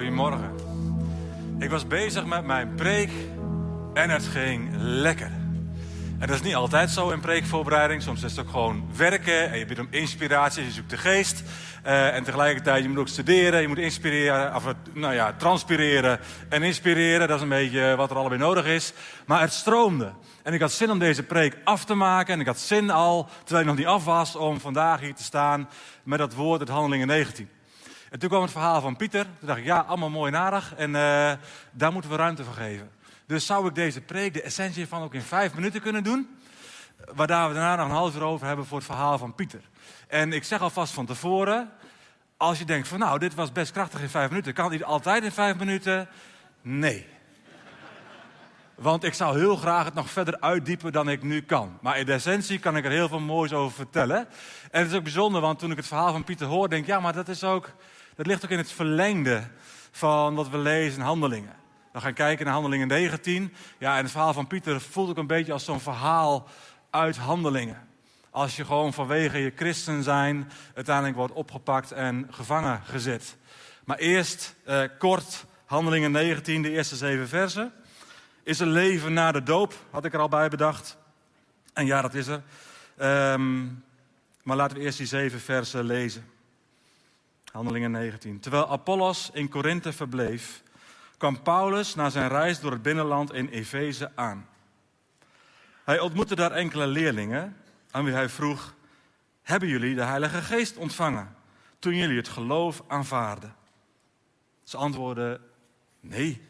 Goedemorgen. 0.00 0.54
Ik 1.58 1.70
was 1.70 1.86
bezig 1.86 2.26
met 2.26 2.44
mijn 2.44 2.74
preek 2.74 3.10
en 3.94 4.10
het 4.10 4.26
ging 4.26 4.68
lekker. 4.76 5.30
En 6.18 6.26
dat 6.26 6.30
is 6.30 6.42
niet 6.42 6.54
altijd 6.54 6.90
zo 6.90 7.10
in 7.10 7.20
preekvoorbereiding. 7.20 8.02
Soms 8.02 8.22
is 8.22 8.36
het 8.36 8.40
ook 8.40 8.50
gewoon 8.50 8.90
werken 8.96 9.50
en 9.50 9.58
je 9.58 9.64
bent 9.64 9.78
om 9.78 9.86
inspiratie, 9.90 10.64
je 10.64 10.70
zoekt 10.70 10.90
de 10.90 10.96
geest. 10.96 11.42
Uh, 11.86 12.14
en 12.14 12.24
tegelijkertijd, 12.24 12.82
je 12.82 12.88
moet 12.88 12.98
ook 12.98 13.08
studeren, 13.08 13.60
je 13.60 13.68
moet 13.68 13.78
inspireren, 13.78 14.54
of, 14.54 14.74
nou 14.92 15.14
ja, 15.14 15.32
transpireren 15.32 16.20
en 16.48 16.62
inspireren. 16.62 17.28
Dat 17.28 17.36
is 17.36 17.42
een 17.42 17.48
beetje 17.48 17.96
wat 17.96 18.10
er 18.10 18.16
allebei 18.16 18.40
nodig 18.40 18.66
is. 18.66 18.92
Maar 19.26 19.40
het 19.40 19.52
stroomde. 19.52 20.12
En 20.42 20.54
ik 20.54 20.60
had 20.60 20.72
zin 20.72 20.90
om 20.90 20.98
deze 20.98 21.22
preek 21.22 21.56
af 21.64 21.84
te 21.84 21.94
maken. 21.94 22.34
En 22.34 22.40
ik 22.40 22.46
had 22.46 22.58
zin 22.58 22.90
al, 22.90 23.28
terwijl 23.38 23.60
ik 23.60 23.66
nog 23.66 23.76
niet 23.76 23.86
af 23.86 24.04
was, 24.04 24.36
om 24.36 24.60
vandaag 24.60 25.00
hier 25.00 25.14
te 25.14 25.22
staan 25.22 25.68
met 26.02 26.18
dat 26.18 26.34
woord 26.34 26.60
uit 26.60 26.68
Handelingen 26.68 27.06
19. 27.06 27.48
En 28.10 28.18
toen 28.18 28.28
kwam 28.28 28.42
het 28.42 28.50
verhaal 28.50 28.80
van 28.80 28.96
Pieter. 28.96 29.24
Toen 29.24 29.46
dacht 29.46 29.58
ik, 29.58 29.64
ja, 29.64 29.78
allemaal 29.78 30.10
mooi 30.10 30.32
en 30.32 30.38
aardig. 30.38 30.74
En 30.74 30.88
uh, 30.90 31.32
daar 31.70 31.92
moeten 31.92 32.10
we 32.10 32.16
ruimte 32.16 32.44
voor 32.44 32.54
geven. 32.54 32.90
Dus 33.26 33.46
zou 33.46 33.68
ik 33.68 33.74
deze 33.74 34.00
preek, 34.00 34.34
de 34.34 34.42
essentie 34.42 34.88
van 34.88 35.02
ook 35.02 35.14
in 35.14 35.22
vijf 35.22 35.54
minuten 35.54 35.80
kunnen 35.80 36.04
doen. 36.04 36.38
Waar 37.14 37.26
we 37.26 37.54
daarna 37.54 37.76
nog 37.76 37.86
een 37.86 37.94
half 37.94 38.14
uur 38.14 38.22
over 38.22 38.46
hebben 38.46 38.66
voor 38.66 38.76
het 38.76 38.86
verhaal 38.86 39.18
van 39.18 39.34
Pieter. 39.34 39.60
En 40.08 40.32
ik 40.32 40.44
zeg 40.44 40.60
alvast 40.60 40.92
van 40.92 41.06
tevoren, 41.06 41.70
als 42.36 42.58
je 42.58 42.64
denkt 42.64 42.88
van 42.88 42.98
nou, 42.98 43.18
dit 43.18 43.34
was 43.34 43.52
best 43.52 43.72
krachtig 43.72 44.00
in 44.00 44.08
vijf 44.08 44.28
minuten. 44.28 44.52
Kan 44.52 44.72
het 44.72 44.84
altijd 44.84 45.24
in 45.24 45.32
vijf 45.32 45.56
minuten? 45.56 46.08
Nee. 46.62 47.06
Want 48.74 49.04
ik 49.04 49.14
zou 49.14 49.38
heel 49.38 49.56
graag 49.56 49.84
het 49.84 49.94
nog 49.94 50.10
verder 50.10 50.40
uitdiepen 50.40 50.92
dan 50.92 51.08
ik 51.08 51.22
nu 51.22 51.42
kan. 51.42 51.78
Maar 51.80 51.98
in 51.98 52.06
de 52.06 52.12
essentie 52.12 52.58
kan 52.58 52.76
ik 52.76 52.84
er 52.84 52.90
heel 52.90 53.08
veel 53.08 53.20
moois 53.20 53.52
over 53.52 53.76
vertellen. 53.76 54.28
En 54.70 54.80
het 54.82 54.90
is 54.90 54.96
ook 54.96 55.02
bijzonder, 55.02 55.40
want 55.40 55.58
toen 55.58 55.70
ik 55.70 55.76
het 55.76 55.86
verhaal 55.86 56.12
van 56.12 56.24
Pieter 56.24 56.46
hoor, 56.46 56.68
denk 56.68 56.82
ik, 56.82 56.88
ja, 56.88 57.00
maar 57.00 57.12
dat, 57.12 57.28
is 57.28 57.44
ook, 57.44 57.70
dat 58.20 58.28
ligt 58.28 58.44
ook 58.44 58.50
in 58.50 58.58
het 58.58 58.72
verlengde 58.72 59.42
van 59.90 60.34
wat 60.34 60.48
we 60.48 60.58
lezen 60.58 60.98
in 60.98 61.06
handelingen. 61.06 61.56
We 61.92 62.00
gaan 62.00 62.14
kijken 62.14 62.44
naar 62.44 62.54
handelingen 62.54 62.88
19. 62.88 63.54
Ja, 63.78 63.96
en 63.96 64.02
het 64.02 64.10
verhaal 64.10 64.32
van 64.32 64.46
Pieter 64.46 64.80
voelt 64.80 65.08
ook 65.10 65.16
een 65.16 65.26
beetje 65.26 65.52
als 65.52 65.64
zo'n 65.64 65.80
verhaal 65.80 66.48
uit 66.90 67.16
handelingen. 67.16 67.88
Als 68.30 68.56
je 68.56 68.64
gewoon 68.64 68.92
vanwege 68.92 69.38
je 69.38 69.52
christen 69.56 70.02
zijn 70.02 70.50
uiteindelijk 70.74 71.16
wordt 71.16 71.32
opgepakt 71.32 71.92
en 71.92 72.26
gevangen 72.30 72.82
gezet. 72.84 73.36
Maar 73.84 73.98
eerst 73.98 74.54
eh, 74.64 74.82
kort 74.98 75.44
handelingen 75.64 76.10
19, 76.10 76.62
de 76.62 76.70
eerste 76.70 76.96
zeven 76.96 77.28
versen. 77.28 77.72
Is 78.42 78.60
er 78.60 78.66
leven 78.66 79.12
na 79.12 79.32
de 79.32 79.42
doop, 79.42 79.74
had 79.90 80.04
ik 80.04 80.14
er 80.14 80.20
al 80.20 80.28
bij 80.28 80.48
bedacht. 80.48 80.96
En 81.72 81.86
ja, 81.86 82.02
dat 82.02 82.14
is 82.14 82.26
er. 82.26 82.42
Um, 83.32 83.84
maar 84.42 84.56
laten 84.56 84.76
we 84.76 84.82
eerst 84.82 84.98
die 84.98 85.06
zeven 85.06 85.40
versen 85.40 85.84
lezen. 85.84 86.38
Handelingen 87.52 87.90
19. 87.90 88.40
Terwijl 88.40 88.68
Apollos 88.68 89.30
in 89.32 89.48
Korinthe 89.48 89.92
verbleef, 89.92 90.62
kwam 91.16 91.42
Paulus 91.42 91.94
na 91.94 92.10
zijn 92.10 92.28
reis 92.28 92.60
door 92.60 92.72
het 92.72 92.82
binnenland 92.82 93.32
in 93.32 93.48
Efeze 93.48 94.12
aan. 94.14 94.48
Hij 95.84 95.98
ontmoette 95.98 96.34
daar 96.34 96.52
enkele 96.52 96.86
leerlingen 96.86 97.56
aan 97.90 98.04
wie 98.04 98.12
hij 98.12 98.28
vroeg: 98.28 98.74
Hebben 99.42 99.68
jullie 99.68 99.94
de 99.94 100.02
Heilige 100.02 100.42
Geest 100.42 100.76
ontvangen 100.76 101.36
toen 101.78 101.94
jullie 101.94 102.16
het 102.16 102.28
geloof 102.28 102.82
aanvaarden? 102.86 103.54
Ze 104.62 104.76
antwoordden: 104.76 105.40
Nee. 106.00 106.48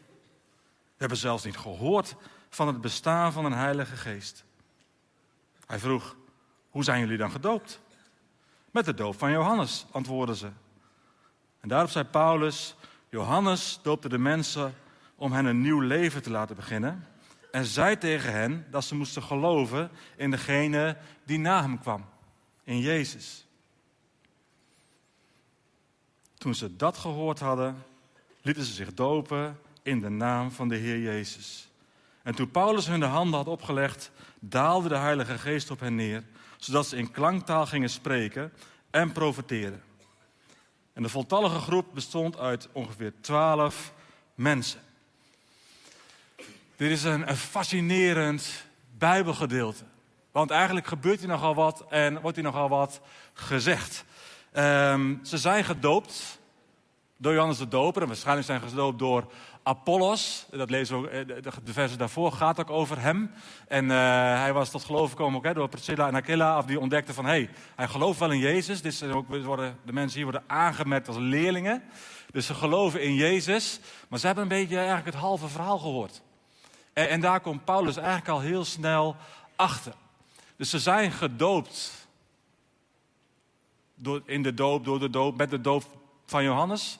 We 0.83 1.07
hebben 1.07 1.17
zelfs 1.17 1.43
niet 1.43 1.57
gehoord 1.57 2.15
van 2.49 2.67
het 2.67 2.81
bestaan 2.81 3.31
van 3.31 3.45
een 3.45 3.53
Heilige 3.53 3.95
Geest. 3.95 4.43
Hij 5.65 5.79
vroeg: 5.79 6.15
Hoe 6.69 6.83
zijn 6.83 6.99
jullie 6.99 7.17
dan 7.17 7.31
gedoopt? 7.31 7.79
Met 8.71 8.85
de 8.85 8.93
doop 8.93 9.17
van 9.17 9.31
Johannes, 9.31 9.85
antwoordden 9.91 10.35
ze. 10.35 10.49
En 11.61 11.69
daarop 11.69 11.89
zei 11.89 12.05
Paulus: 12.05 12.75
Johannes 13.09 13.79
doopte 13.81 14.09
de 14.09 14.17
mensen 14.17 14.73
om 15.15 15.31
hen 15.31 15.45
een 15.45 15.61
nieuw 15.61 15.79
leven 15.79 16.23
te 16.23 16.29
laten 16.29 16.55
beginnen. 16.55 17.05
En 17.51 17.65
zei 17.65 17.97
tegen 17.97 18.33
hen 18.33 18.65
dat 18.69 18.83
ze 18.83 18.95
moesten 18.95 19.23
geloven 19.23 19.89
in 20.15 20.31
degene 20.31 20.97
die 21.23 21.39
na 21.39 21.61
hem 21.61 21.79
kwam, 21.79 22.05
in 22.63 22.79
Jezus. 22.79 23.45
Toen 26.37 26.55
ze 26.55 26.75
dat 26.75 26.97
gehoord 26.97 27.39
hadden, 27.39 27.83
lieten 28.41 28.63
ze 28.63 28.73
zich 28.73 28.93
dopen 28.93 29.59
in 29.83 29.99
de 29.99 30.09
naam 30.09 30.51
van 30.51 30.67
de 30.67 30.75
Heer 30.75 30.99
Jezus. 30.99 31.69
En 32.23 32.35
toen 32.35 32.51
Paulus 32.51 32.87
hun 32.87 32.99
de 32.99 33.05
handen 33.05 33.39
had 33.39 33.47
opgelegd, 33.47 34.11
daalde 34.39 34.89
de 34.89 34.97
Heilige 34.97 35.37
Geest 35.37 35.71
op 35.71 35.79
hen 35.79 35.95
neer, 35.95 36.23
zodat 36.57 36.87
ze 36.87 36.97
in 36.97 37.11
klanktaal 37.11 37.65
gingen 37.65 37.89
spreken 37.89 38.53
en 38.89 39.11
profeteren. 39.11 39.81
En 40.93 41.03
de 41.03 41.09
voltallige 41.09 41.59
groep 41.59 41.85
bestond 41.93 42.37
uit 42.37 42.69
ongeveer 42.71 43.13
twaalf 43.21 43.93
mensen. 44.35 44.79
Dit 46.75 46.91
is 46.91 47.03
een, 47.03 47.35
fascinerend 47.35 48.65
Bijbelgedeelte. 48.97 49.83
Want 50.31 50.49
eigenlijk 50.49 50.87
gebeurt 50.87 51.19
hier 51.19 51.27
nogal 51.27 51.55
wat 51.55 51.85
en 51.89 52.21
wordt 52.21 52.35
hier 52.35 52.45
nogal 52.45 52.69
wat 52.69 53.01
gezegd. 53.33 54.05
Um, 54.57 55.19
ze 55.23 55.37
zijn 55.37 55.63
gedoopt 55.63 56.39
door 57.17 57.33
Johannes 57.33 57.57
de 57.57 57.67
Doper. 57.67 58.01
En 58.01 58.07
waarschijnlijk 58.07 58.47
zijn 58.47 58.61
gedoopt 58.61 58.99
door 58.99 59.31
Apollos. 59.63 60.45
Dat 60.49 60.69
lezen 60.69 61.01
we 61.01 61.09
eh, 61.09 61.51
de 61.63 61.73
versen 61.73 61.97
daarvoor 61.97 62.31
gaat 62.31 62.59
ook 62.59 62.69
over 62.69 63.01
hem. 63.01 63.31
En 63.67 63.85
uh, 63.85 63.91
hij 64.39 64.53
was 64.53 64.69
tot 64.69 64.83
geloof 64.83 65.09
gekomen 65.09 65.37
ook, 65.37 65.45
hè, 65.45 65.53
door 65.53 65.69
Priscilla 65.69 66.07
en 66.07 66.15
Aquila. 66.15 66.57
Of 66.57 66.65
die 66.65 66.79
ontdekten 66.79 67.13
van, 67.13 67.25
hé, 67.25 67.31
hey, 67.31 67.49
hij 67.75 67.87
gelooft 67.87 68.19
wel 68.19 68.31
in 68.31 68.39
Jezus. 68.39 68.81
Dus 68.81 69.03
ook, 69.03 69.27
worden, 69.43 69.77
de 69.85 69.93
mensen 69.93 70.15
hier 70.15 70.31
worden 70.31 70.43
aangemerkt 70.47 71.07
als 71.07 71.17
leerlingen. 71.17 71.83
Dus 72.31 72.45
ze 72.45 72.53
geloven 72.53 73.03
in 73.03 73.13
Jezus. 73.13 73.79
Maar 74.07 74.19
ze 74.19 74.25
hebben 74.25 74.43
een 74.43 74.49
beetje 74.49 74.75
eigenlijk 74.75 75.05
het 75.05 75.15
halve 75.15 75.47
verhaal 75.47 75.79
gehoord. 75.79 76.21
En, 76.93 77.09
en 77.09 77.21
daar 77.21 77.39
komt 77.39 77.65
Paulus 77.65 77.97
eigenlijk 77.97 78.29
al 78.29 78.39
heel 78.39 78.65
snel 78.65 79.15
achter. 79.55 79.93
Dus 80.55 80.69
ze 80.69 80.79
zijn 80.79 81.11
gedoopt. 81.11 81.99
Door, 83.95 84.21
in 84.25 84.43
de 84.43 84.53
doop, 84.53 84.85
door 84.85 84.99
de 84.99 85.09
doop, 85.09 85.37
met 85.37 85.49
de 85.49 85.61
doop 85.61 85.83
van 86.25 86.43
Johannes. 86.43 86.99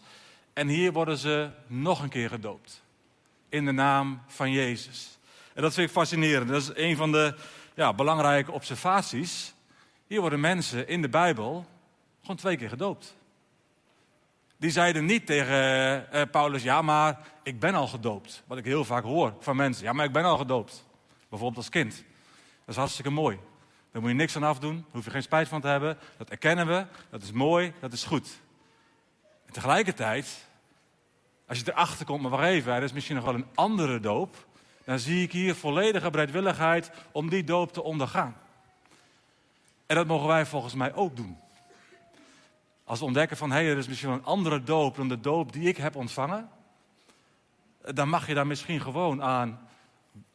En 0.54 0.68
hier 0.68 0.92
worden 0.92 1.18
ze 1.18 1.50
nog 1.68 2.02
een 2.02 2.10
keer 2.10 2.30
gedoopt. 2.30 2.84
In 3.50 3.66
de 3.66 3.72
naam 3.72 4.22
van 4.28 4.52
Jezus. 4.52 5.20
En 5.54 5.62
dat 5.62 5.74
vind 5.74 5.88
ik 5.88 5.94
fascinerend. 5.94 6.50
Dat 6.50 6.62
is 6.62 6.72
een 6.74 6.96
van 6.96 7.12
de 7.12 7.36
ja, 7.76 7.94
belangrijke 7.94 8.52
observaties. 8.52 9.54
Hier 10.08 10.22
worden 10.22 10.40
mensen 10.40 10.88
in 10.88 11.02
de 11.02 11.10
Bijbel 11.10 11.66
gewoon 12.22 12.36
twee 12.36 12.58
keer 12.58 12.70
gedoopt. 12.70 13.16
Die 14.58 14.72
zeiden 14.72 15.06
niet 15.06 15.26
tegen 15.26 16.08
uh, 16.14 16.22
Paulus, 16.32 16.64
ja 16.64 16.82
maar 16.82 17.20
ik 17.44 17.60
ben 17.60 17.76
al 17.76 17.88
gedoopt. 17.88 18.44
Wat 18.48 18.58
ik 18.58 18.66
heel 18.66 18.86
vaak 18.86 19.04
hoor 19.04 19.34
van 19.40 19.56
mensen, 19.56 19.84
ja 19.84 19.94
maar 19.94 20.06
ik 20.06 20.12
ben 20.12 20.24
al 20.24 20.38
gedoopt. 20.38 20.86
Bijvoorbeeld 21.30 21.58
als 21.58 21.70
kind. 21.70 21.94
Dat 22.60 22.68
is 22.68 22.76
hartstikke 22.76 23.10
mooi. 23.10 23.40
Daar 23.92 24.02
moet 24.02 24.12
je 24.12 24.18
niks 24.18 24.36
aan 24.36 24.44
afdoen, 24.44 24.76
daar 24.76 24.92
hoef 24.92 25.06
je 25.06 25.12
geen 25.12 25.22
spijt 25.22 25.48
van 25.48 25.62
te 25.62 25.68
hebben. 25.68 25.98
Dat 26.18 26.30
erkennen 26.30 26.68
we, 26.68 26.86
dat 27.10 27.22
is 27.22 27.32
mooi, 27.32 27.74
dat 27.80 27.94
is 27.94 28.04
goed. 28.04 28.40
En 29.52 29.58
tegelijkertijd, 29.58 30.48
als 31.48 31.60
je 31.60 31.72
erachter 31.72 32.06
komt, 32.06 32.22
maar 32.22 32.32
wacht 32.32 32.44
even, 32.44 32.74
er 32.74 32.84
is 32.84 32.94
misschien 32.94 33.16
nog 33.16 33.26
wel 33.26 33.34
een 33.34 33.48
andere 33.56 34.00
doop. 34.00 34.46
Dan 34.84 35.00
zie 35.00 35.24
ik 35.24 35.32
hier 35.32 35.56
volledige 35.56 36.10
bereidwilligheid 36.10 36.92
om 37.12 37.30
die 37.30 37.44
doop 37.44 37.74
te 37.74 37.84
ondergaan. 37.84 38.36
En 39.86 39.96
dat 39.96 40.08
mogen 40.08 40.28
wij 40.28 40.46
volgens 40.46 40.74
mij 40.74 40.94
ook 40.94 41.16
doen. 41.16 41.38
Als 42.84 43.00
we 43.00 43.06
ontdekken 43.06 43.38
van, 43.38 43.52
hé, 43.52 43.58
hey, 43.58 43.70
er 43.72 43.78
is 43.78 43.88
misschien 43.88 44.10
een 44.10 44.26
andere 44.26 44.64
doop 44.64 44.96
dan 44.96 45.08
de 45.08 45.20
doop 45.20 45.54
die 45.54 45.68
ik 45.68 45.78
heb 45.78 45.96
ontvangen. 45.96 46.50
Dan 47.82 48.10
mag 48.10 48.28
je 48.28 48.34
daar 48.34 48.48
misschien 48.48 48.82
gewoon 48.82 49.24
aan, 49.24 49.70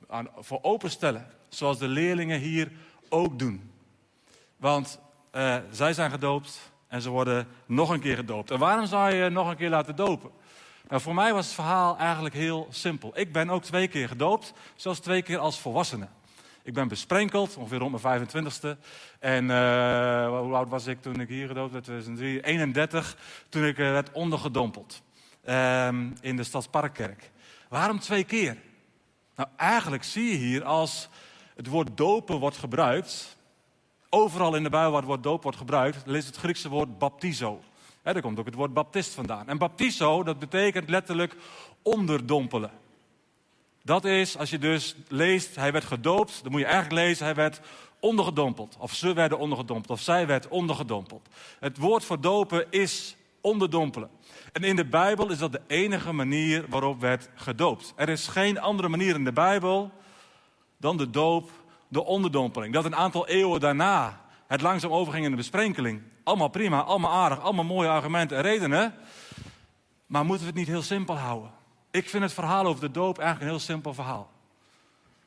aan 0.09 0.29
voor 0.37 0.59
openstellen. 0.63 1.27
Zoals 1.49 1.79
de 1.79 1.89
leerlingen 1.89 2.41
hier 2.41 2.73
ook 3.09 3.39
doen. 3.39 3.73
Want 4.57 5.01
uh, 5.33 5.57
zij 5.71 5.93
zijn 5.93 6.11
gedoopt, 6.11 6.75
en 6.89 7.03
ze 7.03 7.11
worden 7.11 7.47
nog 7.67 7.91
een 7.91 8.01
keer 8.01 8.17
gedoopt. 8.17 8.51
En 8.51 8.59
waarom 8.59 8.87
zou 8.87 9.15
je 9.15 9.29
nog 9.29 9.49
een 9.51 9.57
keer 9.57 9.71
laten 9.71 9.97
dopen? 9.97 10.31
Nou, 10.89 11.03
voor 11.03 11.15
mij 11.15 11.33
was 11.33 11.45
het 11.45 11.55
verhaal 11.55 11.99
eigenlijk 11.99 12.35
heel 12.35 12.67
simpel. 12.71 13.19
Ik 13.19 13.33
ben 13.33 13.51
ook 13.51 13.63
twee 13.63 13.89
keer 13.89 14.09
gedoopt, 14.09 14.53
zelfs 14.77 15.01
twee 15.01 15.23
keer 15.23 15.39
als 15.39 15.61
volwassene. 15.61 16.09
Ik 16.63 16.75
ben 16.75 16.89
besprenkeld, 16.89 17.57
ongeveer 17.57 17.79
rond 17.79 18.03
mijn 18.03 18.29
25ste. 18.29 18.79
En 19.19 19.45
uh, 19.45 20.29
hoe 20.41 20.55
oud 20.55 20.69
was 20.69 20.87
ik 20.87 21.03
toen 21.03 21.21
ik 21.21 21.29
hier 21.29 21.47
gedoopt 21.47 21.73
werd? 21.73 21.85
2003, 21.85 22.41
31, 22.45 23.17
toen 23.49 23.65
ik 23.65 23.79
uh, 23.79 23.91
werd 23.91 24.13
ondergedompeld. 24.13 25.03
Um, 25.49 26.15
in 26.21 26.37
de 26.37 26.45
Stadsparkkerk. 26.45 27.31
Waarom 27.69 27.99
twee 27.99 28.25
keer? 28.25 28.57
Nou, 29.37 29.49
eigenlijk 29.57 30.05
zie 30.05 30.31
je 30.31 30.37
hier 30.37 30.65
als 30.65 31.09
het 31.57 31.67
woord 31.67 31.97
dopen 31.97 32.39
wordt 32.39 32.57
gebruikt, 32.57 33.36
overal 34.11 34.55
in 34.55 34.63
de 34.63 34.71
Bijbel 34.71 34.91
waar 34.91 35.01
het 35.01 35.09
woord 35.09 35.23
doop 35.23 35.43
wordt 35.43 35.59
gebruikt, 35.59 36.03
leest 36.07 36.27
het 36.27 36.37
Griekse 36.37 36.69
woord 36.69 36.99
baptizo. 36.99 37.61
He, 38.03 38.13
daar 38.13 38.23
komt 38.23 38.39
ook 38.39 38.47
het 38.47 38.55
woord 38.55 38.75
baptist 38.75 39.15
vandaan. 39.15 39.49
En 39.49 39.59
baptizo, 39.59 40.23
dat 40.23 40.39
betekent 40.39 40.89
letterlijk 40.89 41.37
onderdompelen. 41.83 42.71
Dat 43.83 44.05
is, 44.05 44.39
als 44.39 44.51
je 44.51 44.59
dus 44.59 44.97
leest, 45.09 45.57
hij 45.57 45.73
werd 45.73 45.85
gedoopt, 45.85 46.43
dan 46.43 46.53
moet 46.53 46.61
je 46.61 46.67
eigenlijk 46.67 47.05
lezen, 47.05 47.25
hij 47.25 47.35
werd 47.35 47.61
ondergedompeld. 48.01 48.77
Of 48.79 48.95
ze 48.95 49.13
werden 49.13 49.39
ondergedompeld, 49.39 49.99
of 49.99 50.01
zij 50.01 50.27
werd 50.27 50.49
ondergedompeld. 50.49 51.29
Het 51.61 51.79
woord 51.79 52.05
voor 52.05 52.21
dopen 52.21 52.71
is 52.71 53.17
onderdompelen. 53.41 54.11
En 54.53 54.63
in 54.65 54.77
de 54.77 54.85
Bijbel 54.85 55.31
is 55.31 55.39
dat 55.39 55.53
de 55.53 55.61
enige 55.67 56.13
manier 56.13 56.65
waarop 56.69 57.01
werd 57.01 57.29
gedoopt. 57.35 57.93
Er 57.97 58.09
is 58.09 58.27
geen 58.27 58.61
andere 58.61 58.89
manier 58.89 59.15
in 59.15 59.25
de 59.25 59.33
Bijbel 59.33 59.91
dan 60.77 60.97
de 60.97 61.11
doop, 61.11 61.51
de 61.89 62.05
onderdompeling. 62.05 62.73
Dat 62.73 62.85
een 62.85 62.97
aantal 62.97 63.29
eeuwen 63.29 63.61
daarna 63.61 64.21
het 64.47 64.61
langzaam 64.61 64.93
overging 64.93 65.25
in 65.25 65.31
de 65.31 65.37
besprenkeling. 65.37 66.03
Allemaal 66.23 66.49
prima, 66.49 66.81
allemaal 66.83 67.13
aardig, 67.13 67.41
allemaal 67.41 67.65
mooie 67.65 67.89
argumenten 67.89 68.37
en 68.37 68.43
redenen. 68.43 68.95
Maar 70.07 70.25
moeten 70.25 70.47
we 70.47 70.51
het 70.51 70.59
niet 70.59 70.69
heel 70.69 70.83
simpel 70.83 71.17
houden? 71.17 71.51
Ik 71.91 72.09
vind 72.09 72.23
het 72.23 72.33
verhaal 72.33 72.67
over 72.67 72.81
de 72.81 72.91
doop 72.91 73.19
eigenlijk 73.19 73.51
een 73.51 73.57
heel 73.57 73.67
simpel 73.67 73.95
verhaal. 73.95 74.31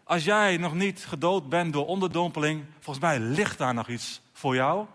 Als 0.04 0.24
jij 0.24 0.58
nog 0.58 0.74
niet 0.74 1.06
gedood 1.06 1.50
bent 1.50 1.74
door 1.74 1.86
onderdompeling, 1.86 2.66
volgens 2.80 3.06
mij 3.06 3.20
ligt 3.20 3.58
daar 3.58 3.74
nog 3.74 3.88
iets 3.88 4.22
voor 4.34 4.56
jou. 4.56 4.86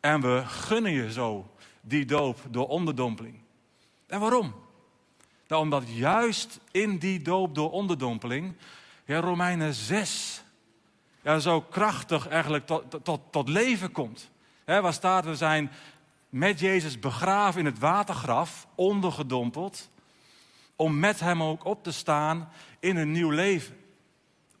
En 0.00 0.20
we 0.20 0.42
gunnen 0.46 0.92
je 0.92 1.12
zo 1.12 1.50
die 1.80 2.04
doop 2.04 2.38
door 2.50 2.68
onderdompeling. 2.68 3.38
En 4.06 4.20
waarom? 4.20 4.54
Nou, 5.48 5.62
omdat 5.62 5.82
juist 5.86 6.60
in 6.70 6.98
die 6.98 7.22
doop 7.22 7.54
door 7.54 7.70
onderdompeling, 7.70 8.54
ja, 9.04 9.20
Romeinen 9.20 9.74
6, 9.74 10.42
ja, 11.26 11.38
zo 11.38 11.60
krachtig 11.60 12.28
eigenlijk 12.28 12.66
tot, 12.66 13.04
tot, 13.04 13.20
tot 13.30 13.48
leven 13.48 13.92
komt. 13.92 14.30
Waar 14.64 14.92
staat, 14.92 15.24
we 15.24 15.36
zijn 15.36 15.70
met 16.28 16.60
Jezus 16.60 16.98
begraven 16.98 17.60
in 17.60 17.66
het 17.66 17.78
watergraf, 17.78 18.66
ondergedompeld, 18.74 19.90
om 20.76 20.98
met 20.98 21.20
Hem 21.20 21.42
ook 21.42 21.64
op 21.64 21.82
te 21.82 21.92
staan 21.92 22.48
in 22.80 22.96
een 22.96 23.10
nieuw 23.10 23.30
leven. 23.30 23.76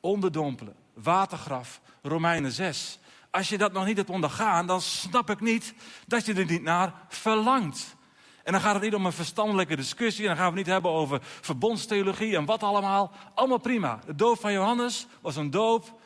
Onderdompelen, 0.00 0.74
watergraf, 0.94 1.80
Romeinen 2.02 2.52
6. 2.52 2.98
Als 3.30 3.48
je 3.48 3.58
dat 3.58 3.72
nog 3.72 3.86
niet 3.86 3.96
hebt 3.96 4.10
ondergaan, 4.10 4.66
dan 4.66 4.80
snap 4.80 5.30
ik 5.30 5.40
niet 5.40 5.74
dat 6.06 6.26
je 6.26 6.34
er 6.34 6.46
niet 6.46 6.62
naar 6.62 6.92
verlangt. 7.08 7.96
En 8.42 8.52
dan 8.52 8.60
gaat 8.60 8.74
het 8.74 8.82
niet 8.82 8.94
om 8.94 9.06
een 9.06 9.12
verstandelijke 9.12 9.76
discussie. 9.76 10.22
En 10.22 10.28
dan 10.28 10.36
gaan 10.36 10.52
we 10.52 10.58
het 10.58 10.66
niet 10.66 10.74
hebben 10.74 10.90
over 10.90 11.20
verbondstheologie 11.22 12.36
en 12.36 12.44
wat 12.44 12.62
allemaal. 12.62 13.12
Allemaal 13.34 13.58
prima. 13.58 13.98
De 14.06 14.14
doop 14.14 14.40
van 14.40 14.52
Johannes 14.52 15.06
was 15.20 15.36
een 15.36 15.50
doop 15.50 16.04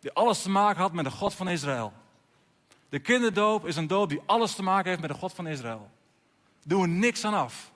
die 0.00 0.12
alles 0.12 0.42
te 0.42 0.50
maken 0.50 0.80
had 0.80 0.92
met 0.92 1.04
de 1.04 1.10
God 1.10 1.34
van 1.34 1.48
Israël. 1.48 1.92
De 2.88 2.98
kinderdoop 2.98 3.66
is 3.66 3.76
een 3.76 3.86
doop 3.86 4.08
die 4.08 4.20
alles 4.26 4.54
te 4.54 4.62
maken 4.62 4.88
heeft 4.88 5.00
met 5.00 5.10
de 5.10 5.16
God 5.16 5.32
van 5.32 5.46
Israël. 5.46 5.90
Doen 6.64 6.80
we 6.80 6.86
niks 6.86 7.24
aan 7.24 7.34
af. 7.34 7.70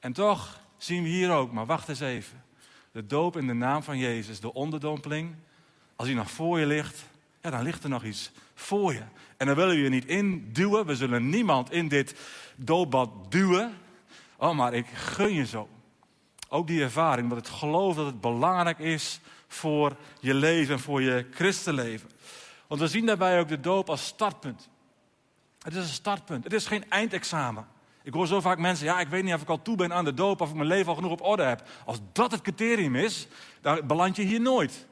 En 0.00 0.12
toch 0.12 0.60
zien 0.76 1.02
we 1.02 1.08
hier 1.08 1.30
ook, 1.30 1.52
maar 1.52 1.66
wacht 1.66 1.88
eens 1.88 2.00
even. 2.00 2.44
De 2.92 3.06
doop 3.06 3.36
in 3.36 3.46
de 3.46 3.52
naam 3.52 3.82
van 3.82 3.98
Jezus, 3.98 4.40
de 4.40 4.54
onderdompeling. 4.54 5.34
Als 5.96 6.06
die 6.06 6.16
nog 6.16 6.30
voor 6.30 6.58
je 6.58 6.66
ligt, 6.66 7.04
ja, 7.42 7.50
dan 7.50 7.62
ligt 7.62 7.82
er 7.82 7.90
nog 7.90 8.04
iets 8.04 8.30
voor 8.54 8.92
je. 8.92 9.02
En 9.36 9.46
dan 9.46 9.54
willen 9.54 9.76
we 9.76 9.82
je 9.82 9.88
niet 9.88 10.04
induwen. 10.04 10.86
We 10.86 10.96
zullen 10.96 11.28
niemand 11.28 11.72
in 11.72 11.88
dit 11.88 12.14
doopbad 12.56 13.10
duwen. 13.28 13.76
Oh, 14.36 14.56
maar 14.56 14.74
ik 14.74 14.86
gun 14.86 15.34
je 15.34 15.46
zo. 15.46 15.68
Ook 16.48 16.66
die 16.66 16.82
ervaring, 16.82 17.28
dat 17.28 17.38
het 17.38 17.48
geloof 17.48 17.96
dat 17.96 18.06
het 18.06 18.20
belangrijk 18.20 18.78
is 18.78 19.20
voor 19.52 19.96
je 20.20 20.34
leven 20.34 20.74
en 20.74 20.80
voor 20.80 21.02
je 21.02 21.26
christenleven. 21.30 22.10
Want 22.66 22.80
we 22.80 22.88
zien 22.88 23.06
daarbij 23.06 23.40
ook 23.40 23.48
de 23.48 23.60
doop 23.60 23.90
als 23.90 24.06
startpunt. 24.06 24.68
Het 25.62 25.74
is 25.74 25.82
een 25.82 25.94
startpunt. 25.94 26.44
Het 26.44 26.52
is 26.52 26.66
geen 26.66 26.90
eindexamen. 26.90 27.66
Ik 28.02 28.12
hoor 28.12 28.26
zo 28.26 28.40
vaak 28.40 28.58
mensen, 28.58 28.86
ja, 28.86 29.00
ik 29.00 29.08
weet 29.08 29.24
niet 29.24 29.34
of 29.34 29.42
ik 29.42 29.48
al 29.48 29.62
toe 29.62 29.76
ben 29.76 29.92
aan 29.92 30.04
de 30.04 30.14
doop, 30.14 30.40
of 30.40 30.48
ik 30.48 30.54
mijn 30.54 30.68
leven 30.68 30.86
al 30.86 30.94
genoeg 30.94 31.12
op 31.12 31.22
orde 31.22 31.42
heb. 31.42 31.68
Als 31.84 31.98
dat 32.12 32.30
het 32.30 32.40
criterium 32.40 32.96
is, 32.96 33.26
dan 33.60 33.86
beland 33.86 34.16
je 34.16 34.22
hier 34.22 34.40
nooit. 34.40 34.86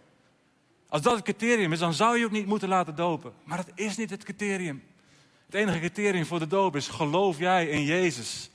Als 0.88 1.02
dat 1.02 1.14
het 1.14 1.24
criterium 1.24 1.72
is, 1.72 1.78
dan 1.78 1.94
zou 1.94 2.18
je 2.18 2.24
ook 2.24 2.30
niet 2.30 2.46
moeten 2.46 2.68
laten 2.68 2.94
dopen. 2.94 3.32
Maar 3.44 3.56
dat 3.56 3.70
is 3.74 3.96
niet 3.96 4.10
het 4.10 4.24
criterium. 4.24 4.82
Het 5.46 5.54
enige 5.54 5.78
criterium 5.78 6.26
voor 6.26 6.38
de 6.38 6.46
doop 6.46 6.76
is: 6.76 6.88
geloof 6.88 7.38
jij 7.38 7.68
in 7.68 7.82
Jezus 7.82 8.50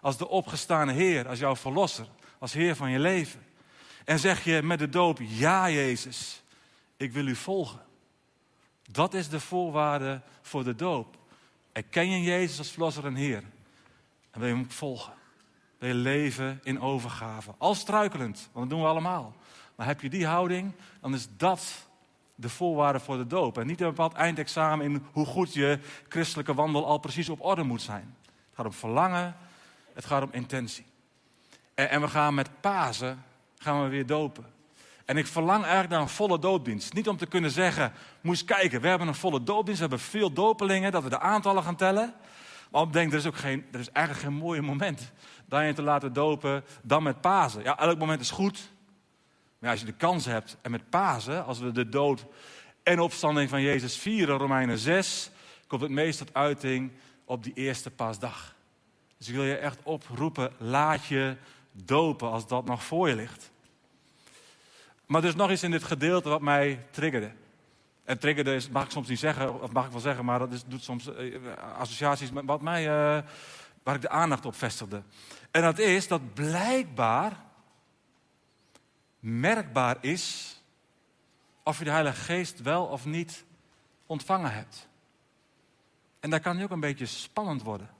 als 0.00 0.16
de 0.16 0.28
opgestane 0.28 0.92
Heer, 0.92 1.28
als 1.28 1.38
jouw 1.38 1.56
verlosser, 1.56 2.06
als 2.38 2.52
Heer 2.52 2.76
van 2.76 2.90
je 2.90 2.98
leven? 2.98 3.47
En 4.08 4.18
zeg 4.18 4.44
je 4.44 4.62
met 4.62 4.78
de 4.78 4.88
doop: 4.88 5.18
Ja, 5.20 5.70
Jezus, 5.70 6.42
ik 6.96 7.12
wil 7.12 7.26
u 7.26 7.34
volgen. 7.34 7.80
Dat 8.90 9.14
is 9.14 9.28
de 9.28 9.40
voorwaarde 9.40 10.22
voor 10.42 10.64
de 10.64 10.74
doop. 10.74 11.16
Erken 11.72 12.10
je 12.10 12.22
Jezus 12.22 12.58
als 12.58 12.70
verlosser 12.70 13.06
en 13.06 13.14
Heer? 13.14 13.42
En 14.30 14.40
wil 14.40 14.48
je 14.48 14.54
hem 14.54 14.70
volgen? 14.70 15.12
Wil 15.78 15.88
je 15.88 15.94
leven 15.94 16.60
in 16.62 16.80
overgave? 16.80 17.54
Al 17.58 17.74
struikelend, 17.74 18.48
want 18.52 18.68
dat 18.68 18.78
doen 18.78 18.86
we 18.86 18.92
allemaal. 18.92 19.34
Maar 19.74 19.86
heb 19.86 20.00
je 20.00 20.08
die 20.08 20.26
houding, 20.26 20.72
dan 21.00 21.14
is 21.14 21.28
dat 21.36 21.86
de 22.34 22.48
voorwaarde 22.48 23.00
voor 23.00 23.16
de 23.16 23.26
doop. 23.26 23.58
En 23.58 23.66
niet 23.66 23.80
een 23.80 23.88
bepaald 23.88 24.14
eindexamen 24.14 24.84
in 24.84 25.06
hoe 25.12 25.26
goed 25.26 25.54
je 25.54 25.78
christelijke 26.08 26.54
wandel 26.54 26.86
al 26.86 26.98
precies 26.98 27.28
op 27.28 27.44
orde 27.44 27.62
moet 27.62 27.82
zijn. 27.82 28.16
Het 28.24 28.54
gaat 28.54 28.66
om 28.66 28.72
verlangen, 28.72 29.36
het 29.92 30.04
gaat 30.04 30.22
om 30.22 30.32
intentie. 30.32 30.86
En, 31.74 31.90
en 31.90 32.00
we 32.00 32.08
gaan 32.08 32.34
met 32.34 32.60
Pasen 32.60 33.26
gaan 33.58 33.82
we 33.82 33.88
weer 33.88 34.06
dopen. 34.06 34.44
En 35.04 35.16
ik 35.16 35.26
verlang 35.26 35.62
eigenlijk 35.62 35.90
naar 35.90 36.00
een 36.00 36.08
volle 36.08 36.38
doopdienst. 36.38 36.92
Niet 36.92 37.08
om 37.08 37.16
te 37.16 37.26
kunnen 37.26 37.50
zeggen, 37.50 37.92
moest 38.20 38.44
kijken, 38.44 38.80
we 38.80 38.88
hebben 38.88 39.08
een 39.08 39.14
volle 39.14 39.42
doopdienst, 39.42 39.80
we 39.80 39.88
hebben 39.88 40.06
veel 40.06 40.32
dopelingen, 40.32 40.92
dat 40.92 41.02
we 41.02 41.08
de 41.08 41.20
aantallen 41.20 41.62
gaan 41.62 41.76
tellen. 41.76 42.14
Maar 42.70 42.82
ik 42.82 42.92
denk, 42.92 43.12
er 43.12 43.18
is, 43.18 43.26
ook 43.26 43.36
geen, 43.36 43.64
er 43.72 43.80
is 43.80 43.90
eigenlijk 43.90 44.26
geen 44.26 44.36
mooier 44.36 44.64
moment 44.64 45.12
dan 45.46 45.66
je 45.66 45.72
te 45.72 45.82
laten 45.82 46.12
dopen 46.12 46.64
dan 46.82 47.02
met 47.02 47.20
Pasen. 47.20 47.62
Ja, 47.62 47.78
elk 47.78 47.98
moment 47.98 48.20
is 48.20 48.30
goed. 48.30 48.70
Maar 49.58 49.70
als 49.70 49.80
je 49.80 49.86
de 49.86 49.92
kans 49.92 50.24
hebt, 50.24 50.56
en 50.62 50.70
met 50.70 50.90
Pasen, 50.90 51.44
als 51.44 51.58
we 51.58 51.72
de 51.72 51.88
dood 51.88 52.24
en 52.82 53.00
opstanding 53.00 53.48
van 53.48 53.62
Jezus 53.62 53.96
vieren, 53.96 54.38
Romeinen 54.38 54.78
6, 54.78 55.30
komt 55.66 55.82
het 55.82 55.90
meest 55.90 56.18
tot 56.18 56.34
uiting 56.34 56.92
op 57.24 57.42
die 57.42 57.52
eerste 57.54 57.90
paasdag. 57.90 58.54
Dus 59.18 59.28
ik 59.28 59.34
wil 59.34 59.44
je 59.44 59.56
echt 59.56 59.78
oproepen, 59.82 60.52
laat 60.58 61.04
je 61.06 61.36
dopen 61.72 62.30
als 62.30 62.46
dat 62.46 62.64
nog 62.64 62.84
voor 62.84 63.08
je 63.08 63.14
ligt. 63.14 63.50
Maar 65.06 65.22
er 65.22 65.28
is 65.28 65.34
nog 65.34 65.50
iets 65.50 65.62
in 65.62 65.70
dit 65.70 65.84
gedeelte 65.84 66.28
wat 66.28 66.40
mij 66.40 66.86
triggerde. 66.90 67.32
En 68.04 68.18
triggerde 68.18 68.54
is, 68.54 68.68
mag 68.68 68.84
ik 68.84 68.90
soms 68.90 69.08
niet 69.08 69.18
zeggen, 69.18 69.62
of 69.62 69.72
mag 69.72 69.84
ik 69.84 69.90
wel 69.90 70.00
zeggen, 70.00 70.24
maar 70.24 70.38
dat 70.38 70.52
is, 70.52 70.64
doet 70.64 70.82
soms 70.82 71.14
eh, 71.14 71.34
associaties 71.78 72.30
met 72.30 72.44
wat 72.44 72.60
mij, 72.60 72.82
uh, 72.82 73.22
waar 73.82 73.94
ik 73.94 74.00
de 74.00 74.08
aandacht 74.08 74.46
op 74.46 74.54
vestigde. 74.54 75.02
En 75.50 75.62
dat 75.62 75.78
is 75.78 76.08
dat 76.08 76.34
blijkbaar 76.34 77.46
merkbaar 79.20 79.96
is 80.00 80.56
of 81.62 81.78
je 81.78 81.84
de 81.84 81.90
Heilige 81.90 82.20
Geest 82.20 82.62
wel 82.62 82.84
of 82.84 83.04
niet 83.04 83.44
ontvangen 84.06 84.52
hebt. 84.52 84.88
En 86.20 86.30
daar 86.30 86.40
kan 86.40 86.56
nu 86.56 86.62
ook 86.62 86.70
een 86.70 86.80
beetje 86.80 87.06
spannend 87.06 87.62
worden. 87.62 87.90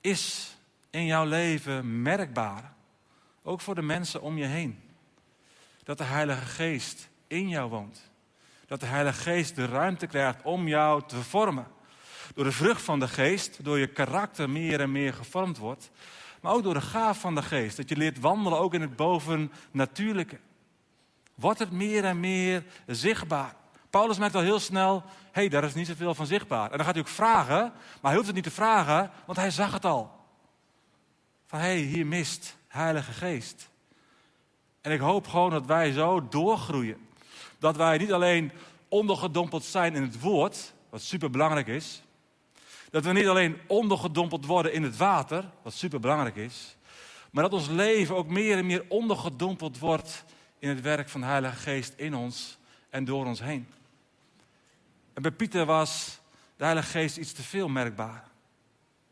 Is 0.00 0.54
in 0.90 1.06
jouw 1.06 1.24
leven 1.24 2.02
merkbaar, 2.02 2.72
ook 3.42 3.60
voor 3.60 3.74
de 3.74 3.82
mensen 3.82 4.22
om 4.22 4.38
je 4.38 4.44
heen, 4.44 4.80
dat 5.82 5.98
de 5.98 6.04
Heilige 6.04 6.46
Geest 6.46 7.08
in 7.26 7.48
jou 7.48 7.70
woont? 7.70 8.10
Dat 8.66 8.80
de 8.80 8.86
Heilige 8.86 9.20
Geest 9.20 9.56
de 9.56 9.66
ruimte 9.66 10.06
krijgt 10.06 10.42
om 10.42 10.68
jou 10.68 11.02
te 11.06 11.16
vormen. 11.16 11.66
Door 12.34 12.44
de 12.44 12.52
vrucht 12.52 12.82
van 12.82 13.00
de 13.00 13.08
Geest, 13.08 13.64
door 13.64 13.78
je 13.78 13.86
karakter 13.86 14.50
meer 14.50 14.80
en 14.80 14.92
meer 14.92 15.14
gevormd 15.14 15.58
wordt, 15.58 15.90
maar 16.40 16.52
ook 16.52 16.62
door 16.62 16.74
de 16.74 16.80
gaaf 16.80 17.20
van 17.20 17.34
de 17.34 17.42
geest. 17.42 17.76
Dat 17.76 17.88
je 17.88 17.96
leert 17.96 18.20
wandelen 18.20 18.58
ook 18.58 18.74
in 18.74 18.80
het 18.80 18.96
bovennatuurlijke. 18.96 20.38
Wordt 21.34 21.58
het 21.58 21.70
meer 21.70 22.04
en 22.04 22.20
meer 22.20 22.64
zichtbaar. 22.86 23.54
Paulus 23.90 24.18
merkt 24.18 24.34
al 24.34 24.40
heel 24.40 24.60
snel, 24.60 25.02
hé, 25.04 25.10
hey, 25.32 25.48
daar 25.48 25.64
is 25.64 25.74
niet 25.74 25.86
zoveel 25.86 26.14
van 26.14 26.26
zichtbaar. 26.26 26.70
En 26.70 26.76
dan 26.76 26.86
gaat 26.86 26.94
hij 26.94 27.02
ook 27.02 27.08
vragen, 27.08 27.60
maar 27.60 28.10
hij 28.10 28.14
hoeft 28.14 28.26
het 28.26 28.34
niet 28.34 28.44
te 28.44 28.50
vragen, 28.50 29.10
want 29.26 29.38
hij 29.38 29.50
zag 29.50 29.72
het 29.72 29.84
al. 29.84 30.19
Van 31.50 31.58
hé, 31.58 31.66
hey, 31.66 31.76
hier 31.76 32.06
mist 32.06 32.56
Heilige 32.68 33.12
Geest. 33.12 33.68
En 34.80 34.92
ik 34.92 35.00
hoop 35.00 35.26
gewoon 35.26 35.50
dat 35.50 35.66
wij 35.66 35.92
zo 35.92 36.28
doorgroeien. 36.28 37.08
Dat 37.58 37.76
wij 37.76 37.98
niet 37.98 38.12
alleen 38.12 38.52
ondergedompeld 38.88 39.64
zijn 39.64 39.94
in 39.94 40.02
het 40.02 40.20
woord, 40.20 40.72
wat 40.90 41.02
super 41.02 41.30
belangrijk 41.30 41.66
is, 41.66 42.02
dat 42.90 43.04
we 43.04 43.12
niet 43.12 43.26
alleen 43.26 43.58
ondergedompeld 43.66 44.46
worden 44.46 44.72
in 44.72 44.82
het 44.82 44.96
water, 44.96 45.50
wat 45.62 45.72
super 45.72 46.00
belangrijk 46.00 46.36
is, 46.36 46.76
maar 47.30 47.42
dat 47.42 47.52
ons 47.52 47.68
leven 47.68 48.16
ook 48.16 48.28
meer 48.28 48.58
en 48.58 48.66
meer 48.66 48.84
ondergedompeld 48.88 49.78
wordt 49.78 50.24
in 50.58 50.68
het 50.68 50.80
werk 50.80 51.08
van 51.08 51.20
de 51.20 51.26
Heilige 51.26 51.56
Geest 51.56 51.92
in 51.96 52.14
ons 52.14 52.58
en 52.90 53.04
door 53.04 53.26
ons 53.26 53.40
heen. 53.40 53.68
En 55.14 55.22
bij 55.22 55.32
Pieter 55.32 55.64
was 55.64 56.20
de 56.56 56.64
Heilige 56.64 56.90
Geest 56.90 57.16
iets 57.16 57.32
te 57.32 57.42
veel 57.42 57.68
merkbaar 57.68 58.24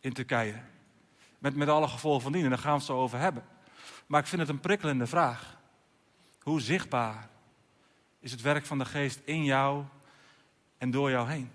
in 0.00 0.12
Turkije. 0.12 0.76
Met, 1.38 1.56
met 1.56 1.68
alle 1.68 1.88
gevolgen 1.88 2.22
van 2.22 2.32
dien, 2.32 2.44
en 2.44 2.48
daar 2.48 2.58
gaan 2.58 2.72
we 2.72 2.76
het 2.76 2.86
zo 2.86 3.00
over 3.00 3.18
hebben. 3.18 3.44
Maar 4.06 4.20
ik 4.20 4.26
vind 4.26 4.40
het 4.40 4.50
een 4.50 4.60
prikkelende 4.60 5.06
vraag. 5.06 5.56
Hoe 6.42 6.60
zichtbaar 6.60 7.28
is 8.20 8.30
het 8.30 8.40
werk 8.40 8.66
van 8.66 8.78
de 8.78 8.84
Geest 8.84 9.20
in 9.24 9.44
jou 9.44 9.84
en 10.78 10.90
door 10.90 11.10
jou 11.10 11.28
heen? 11.28 11.50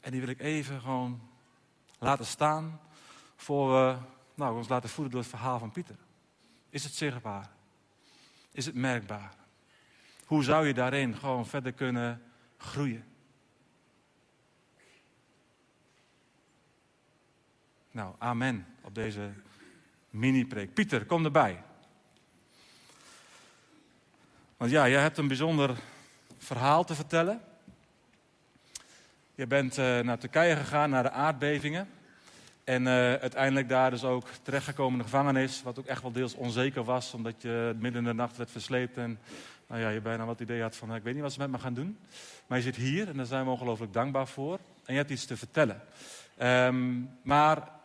En 0.00 0.10
die 0.10 0.20
wil 0.20 0.28
ik 0.28 0.40
even 0.40 0.80
gewoon 0.80 1.20
laten 1.98 2.26
staan 2.26 2.80
voor 3.36 3.72
we 3.72 3.96
nou, 4.34 4.56
ons 4.56 4.68
laten 4.68 4.88
voeden 4.88 5.12
door 5.12 5.22
het 5.22 5.30
verhaal 5.30 5.58
van 5.58 5.72
Pieter. 5.72 5.96
Is 6.70 6.84
het 6.84 6.94
zichtbaar? 6.94 7.50
Is 8.52 8.66
het 8.66 8.74
merkbaar? 8.74 9.34
Hoe 10.24 10.44
zou 10.44 10.66
je 10.66 10.74
daarin 10.74 11.16
gewoon 11.16 11.46
verder 11.46 11.72
kunnen 11.72 12.22
groeien? 12.56 13.09
Nou, 18.00 18.14
amen 18.18 18.66
op 18.80 18.94
deze 18.94 19.30
mini-preek. 20.10 20.74
Pieter, 20.74 21.04
kom 21.04 21.24
erbij. 21.24 21.62
Want 24.56 24.70
ja, 24.70 24.88
jij 24.88 25.00
hebt 25.00 25.18
een 25.18 25.28
bijzonder 25.28 25.76
verhaal 26.38 26.84
te 26.84 26.94
vertellen. 26.94 27.40
Je 29.34 29.46
bent 29.46 29.78
uh, 29.78 29.98
naar 29.98 30.18
Turkije 30.18 30.56
gegaan, 30.56 30.90
naar 30.90 31.02
de 31.02 31.10
aardbevingen. 31.10 31.88
En 32.64 32.82
uh, 32.82 32.90
uiteindelijk 33.14 33.68
daar 33.68 33.90
dus 33.90 34.04
ook 34.04 34.28
terechtgekomen 34.42 34.92
in 34.92 34.98
de 34.98 35.04
gevangenis. 35.04 35.62
Wat 35.62 35.78
ook 35.78 35.86
echt 35.86 36.02
wel 36.02 36.12
deels 36.12 36.34
onzeker 36.34 36.84
was, 36.84 37.14
omdat 37.14 37.42
je 37.42 37.76
midden 37.78 38.02
in 38.02 38.08
de 38.08 38.14
nacht 38.14 38.36
werd 38.36 38.50
versleept. 38.50 38.96
En 38.96 39.18
nou 39.66 39.80
ja, 39.80 39.88
je 39.88 40.00
bijna 40.00 40.24
wat 40.24 40.40
idee 40.40 40.62
had 40.62 40.76
van, 40.76 40.94
ik 40.94 41.02
weet 41.02 41.14
niet 41.14 41.22
wat 41.22 41.32
ze 41.32 41.38
met 41.38 41.50
me 41.50 41.58
gaan 41.58 41.74
doen. 41.74 41.98
Maar 42.46 42.58
je 42.58 42.64
zit 42.64 42.76
hier 42.76 43.08
en 43.08 43.16
daar 43.16 43.26
zijn 43.26 43.44
we 43.44 43.50
ongelooflijk 43.50 43.92
dankbaar 43.92 44.28
voor. 44.28 44.58
En 44.84 44.92
je 44.92 44.98
hebt 44.98 45.10
iets 45.10 45.26
te 45.26 45.36
vertellen. 45.36 45.82
Um, 46.42 47.10
maar 47.22 47.78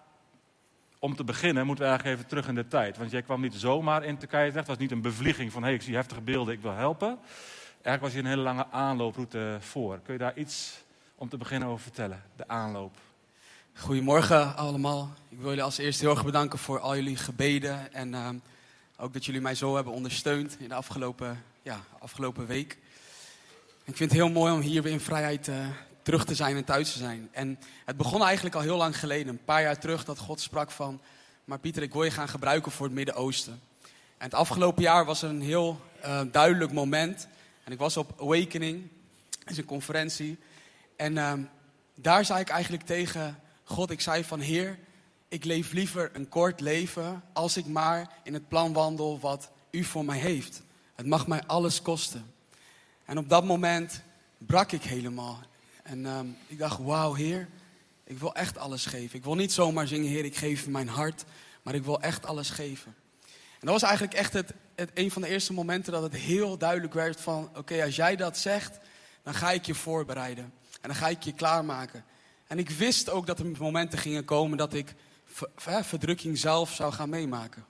om 1.06 1.16
te 1.16 1.24
beginnen 1.24 1.66
moeten 1.66 1.84
we 1.84 1.90
eigenlijk 1.90 2.18
even 2.18 2.30
terug 2.30 2.48
in 2.48 2.56
de 2.56 2.68
tijd. 2.68 2.98
Want 2.98 3.12
jij 3.12 3.22
kwam 3.22 3.42
niet 3.42 3.54
zomaar 3.54 4.04
in 4.04 4.18
Turkije 4.18 4.48
terecht. 4.48 4.68
Het 4.68 4.78
was 4.78 4.78
niet 4.78 4.92
een 4.92 5.02
bevlieging 5.02 5.52
van, 5.52 5.62
hé, 5.62 5.68
hey, 5.68 5.78
ik 5.78 5.82
zie 5.82 5.96
heftige 5.96 6.22
beelden, 6.22 6.54
ik 6.54 6.62
wil 6.62 6.74
helpen. 6.74 7.18
Eigenlijk 7.82 8.02
was 8.02 8.14
je 8.14 8.20
een 8.20 8.26
hele 8.26 8.42
lange 8.42 8.66
aanlooproute 8.72 9.58
voor. 9.60 10.00
Kun 10.00 10.14
je 10.14 10.20
daar 10.20 10.38
iets 10.38 10.84
om 11.16 11.30
te 11.30 11.38
beginnen 11.38 11.68
over 11.68 11.82
vertellen, 11.82 12.24
de 12.36 12.48
aanloop? 12.48 12.96
Goedemorgen 13.74 14.56
allemaal. 14.56 15.14
Ik 15.30 15.38
wil 15.38 15.48
jullie 15.48 15.64
als 15.64 15.78
eerste 15.78 16.06
heel 16.06 16.14
erg 16.14 16.26
bedanken 16.26 16.60
voor 16.60 16.80
al 16.80 16.96
jullie 16.96 17.18
gebeden. 17.18 17.94
En 17.94 18.14
uh, 18.14 18.30
ook 18.98 19.14
dat 19.14 19.26
jullie 19.26 19.42
mij 19.42 19.56
zo 19.56 19.76
hebben 19.76 19.94
ondersteund 19.94 20.58
in 20.60 20.70
de 20.70 20.76
afgelopen, 20.76 21.44
ja, 21.62 21.80
afgelopen 22.00 22.46
week. 22.46 22.78
Ik 23.84 23.96
vind 23.96 24.12
het 24.12 24.20
heel 24.20 24.30
mooi 24.30 24.54
om 24.54 24.60
hier 24.60 24.82
weer 24.82 24.92
in 24.92 25.00
vrijheid 25.00 25.48
uh, 25.48 25.68
terug 26.06 26.26
te 26.26 26.36
zijn 26.36 26.56
en 26.56 26.64
thuis 26.64 26.92
te 26.92 26.98
zijn. 26.98 27.30
En 27.32 27.60
het 27.86 27.98
begon 27.98 28.24
eigenlijk 28.24 28.56
al 28.56 28.62
heel 28.62 28.78
lang 28.78 29.00
geleden, 29.00 29.28
een 29.28 29.44
paar 29.44 29.62
jaar 29.62 29.80
terug, 29.80 30.06
dat 30.06 30.18
God 30.18 30.40
sprak 30.40 30.72
van... 30.72 31.02
Maar 31.46 31.60
Pieter, 31.60 31.84
ik 31.84 31.94
wil 31.94 32.04
je 32.04 32.12
gaan 32.12 32.28
gebruiken 32.28 32.72
voor 32.72 32.86
het 32.86 32.96
Midden-Oosten. 32.96 33.62
En 34.18 34.26
het 34.26 34.34
afgelopen 34.34 34.82
jaar 34.82 35.06
was 35.06 35.22
een 35.22 35.42
heel 35.42 35.82
uh, 36.06 36.22
duidelijk 36.32 36.72
moment. 36.72 37.28
En 37.64 37.72
ik 37.72 37.78
was 37.78 37.98
op 37.98 38.22
Awakening, 38.22 38.88
dat 39.40 39.50
is 39.50 39.58
een 39.58 39.66
conferentie. 39.66 40.38
En 40.96 41.16
uh, 41.16 41.34
daar 41.96 42.26
zei 42.26 42.40
ik 42.40 42.50
eigenlijk 42.50 42.84
tegen 42.84 43.40
God, 43.64 43.92
ik 43.92 44.02
zei 44.02 44.24
van 44.24 44.40
Heer, 44.40 44.80
ik 45.28 45.44
leef 45.44 45.72
liever 45.72 46.10
een 46.14 46.30
kort 46.30 46.60
leven 46.60 47.24
als 47.34 47.58
ik 47.58 47.66
maar 47.66 48.12
in 48.24 48.34
het 48.34 48.48
plan 48.48 48.74
wandel 48.74 49.20
wat 49.20 49.50
u 49.72 49.84
voor 49.84 50.06
mij 50.06 50.20
heeft. 50.20 50.62
Het 50.96 51.06
mag 51.06 51.28
mij 51.28 51.44
alles 51.46 51.82
kosten. 51.82 52.34
En 53.06 53.18
op 53.18 53.30
dat 53.30 53.46
moment 53.46 54.02
brak 54.38 54.72
ik 54.72 54.84
helemaal. 54.84 55.40
En 55.86 56.06
um, 56.06 56.38
ik 56.48 56.58
dacht, 56.58 56.80
wauw 56.80 57.14
Heer, 57.14 57.48
ik 58.04 58.20
wil 58.20 58.36
echt 58.36 58.58
alles 58.58 58.86
geven. 58.86 59.18
Ik 59.18 59.24
wil 59.24 59.36
niet 59.36 59.52
zomaar 59.52 59.88
zingen, 59.88 60.10
Heer, 60.10 60.26
ik 60.26 60.36
geef 60.36 60.68
mijn 60.68 60.88
hart, 60.88 61.26
maar 61.62 61.76
ik 61.76 61.84
wil 61.84 62.02
echt 62.02 62.26
alles 62.26 62.50
geven. 62.50 62.96
En 63.60 63.60
dat 63.60 63.70
was 63.70 63.84
eigenlijk 63.84 64.14
echt 64.14 64.34
het, 64.34 64.54
het, 64.76 64.92
een 64.94 65.12
van 65.12 65.22
de 65.22 65.28
eerste 65.28 65.54
momenten 65.54 65.94
dat 65.94 66.04
het 66.04 66.16
heel 66.16 66.58
duidelijk 66.58 66.94
werd 66.94 67.22
van, 67.22 67.50
oké, 67.56 67.84
als 67.84 67.96
jij 67.96 68.16
dat 68.16 68.38
zegt, 68.38 68.80
dan 69.24 69.34
ga 69.34 69.52
ik 69.52 69.66
je 69.66 69.76
voorbereiden. 69.76 70.44
En 70.82 70.90
dan 70.90 70.96
ga 70.96 71.08
ik 71.08 71.24
je 71.24 71.34
klaarmaken. 71.34 72.06
En 72.48 72.60
ik 72.60 72.70
wist 72.70 73.10
ook 73.10 73.26
dat 73.26 73.40
er 73.40 73.46
momenten 73.60 74.00
gingen 74.00 74.26
komen 74.26 74.58
dat 74.58 74.74
ik 74.74 74.94
verdrukking 75.82 76.38
zelf 76.38 76.74
zou 76.74 76.94
gaan 76.94 77.10
meemaken. 77.10 77.66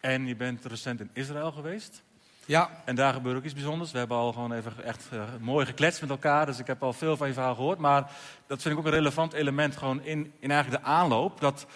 En 0.00 0.26
je 0.26 0.36
bent 0.36 0.64
recent 0.64 1.00
in 1.00 1.10
Israël 1.12 1.52
geweest? 1.52 2.02
Ja. 2.46 2.70
En 2.84 2.94
daar 2.94 3.12
gebeurt 3.12 3.36
ook 3.36 3.44
iets 3.44 3.54
bijzonders. 3.54 3.92
We 3.92 3.98
hebben 3.98 4.16
al 4.16 4.32
gewoon 4.32 4.52
even 4.52 4.84
echt 4.84 5.08
uh, 5.12 5.22
mooi 5.40 5.66
gekletst 5.66 6.00
met 6.00 6.10
elkaar. 6.10 6.46
Dus 6.46 6.58
ik 6.58 6.66
heb 6.66 6.82
al 6.82 6.92
veel 6.92 7.16
van 7.16 7.26
je 7.26 7.32
verhaal 7.32 7.54
gehoord. 7.54 7.78
Maar 7.78 8.10
dat 8.46 8.62
vind 8.62 8.74
ik 8.74 8.80
ook 8.80 8.86
een 8.86 8.98
relevant 8.98 9.32
element 9.32 9.76
gewoon 9.76 10.02
in, 10.02 10.32
in 10.38 10.50
eigenlijk 10.50 10.82
de 10.82 10.90
aanloop. 10.90 11.40
Dat, 11.40 11.66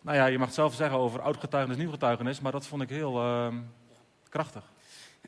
nou 0.00 0.16
ja, 0.16 0.26
je 0.26 0.38
mag 0.38 0.46
het 0.46 0.56
zelf 0.56 0.74
zeggen 0.74 0.98
over 0.98 1.20
oud 1.20 1.36
getuigenis, 1.36 1.78
nieuw 1.78 1.90
getuigenis. 1.90 2.40
Maar 2.40 2.52
dat 2.52 2.66
vond 2.66 2.82
ik 2.82 2.88
heel 2.88 3.24
uh, 3.24 3.46
krachtig. 4.28 4.62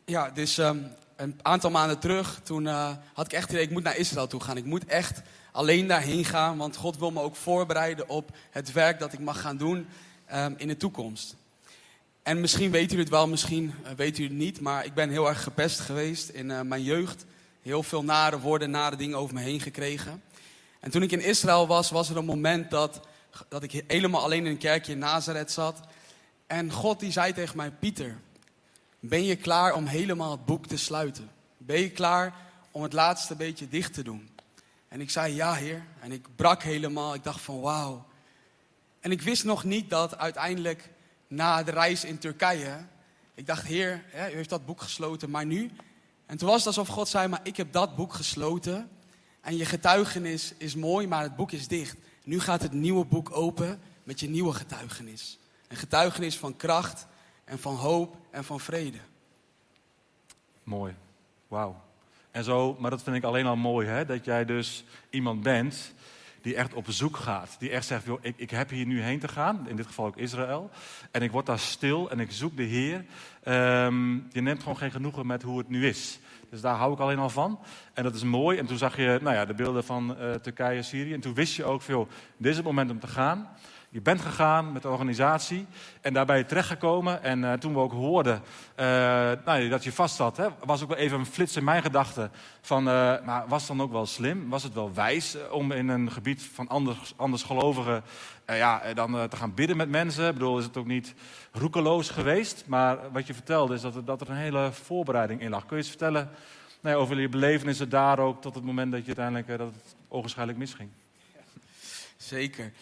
Ja, 0.04 0.30
dus 0.30 0.58
um, 0.58 0.92
een 1.16 1.38
aantal 1.42 1.70
maanden 1.70 1.98
terug, 1.98 2.40
toen 2.42 2.64
uh, 2.64 2.90
had 3.14 3.26
ik 3.26 3.32
echt 3.32 3.50
idee, 3.50 3.62
ik 3.62 3.70
moet 3.70 3.82
naar 3.82 3.96
Israël 3.96 4.26
toe 4.26 4.42
gaan. 4.42 4.56
Ik 4.56 4.64
moet 4.64 4.84
echt 4.84 5.22
alleen 5.52 5.86
daarheen 5.86 6.24
gaan, 6.24 6.56
want 6.56 6.76
God 6.76 6.98
wil 6.98 7.10
me 7.10 7.20
ook 7.20 7.36
voorbereiden 7.36 8.08
op 8.08 8.30
het 8.50 8.72
werk 8.72 8.98
dat 8.98 9.12
ik 9.12 9.18
mag 9.18 9.40
gaan 9.40 9.56
doen 9.56 9.88
um, 10.34 10.54
in 10.56 10.68
de 10.68 10.76
toekomst. 10.76 11.36
En 12.22 12.40
misschien 12.40 12.70
weet 12.70 12.92
u 12.92 12.98
het 12.98 13.08
wel, 13.08 13.28
misschien 13.28 13.74
uh, 13.84 13.90
weet 13.90 14.18
u 14.18 14.22
het 14.22 14.32
niet, 14.32 14.60
maar 14.60 14.84
ik 14.84 14.94
ben 14.94 15.10
heel 15.10 15.28
erg 15.28 15.42
gepest 15.42 15.80
geweest 15.80 16.28
in 16.28 16.50
uh, 16.50 16.60
mijn 16.60 16.82
jeugd. 16.82 17.24
Heel 17.62 17.82
veel 17.82 18.04
nare 18.04 18.40
woorden, 18.40 18.70
nare 18.70 18.96
dingen 18.96 19.18
over 19.18 19.34
me 19.34 19.40
heen 19.40 19.60
gekregen. 19.60 20.22
En 20.80 20.90
toen 20.90 21.02
ik 21.02 21.12
in 21.12 21.20
Israël 21.20 21.66
was, 21.66 21.90
was 21.90 22.10
er 22.10 22.16
een 22.16 22.24
moment 22.24 22.70
dat, 22.70 23.00
dat 23.48 23.62
ik 23.62 23.84
helemaal 23.86 24.22
alleen 24.22 24.44
in 24.44 24.50
een 24.50 24.58
kerkje 24.58 24.92
in 24.92 24.98
Nazareth 24.98 25.50
zat. 25.50 25.80
En 26.46 26.72
God 26.72 27.00
die 27.00 27.12
zei 27.12 27.32
tegen 27.32 27.56
mij, 27.56 27.70
Pieter, 27.70 28.20
ben 29.00 29.24
je 29.24 29.36
klaar 29.36 29.74
om 29.74 29.86
helemaal 29.86 30.30
het 30.30 30.44
boek 30.44 30.66
te 30.66 30.76
sluiten? 30.76 31.30
Ben 31.58 31.80
je 31.80 31.90
klaar 31.90 32.34
om 32.70 32.82
het 32.82 32.92
laatste 32.92 33.36
beetje 33.36 33.68
dicht 33.68 33.94
te 33.94 34.02
doen? 34.02 34.30
En 34.88 35.00
ik 35.00 35.10
zei 35.10 35.34
ja, 35.34 35.54
heer. 35.54 35.84
En 36.00 36.12
ik 36.12 36.26
brak 36.36 36.62
helemaal. 36.62 37.14
Ik 37.14 37.24
dacht 37.24 37.40
van 37.40 37.60
wauw. 37.60 38.06
En 39.00 39.10
ik 39.10 39.22
wist 39.22 39.44
nog 39.44 39.64
niet 39.64 39.90
dat 39.90 40.18
uiteindelijk 40.18 40.88
na 41.32 41.62
de 41.62 41.70
reis 41.70 42.04
in 42.04 42.18
Turkije. 42.18 42.86
Ik 43.34 43.46
dacht, 43.46 43.66
heer, 43.66 44.04
u 44.14 44.18
heeft 44.18 44.48
dat 44.48 44.66
boek 44.66 44.80
gesloten, 44.80 45.30
maar 45.30 45.46
nu? 45.46 45.70
En 46.26 46.36
toen 46.36 46.48
was 46.48 46.56
het 46.56 46.66
alsof 46.66 46.88
God 46.88 47.08
zei, 47.08 47.28
maar 47.28 47.40
ik 47.42 47.56
heb 47.56 47.72
dat 47.72 47.96
boek 47.96 48.12
gesloten. 48.12 48.90
En 49.40 49.56
je 49.56 49.64
getuigenis 49.64 50.54
is 50.56 50.74
mooi, 50.74 51.06
maar 51.06 51.22
het 51.22 51.36
boek 51.36 51.52
is 51.52 51.68
dicht. 51.68 51.96
Nu 52.24 52.40
gaat 52.40 52.62
het 52.62 52.72
nieuwe 52.72 53.04
boek 53.04 53.36
open 53.36 53.80
met 54.04 54.20
je 54.20 54.28
nieuwe 54.28 54.52
getuigenis. 54.52 55.38
Een 55.68 55.76
getuigenis 55.76 56.38
van 56.38 56.56
kracht 56.56 57.06
en 57.44 57.58
van 57.58 57.74
hoop 57.74 58.16
en 58.30 58.44
van 58.44 58.60
vrede. 58.60 58.98
Mooi. 60.62 60.94
Wauw. 61.48 61.80
En 62.30 62.44
zo, 62.44 62.76
maar 62.78 62.90
dat 62.90 63.02
vind 63.02 63.16
ik 63.16 63.24
alleen 63.24 63.46
al 63.46 63.56
mooi, 63.56 63.88
hè? 63.88 64.04
dat 64.04 64.24
jij 64.24 64.44
dus 64.44 64.84
iemand 65.10 65.42
bent 65.42 65.92
die 66.42 66.54
echt 66.54 66.74
op 66.74 66.84
zoek 66.88 67.16
gaat. 67.16 67.56
Die 67.58 67.70
echt 67.70 67.86
zegt, 67.86 68.04
joh, 68.04 68.18
ik, 68.22 68.34
ik 68.36 68.50
heb 68.50 68.70
hier 68.70 68.86
nu 68.86 69.02
heen 69.02 69.18
te 69.18 69.28
gaan, 69.28 69.68
in 69.68 69.76
dit 69.76 69.86
geval 69.86 70.06
ook 70.06 70.16
Israël. 70.16 70.70
En 71.10 71.22
ik 71.22 71.30
word 71.30 71.46
daar 71.46 71.58
stil 71.58 72.10
en 72.10 72.20
ik 72.20 72.30
zoek 72.30 72.56
de 72.56 72.62
Heer. 72.62 73.04
Um, 73.84 74.26
je 74.32 74.40
neemt 74.40 74.60
gewoon 74.60 74.76
geen 74.76 74.90
genoegen 74.90 75.26
met 75.26 75.42
hoe 75.42 75.58
het 75.58 75.68
nu 75.68 75.86
is. 75.86 76.18
Dus 76.50 76.60
daar 76.60 76.76
hou 76.76 76.92
ik 76.92 76.98
alleen 76.98 77.18
al 77.18 77.30
van. 77.30 77.58
En 77.94 78.02
dat 78.02 78.14
is 78.14 78.22
mooi. 78.22 78.58
En 78.58 78.66
toen 78.66 78.78
zag 78.78 78.96
je 78.96 79.18
nou 79.22 79.36
ja, 79.36 79.44
de 79.44 79.54
beelden 79.54 79.84
van 79.84 80.16
uh, 80.20 80.34
Turkije, 80.34 80.82
Syrië. 80.82 81.12
En 81.12 81.20
toen 81.20 81.34
wist 81.34 81.56
je 81.56 81.64
ook 81.64 81.82
veel, 81.82 82.08
dit 82.36 82.50
is 82.50 82.56
het 82.56 82.64
moment 82.64 82.90
om 82.90 83.00
te 83.00 83.06
gaan. 83.06 83.48
Je 83.92 84.00
bent 84.00 84.20
gegaan 84.20 84.72
met 84.72 84.82
de 84.82 84.88
organisatie 84.88 85.66
en 86.00 86.12
daarbij 86.12 86.44
terechtgekomen. 86.44 87.22
En 87.22 87.38
uh, 87.38 87.52
toen 87.52 87.72
we 87.72 87.78
ook 87.78 87.92
hoorden 87.92 88.42
uh, 88.80 88.86
nou, 89.44 89.68
dat 89.68 89.84
je 89.84 89.92
vast 89.92 90.16
zat, 90.16 90.36
hè, 90.36 90.48
was 90.64 90.82
ook 90.82 90.88
wel 90.88 90.98
even 90.98 91.18
een 91.18 91.26
flits 91.26 91.56
in 91.56 91.64
mijn 91.64 91.82
gedachten. 91.82 92.30
Van, 92.60 92.82
maar 92.82 93.44
was 93.48 93.68
het 93.68 93.76
dan 93.76 93.86
ook 93.86 93.92
wel 93.92 94.06
slim? 94.06 94.48
Was 94.48 94.62
het 94.62 94.74
wel 94.74 94.94
wijs 94.94 95.36
om 95.50 95.72
in 95.72 95.88
een 95.88 96.10
gebied 96.10 96.42
van 96.42 96.68
anders, 96.68 97.14
anders 97.16 97.42
gelovigen 97.42 98.02
ja, 98.46 98.94
dan 98.94 99.28
te 99.28 99.36
gaan 99.36 99.54
bidden 99.54 99.76
met 99.76 99.88
mensen? 99.88 100.28
Ik 100.28 100.32
bedoel, 100.32 100.58
is 100.58 100.64
het 100.64 100.76
ook 100.76 100.86
niet 100.86 101.14
roekeloos 101.52 102.10
geweest? 102.10 102.64
Maar 102.66 102.98
wat 103.10 103.26
je 103.26 103.34
vertelde 103.34 103.74
is 103.74 103.80
dat 103.80 103.94
er, 103.94 104.04
dat 104.04 104.20
er 104.20 104.30
een 104.30 104.36
hele 104.36 104.70
voorbereiding 104.72 105.40
in 105.40 105.50
lag. 105.50 105.66
Kun 105.66 105.76
je 105.76 105.82
eens 105.82 105.90
vertellen 105.90 106.30
nou, 106.80 106.96
over 106.96 107.20
je 107.20 107.28
belevenissen 107.28 107.88
daar 107.88 108.18
ook 108.18 108.42
tot 108.42 108.54
het 108.54 108.64
moment 108.64 108.92
dat 108.92 109.00
je 109.00 109.16
uiteindelijk 109.16 109.58
dat 109.58 109.72
het 110.36 110.56
misging? 110.56 110.88
Zeker. 112.16 112.72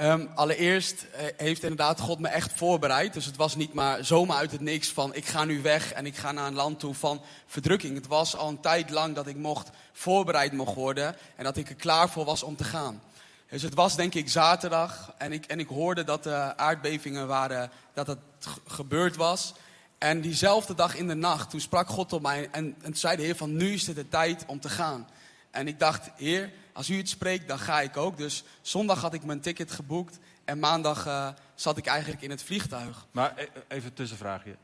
Um, 0.00 0.30
allereerst 0.34 1.06
uh, 1.14 1.20
heeft 1.36 1.62
inderdaad 1.62 2.00
God 2.00 2.18
me 2.18 2.28
echt 2.28 2.52
voorbereid. 2.52 3.12
Dus 3.12 3.24
het 3.24 3.36
was 3.36 3.54
niet 3.54 3.72
maar 3.72 4.04
zomaar 4.04 4.36
uit 4.36 4.52
het 4.52 4.60
niks 4.60 4.88
van 4.88 5.14
ik 5.14 5.26
ga 5.26 5.44
nu 5.44 5.62
weg 5.62 5.92
en 5.92 6.06
ik 6.06 6.16
ga 6.16 6.32
naar 6.32 6.46
een 6.46 6.54
land 6.54 6.80
toe 6.80 6.94
van 6.94 7.22
verdrukking. 7.46 7.94
Het 7.94 8.06
was 8.06 8.36
al 8.36 8.48
een 8.48 8.60
tijd 8.60 8.90
lang 8.90 9.14
dat 9.14 9.26
ik 9.26 9.36
mocht 9.36 9.70
voorbereid 9.92 10.52
mocht 10.52 10.74
worden 10.74 11.16
en 11.36 11.44
dat 11.44 11.56
ik 11.56 11.68
er 11.68 11.74
klaar 11.74 12.08
voor 12.08 12.24
was 12.24 12.42
om 12.42 12.56
te 12.56 12.64
gaan. 12.64 13.02
Dus 13.50 13.62
het 13.62 13.74
was 13.74 13.96
denk 13.96 14.14
ik 14.14 14.28
zaterdag 14.28 15.14
en 15.18 15.32
ik, 15.32 15.44
en 15.44 15.58
ik 15.58 15.68
hoorde 15.68 16.04
dat 16.04 16.22
de 16.22 16.56
aardbevingen 16.56 17.26
waren, 17.26 17.70
dat 17.94 18.06
het 18.06 18.18
gebeurd 18.66 19.16
was. 19.16 19.54
En 19.98 20.20
diezelfde 20.20 20.74
dag 20.74 20.96
in 20.96 21.08
de 21.08 21.14
nacht, 21.14 21.50
toen 21.50 21.60
sprak 21.60 21.88
God 21.88 22.08
tot 22.08 22.22
mij 22.22 22.48
en, 22.52 22.76
en 22.82 22.94
zei 22.94 23.16
de 23.16 23.22
Heer 23.22 23.36
van 23.36 23.56
nu 23.56 23.72
is 23.72 23.86
het 23.86 23.96
de 23.96 24.08
tijd 24.08 24.44
om 24.46 24.60
te 24.60 24.68
gaan. 24.68 25.08
En 25.50 25.68
ik 25.68 25.78
dacht, 25.78 26.10
Heer, 26.16 26.52
als 26.76 26.90
u 26.90 26.96
het 26.96 27.08
spreekt, 27.08 27.48
dan 27.48 27.58
ga 27.58 27.80
ik 27.80 27.96
ook. 27.96 28.16
Dus 28.16 28.44
zondag 28.60 29.00
had 29.00 29.14
ik 29.14 29.24
mijn 29.24 29.40
ticket 29.40 29.70
geboekt 29.70 30.18
en 30.44 30.58
maandag 30.58 31.06
uh, 31.06 31.28
zat 31.54 31.76
ik 31.76 31.86
eigenlijk 31.86 32.22
in 32.22 32.30
het 32.30 32.42
vliegtuig. 32.42 33.06
Maar 33.10 33.32
e-, 33.36 33.46
even 33.68 33.88
een 33.88 33.94
tussenvraagje. 33.94 34.56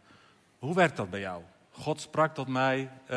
Hoe 0.58 0.74
werkt 0.74 0.96
dat 0.96 1.10
bij 1.10 1.20
jou? 1.20 1.42
God 1.70 2.00
sprak 2.00 2.34
tot 2.34 2.48
mij, 2.48 2.78
uh, 3.10 3.16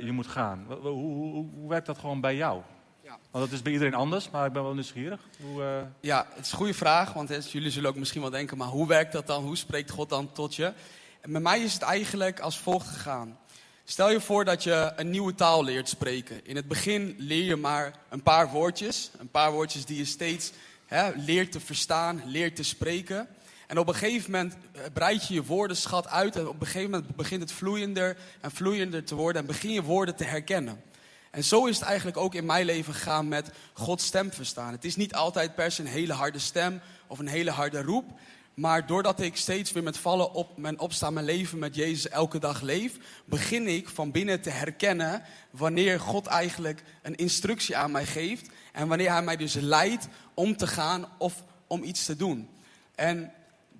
je 0.00 0.12
moet 0.12 0.26
gaan. 0.26 0.64
Hoe, 0.68 0.76
hoe, 0.76 1.14
hoe, 1.14 1.48
hoe, 1.54 1.68
werkt 1.68 1.86
dat 1.86 1.98
gewoon 1.98 2.20
bij 2.20 2.36
jou? 2.36 2.62
Ja. 3.02 3.18
Want 3.30 3.44
dat 3.44 3.52
is 3.52 3.62
bij 3.62 3.72
iedereen 3.72 3.94
anders, 3.94 4.30
maar 4.30 4.46
ik 4.46 4.52
ben 4.52 4.62
wel 4.62 4.74
nieuwsgierig. 4.74 5.20
Hoe, 5.40 5.62
uh... 5.62 5.82
Ja, 6.00 6.26
het 6.34 6.44
is 6.44 6.50
een 6.50 6.58
goede 6.58 6.74
vraag, 6.74 7.12
want 7.12 7.50
jullie 7.52 7.70
zullen 7.70 7.90
ook 7.90 7.96
misschien 7.96 8.20
wel 8.20 8.30
denken, 8.30 8.56
maar 8.56 8.68
hoe 8.68 8.86
werkt 8.86 9.12
dat 9.12 9.26
dan? 9.26 9.44
Hoe 9.44 9.56
spreekt 9.56 9.90
God 9.90 10.08
dan 10.08 10.32
tot 10.32 10.54
je? 10.54 10.72
En 11.20 11.32
bij 11.32 11.40
mij 11.40 11.60
is 11.60 11.72
het 11.72 11.82
eigenlijk 11.82 12.40
als 12.40 12.58
volgt 12.58 12.88
gegaan. 12.88 13.38
Stel 13.86 14.10
je 14.10 14.20
voor 14.20 14.44
dat 14.44 14.62
je 14.62 14.92
een 14.96 15.10
nieuwe 15.10 15.34
taal 15.34 15.64
leert 15.64 15.88
spreken. 15.88 16.46
In 16.46 16.56
het 16.56 16.68
begin 16.68 17.14
leer 17.18 17.44
je 17.44 17.56
maar 17.56 17.92
een 18.08 18.22
paar 18.22 18.50
woordjes. 18.50 19.10
Een 19.18 19.30
paar 19.30 19.52
woordjes 19.52 19.84
die 19.84 19.96
je 19.96 20.04
steeds 20.04 20.52
hè, 20.86 21.10
leert 21.16 21.52
te 21.52 21.60
verstaan, 21.60 22.22
leert 22.24 22.56
te 22.56 22.62
spreken. 22.62 23.28
En 23.66 23.78
op 23.78 23.88
een 23.88 23.94
gegeven 23.94 24.30
moment 24.30 24.56
eh, 24.72 24.82
breid 24.92 25.28
je 25.28 25.34
je 25.34 25.44
woordenschat 25.44 26.08
uit 26.08 26.36
en 26.36 26.48
op 26.48 26.60
een 26.60 26.66
gegeven 26.66 26.90
moment 26.90 27.16
begint 27.16 27.40
het 27.40 27.52
vloeiender 27.52 28.16
en 28.40 28.50
vloeiender 28.50 29.04
te 29.04 29.14
worden 29.14 29.40
en 29.40 29.48
begin 29.48 29.72
je 29.72 29.82
woorden 29.82 30.16
te 30.16 30.24
herkennen. 30.24 30.82
En 31.30 31.44
zo 31.44 31.66
is 31.66 31.78
het 31.78 31.88
eigenlijk 31.88 32.16
ook 32.16 32.34
in 32.34 32.46
mijn 32.46 32.64
leven 32.64 32.94
gegaan 32.94 33.28
met 33.28 33.50
Gods 33.72 34.06
stem 34.06 34.32
verstaan. 34.32 34.72
Het 34.72 34.84
is 34.84 34.96
niet 34.96 35.14
altijd 35.14 35.54
per 35.54 35.72
se 35.72 35.80
een 35.80 35.88
hele 35.88 36.12
harde 36.12 36.38
stem 36.38 36.80
of 37.06 37.18
een 37.18 37.28
hele 37.28 37.50
harde 37.50 37.82
roep. 37.82 38.10
Maar 38.54 38.86
doordat 38.86 39.20
ik 39.20 39.36
steeds 39.36 39.72
weer 39.72 39.82
met 39.82 39.98
vallen 39.98 40.32
op 40.32 40.56
mijn 40.56 40.78
opstaan, 40.78 41.12
mijn 41.12 41.26
leven 41.26 41.58
met 41.58 41.74
Jezus 41.74 42.08
elke 42.08 42.38
dag 42.38 42.60
leef, 42.60 42.96
begin 43.24 43.66
ik 43.68 43.88
van 43.88 44.10
binnen 44.10 44.40
te 44.40 44.50
herkennen 44.50 45.22
wanneer 45.50 46.00
God 46.00 46.26
eigenlijk 46.26 46.82
een 47.02 47.14
instructie 47.14 47.76
aan 47.76 47.90
mij 47.90 48.06
geeft. 48.06 48.48
En 48.72 48.88
wanneer 48.88 49.10
Hij 49.10 49.22
mij 49.22 49.36
dus 49.36 49.54
leidt 49.54 50.08
om 50.34 50.56
te 50.56 50.66
gaan 50.66 51.06
of 51.18 51.42
om 51.66 51.82
iets 51.82 52.04
te 52.04 52.16
doen. 52.16 52.48
En 52.94 53.32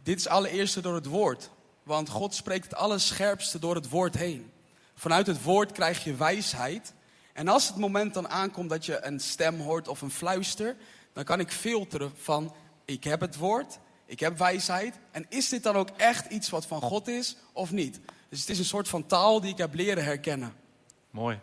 dit 0.02 0.18
is 0.18 0.28
allereerst 0.28 0.82
door 0.82 0.94
het 0.94 1.06
woord. 1.06 1.50
Want 1.82 2.08
God 2.08 2.34
spreekt 2.34 2.64
het 2.64 2.74
allerscherpste 2.74 3.58
door 3.58 3.74
het 3.74 3.88
woord 3.88 4.14
heen. 4.14 4.50
Vanuit 4.94 5.26
het 5.26 5.42
woord 5.42 5.72
krijg 5.72 6.04
je 6.04 6.14
wijsheid. 6.14 6.92
En 7.32 7.48
als 7.48 7.68
het 7.68 7.76
moment 7.76 8.14
dan 8.14 8.28
aankomt 8.28 8.70
dat 8.70 8.86
je 8.86 9.04
een 9.04 9.20
stem 9.20 9.60
hoort 9.60 9.88
of 9.88 10.02
een 10.02 10.10
fluister, 10.10 10.76
dan 11.12 11.24
kan 11.24 11.40
ik 11.40 11.50
filteren 11.50 12.12
van 12.16 12.54
ik 12.84 13.04
heb 13.04 13.20
het 13.20 13.36
woord, 13.36 13.78
ik 14.06 14.20
heb 14.20 14.38
wijsheid. 14.38 14.98
En 15.10 15.26
is 15.28 15.48
dit 15.48 15.62
dan 15.62 15.76
ook 15.76 15.90
echt 15.96 16.30
iets 16.30 16.50
wat 16.50 16.66
van 16.66 16.80
God 16.80 17.08
is 17.08 17.36
of 17.52 17.72
niet? 17.72 18.00
Dus 18.28 18.40
het 18.40 18.48
is 18.48 18.58
een 18.58 18.64
soort 18.64 18.88
van 18.88 19.06
taal 19.06 19.40
die 19.40 19.50
ik 19.50 19.58
heb 19.58 19.74
leren 19.74 20.04
herkennen. 20.04 20.52
Mooi. 21.10 21.38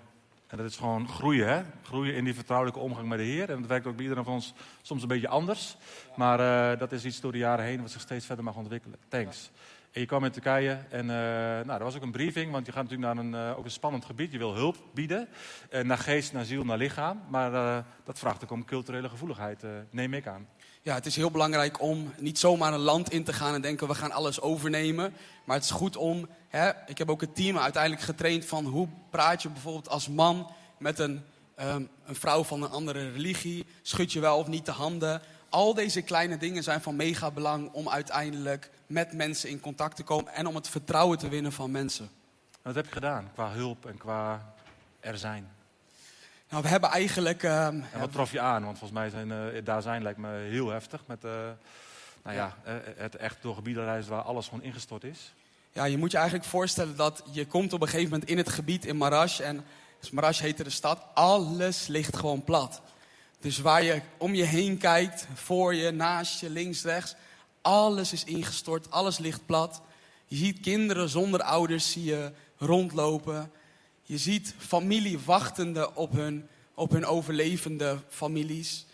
En 0.47 0.57
dat 0.57 0.65
is 0.65 0.75
gewoon 0.75 1.07
groeien, 1.09 1.47
hè? 1.47 1.61
Groeien 1.83 2.15
in 2.15 2.23
die 2.23 2.33
vertrouwelijke 2.33 2.79
omgang 2.79 3.07
met 3.07 3.17
de 3.17 3.23
Heer. 3.23 3.49
En 3.49 3.59
dat 3.59 3.69
werkt 3.69 3.87
ook 3.87 3.95
bij 3.95 4.03
iedereen 4.03 4.23
van 4.23 4.33
ons 4.33 4.53
soms 4.81 5.01
een 5.01 5.07
beetje 5.07 5.27
anders. 5.27 5.77
Maar 6.15 6.39
uh, 6.73 6.79
dat 6.79 6.91
is 6.91 7.05
iets 7.05 7.19
door 7.19 7.31
de 7.31 7.37
jaren 7.37 7.65
heen 7.65 7.81
wat 7.81 7.91
zich 7.91 8.01
steeds 8.01 8.25
verder 8.25 8.43
mag 8.43 8.55
ontwikkelen. 8.55 8.99
Thanks. 9.07 9.51
En 9.91 9.99
je 10.01 10.07
kwam 10.07 10.25
in 10.25 10.31
Turkije 10.31 10.79
en 10.89 11.05
uh, 11.05 11.11
nou, 11.11 11.71
er 11.71 11.83
was 11.83 11.95
ook 11.95 12.01
een 12.01 12.11
briefing, 12.11 12.51
want 12.51 12.65
je 12.65 12.71
gaat 12.71 12.83
natuurlijk 12.89 13.13
naar 13.13 13.25
een, 13.25 13.51
uh, 13.51 13.57
ook 13.57 13.65
een 13.65 13.71
spannend 13.71 14.05
gebied. 14.05 14.31
Je 14.31 14.37
wil 14.37 14.55
hulp 14.55 14.77
bieden, 14.93 15.27
uh, 15.71 15.81
naar 15.81 15.97
geest, 15.97 16.33
naar 16.33 16.45
ziel, 16.45 16.63
naar 16.63 16.77
lichaam. 16.77 17.21
Maar 17.29 17.83
dat 18.03 18.19
vraagt 18.19 18.43
ook 18.43 18.51
om 18.51 18.65
culturele 18.65 19.09
gevoeligheid, 19.09 19.63
neem 19.89 20.13
ik 20.13 20.27
aan. 20.27 20.47
Ja, 20.83 20.93
het 20.93 21.05
is 21.05 21.15
heel 21.15 21.31
belangrijk 21.31 21.81
om 21.81 22.13
niet 22.17 22.39
zomaar 22.39 22.73
een 22.73 22.79
land 22.79 23.11
in 23.11 23.23
te 23.23 23.33
gaan 23.33 23.53
en 23.53 23.61
denken 23.61 23.87
we 23.87 23.95
gaan 23.95 24.11
alles 24.11 24.41
overnemen. 24.41 25.13
Maar 25.45 25.55
het 25.55 25.65
is 25.65 25.71
goed 25.71 25.97
om, 25.97 26.27
hè, 26.47 26.71
ik 26.85 26.97
heb 26.97 27.09
ook 27.09 27.21
het 27.21 27.35
team 27.35 27.57
uiteindelijk 27.57 28.03
getraind 28.03 28.45
van 28.45 28.65
hoe 28.65 28.87
praat 29.09 29.41
je 29.41 29.49
bijvoorbeeld 29.49 29.89
als 29.89 30.07
man 30.07 30.51
met 30.77 30.99
een, 30.99 31.23
um, 31.59 31.89
een 32.05 32.15
vrouw 32.15 32.43
van 32.43 32.63
een 32.63 32.69
andere 32.69 33.11
religie. 33.11 33.65
Schud 33.81 34.11
je 34.11 34.19
wel 34.19 34.37
of 34.37 34.47
niet 34.47 34.65
de 34.65 34.71
handen. 34.71 35.21
Al 35.49 35.73
deze 35.73 36.01
kleine 36.01 36.37
dingen 36.37 36.63
zijn 36.63 36.81
van 36.81 36.95
mega 36.95 37.31
belang 37.31 37.71
om 37.71 37.89
uiteindelijk 37.89 38.69
met 38.87 39.13
mensen 39.13 39.49
in 39.49 39.59
contact 39.59 39.95
te 39.95 40.03
komen 40.03 40.33
en 40.33 40.47
om 40.47 40.55
het 40.55 40.69
vertrouwen 40.69 41.17
te 41.17 41.29
winnen 41.29 41.51
van 41.51 41.71
mensen. 41.71 42.09
Wat 42.61 42.75
heb 42.75 42.85
je 42.85 42.91
gedaan 42.91 43.29
qua 43.33 43.51
hulp 43.51 43.85
en 43.85 43.97
qua 43.97 44.53
er 44.99 45.17
zijn? 45.17 45.51
Nou, 46.51 46.63
we 46.63 46.69
hebben 46.69 46.89
eigenlijk. 46.89 47.43
Uh, 47.43 47.65
en 47.65 47.85
wat 47.99 48.11
trof 48.11 48.31
je 48.31 48.39
aan? 48.39 48.63
Want 48.63 48.77
volgens 48.77 48.99
mij 48.99 49.09
zijn 49.09 49.55
uh, 49.55 49.61
daar 49.63 49.81
zijn 49.81 50.01
lijkt 50.01 50.19
me 50.19 50.27
heel 50.27 50.69
heftig. 50.69 51.01
Met 51.05 51.23
uh, 51.23 51.31
nou 52.23 52.35
ja, 52.35 52.55
ja. 52.65 52.81
het 52.95 53.15
echt 53.15 53.37
door 53.41 53.55
gebieden 53.55 53.83
reizen 53.83 54.11
waar 54.11 54.21
alles 54.21 54.47
gewoon 54.47 54.63
ingestort 54.63 55.03
is. 55.03 55.33
Ja, 55.71 55.83
je 55.83 55.97
moet 55.97 56.11
je 56.11 56.17
eigenlijk 56.17 56.47
voorstellen 56.47 56.95
dat 56.95 57.23
je 57.31 57.45
komt 57.45 57.73
op 57.73 57.81
een 57.81 57.87
gegeven 57.87 58.09
moment 58.11 58.29
in 58.29 58.37
het 58.37 58.49
gebied 58.49 58.85
in 58.85 58.97
Marash. 58.97 59.39
En 59.39 59.65
dus 59.99 60.11
Marash 60.11 60.39
heette 60.39 60.63
de 60.63 60.69
stad. 60.69 61.05
Alles 61.13 61.87
ligt 61.87 62.15
gewoon 62.15 62.43
plat. 62.43 62.81
Dus 63.39 63.59
waar 63.59 63.83
je 63.83 64.01
om 64.17 64.35
je 64.35 64.43
heen 64.43 64.77
kijkt, 64.77 65.27
voor 65.33 65.75
je, 65.75 65.91
naast 65.91 66.39
je, 66.39 66.49
links, 66.49 66.83
rechts. 66.83 67.15
Alles 67.61 68.13
is 68.13 68.23
ingestort, 68.23 68.91
alles 68.91 69.17
ligt 69.17 69.45
plat. 69.45 69.81
Je 70.25 70.35
ziet 70.35 70.59
kinderen 70.59 71.09
zonder 71.09 71.41
ouders 71.41 71.91
zie 71.91 72.03
je 72.03 72.31
rondlopen. 72.57 73.51
Je 74.03 74.17
ziet 74.17 74.53
familie 74.57 75.19
wachtende 75.19 75.95
op 75.95 76.11
hun, 76.11 76.47
op 76.73 76.91
hun 76.91 77.05
overlevende 77.05 77.99
families. 78.09 78.85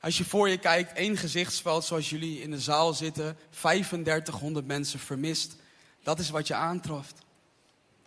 Als 0.00 0.18
je 0.18 0.24
voor 0.24 0.48
je 0.48 0.58
kijkt, 0.58 0.92
één 0.92 1.16
gezichtsveld 1.16 1.84
zoals 1.84 2.10
jullie 2.10 2.40
in 2.40 2.50
de 2.50 2.60
zaal 2.60 2.92
zitten, 2.92 3.36
3500 3.50 4.66
mensen 4.66 4.98
vermist. 4.98 5.56
Dat 6.02 6.18
is 6.18 6.30
wat 6.30 6.46
je 6.46 6.54
aantroft. 6.54 7.18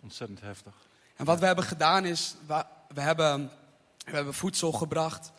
Ontzettend 0.02 0.40
heftig. 0.40 0.72
En 1.16 1.24
wat 1.24 1.38
we 1.38 1.46
hebben 1.46 1.64
gedaan 1.64 2.04
is, 2.04 2.34
we 2.94 3.00
hebben, 3.00 3.50
we 4.04 4.10
hebben 4.10 4.34
voedsel 4.34 4.72
gebracht. 4.72 5.32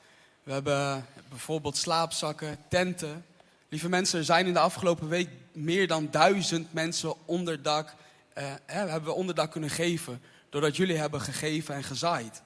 We 0.44 0.52
hebben 0.52 1.06
bijvoorbeeld 1.30 1.78
slaapzakken, 1.78 2.58
tenten. 2.70 3.26
Lieve 3.70 3.90
mensen, 3.90 4.20
er 4.20 4.26
zijn 4.26 4.48
in 4.48 4.54
de 4.54 4.60
afgelopen 4.60 5.08
week 5.08 5.30
meer 5.52 5.88
dan 5.88 6.08
duizend 6.12 6.74
mensen 6.74 7.14
onderdak, 7.26 7.96
eh, 8.34 8.54
hebben 8.66 9.04
we 9.04 9.16
onderdak 9.16 9.52
kunnen 9.52 9.70
geven. 9.70 10.22
Doordat 10.50 10.76
jullie 10.76 10.98
hebben 10.98 11.22
gegeven 11.22 11.76
en 11.76 11.84
gezaaid. 11.84 12.42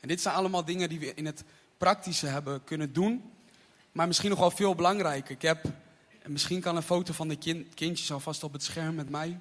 En 0.00 0.08
dit 0.08 0.20
zijn 0.20 0.34
allemaal 0.34 0.64
dingen 0.64 0.88
die 0.88 0.98
we 0.98 1.14
in 1.14 1.26
het 1.26 1.44
praktische 1.78 2.26
hebben 2.26 2.64
kunnen 2.64 2.92
doen. 2.92 3.32
Maar 3.92 4.06
misschien 4.06 4.30
nog 4.30 4.38
wel 4.38 4.50
veel 4.50 4.74
belangrijker. 4.74 5.30
Ik 5.30 5.42
heb, 5.42 5.64
misschien 6.26 6.60
kan 6.60 6.76
een 6.76 6.82
foto 6.82 7.12
van 7.12 7.28
de 7.28 7.36
kind, 7.36 7.74
kindjes 7.74 8.12
alvast 8.12 8.44
op 8.44 8.52
het 8.52 8.62
scherm 8.62 8.94
met 8.94 9.10
mij. 9.10 9.38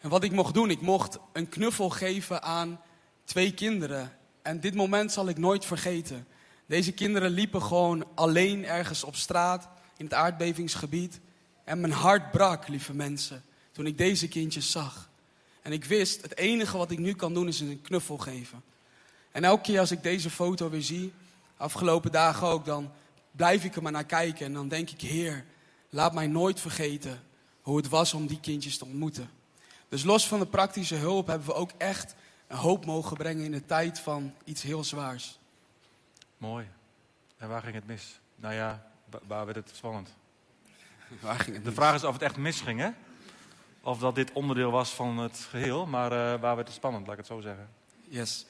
En 0.00 0.08
wat 0.08 0.24
ik 0.24 0.32
mocht 0.32 0.54
doen, 0.54 0.70
ik 0.70 0.80
mocht 0.80 1.18
een 1.32 1.48
knuffel 1.48 1.90
geven 1.90 2.42
aan 2.42 2.80
twee 3.24 3.52
kinderen. 3.52 4.12
En 4.42 4.60
dit 4.60 4.74
moment 4.74 5.12
zal 5.12 5.28
ik 5.28 5.38
nooit 5.38 5.64
vergeten. 5.64 6.26
Deze 6.66 6.92
kinderen 6.92 7.30
liepen 7.30 7.62
gewoon 7.62 8.06
alleen 8.14 8.64
ergens 8.64 9.04
op 9.04 9.16
straat 9.16 9.68
in 9.96 10.04
het 10.04 10.14
aardbevingsgebied. 10.14 11.20
En 11.64 11.80
mijn 11.80 11.92
hart 11.92 12.30
brak, 12.30 12.68
lieve 12.68 12.94
mensen, 12.94 13.44
toen 13.72 13.86
ik 13.86 13.98
deze 13.98 14.28
kindjes 14.28 14.70
zag. 14.70 15.10
En 15.64 15.72
ik 15.72 15.84
wist, 15.84 16.22
het 16.22 16.36
enige 16.36 16.76
wat 16.76 16.90
ik 16.90 16.98
nu 16.98 17.14
kan 17.14 17.34
doen 17.34 17.48
is 17.48 17.60
een 17.60 17.80
knuffel 17.82 18.18
geven. 18.18 18.62
En 19.32 19.44
elke 19.44 19.62
keer 19.62 19.80
als 19.80 19.90
ik 19.90 20.02
deze 20.02 20.30
foto 20.30 20.70
weer 20.70 20.82
zie, 20.82 21.12
afgelopen 21.56 22.12
dagen 22.12 22.46
ook, 22.46 22.64
dan 22.64 22.92
blijf 23.30 23.64
ik 23.64 23.76
er 23.76 23.82
maar 23.82 23.92
naar 23.92 24.04
kijken. 24.04 24.46
En 24.46 24.52
dan 24.52 24.68
denk 24.68 24.90
ik, 24.90 25.00
Heer, 25.00 25.44
laat 25.90 26.14
mij 26.14 26.26
nooit 26.26 26.60
vergeten 26.60 27.22
hoe 27.62 27.76
het 27.76 27.88
was 27.88 28.14
om 28.14 28.26
die 28.26 28.40
kindjes 28.40 28.78
te 28.78 28.84
ontmoeten. 28.84 29.30
Dus 29.88 30.02
los 30.02 30.28
van 30.28 30.38
de 30.38 30.46
praktische 30.46 30.94
hulp 30.94 31.26
hebben 31.26 31.46
we 31.46 31.54
ook 31.54 31.70
echt 31.78 32.14
een 32.46 32.56
hoop 32.56 32.84
mogen 32.84 33.16
brengen 33.16 33.44
in 33.44 33.52
de 33.52 33.64
tijd 33.64 34.00
van 34.00 34.34
iets 34.44 34.62
heel 34.62 34.84
zwaars. 34.84 35.38
Mooi. 36.36 36.68
En 37.36 37.48
waar 37.48 37.62
ging 37.62 37.74
het 37.74 37.86
mis? 37.86 38.20
Nou 38.36 38.54
ja, 38.54 38.90
waar 39.26 39.44
werd 39.44 39.56
het 39.56 39.70
spannend? 39.76 40.08
Waar 41.20 41.38
ging 41.38 41.56
het 41.56 41.64
de 41.64 41.72
vraag 41.72 41.94
is 41.94 42.04
of 42.04 42.12
het 42.12 42.22
echt 42.22 42.36
misging, 42.36 42.80
hè? 42.80 42.90
Of 43.84 43.98
dat 43.98 44.14
dit 44.14 44.32
onderdeel 44.32 44.70
was 44.70 44.90
van 44.90 45.18
het 45.18 45.46
geheel, 45.50 45.86
maar 45.86 46.12
uh, 46.12 46.40
waar 46.40 46.54
werd 46.56 46.68
het 46.68 46.76
spannend, 46.76 47.06
laat 47.06 47.12
ik 47.12 47.18
het 47.18 47.26
zo 47.26 47.40
zeggen. 47.40 47.68
Yes. 48.08 48.46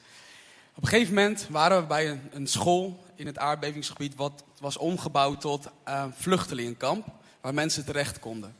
Op 0.75 0.83
een 0.83 0.89
gegeven 0.89 1.13
moment 1.13 1.47
waren 1.49 1.81
we 1.81 1.87
bij 1.87 2.09
een, 2.09 2.29
een 2.31 2.47
school 2.47 3.03
in 3.15 3.25
het 3.25 3.37
aardbevingsgebied, 3.37 4.15
wat 4.15 4.43
was 4.59 4.77
omgebouwd 4.77 5.41
tot 5.41 5.67
uh, 5.87 6.05
vluchtelingenkamp, 6.11 7.07
waar 7.41 7.53
mensen 7.53 7.85
terecht 7.85 8.19
konden. 8.19 8.55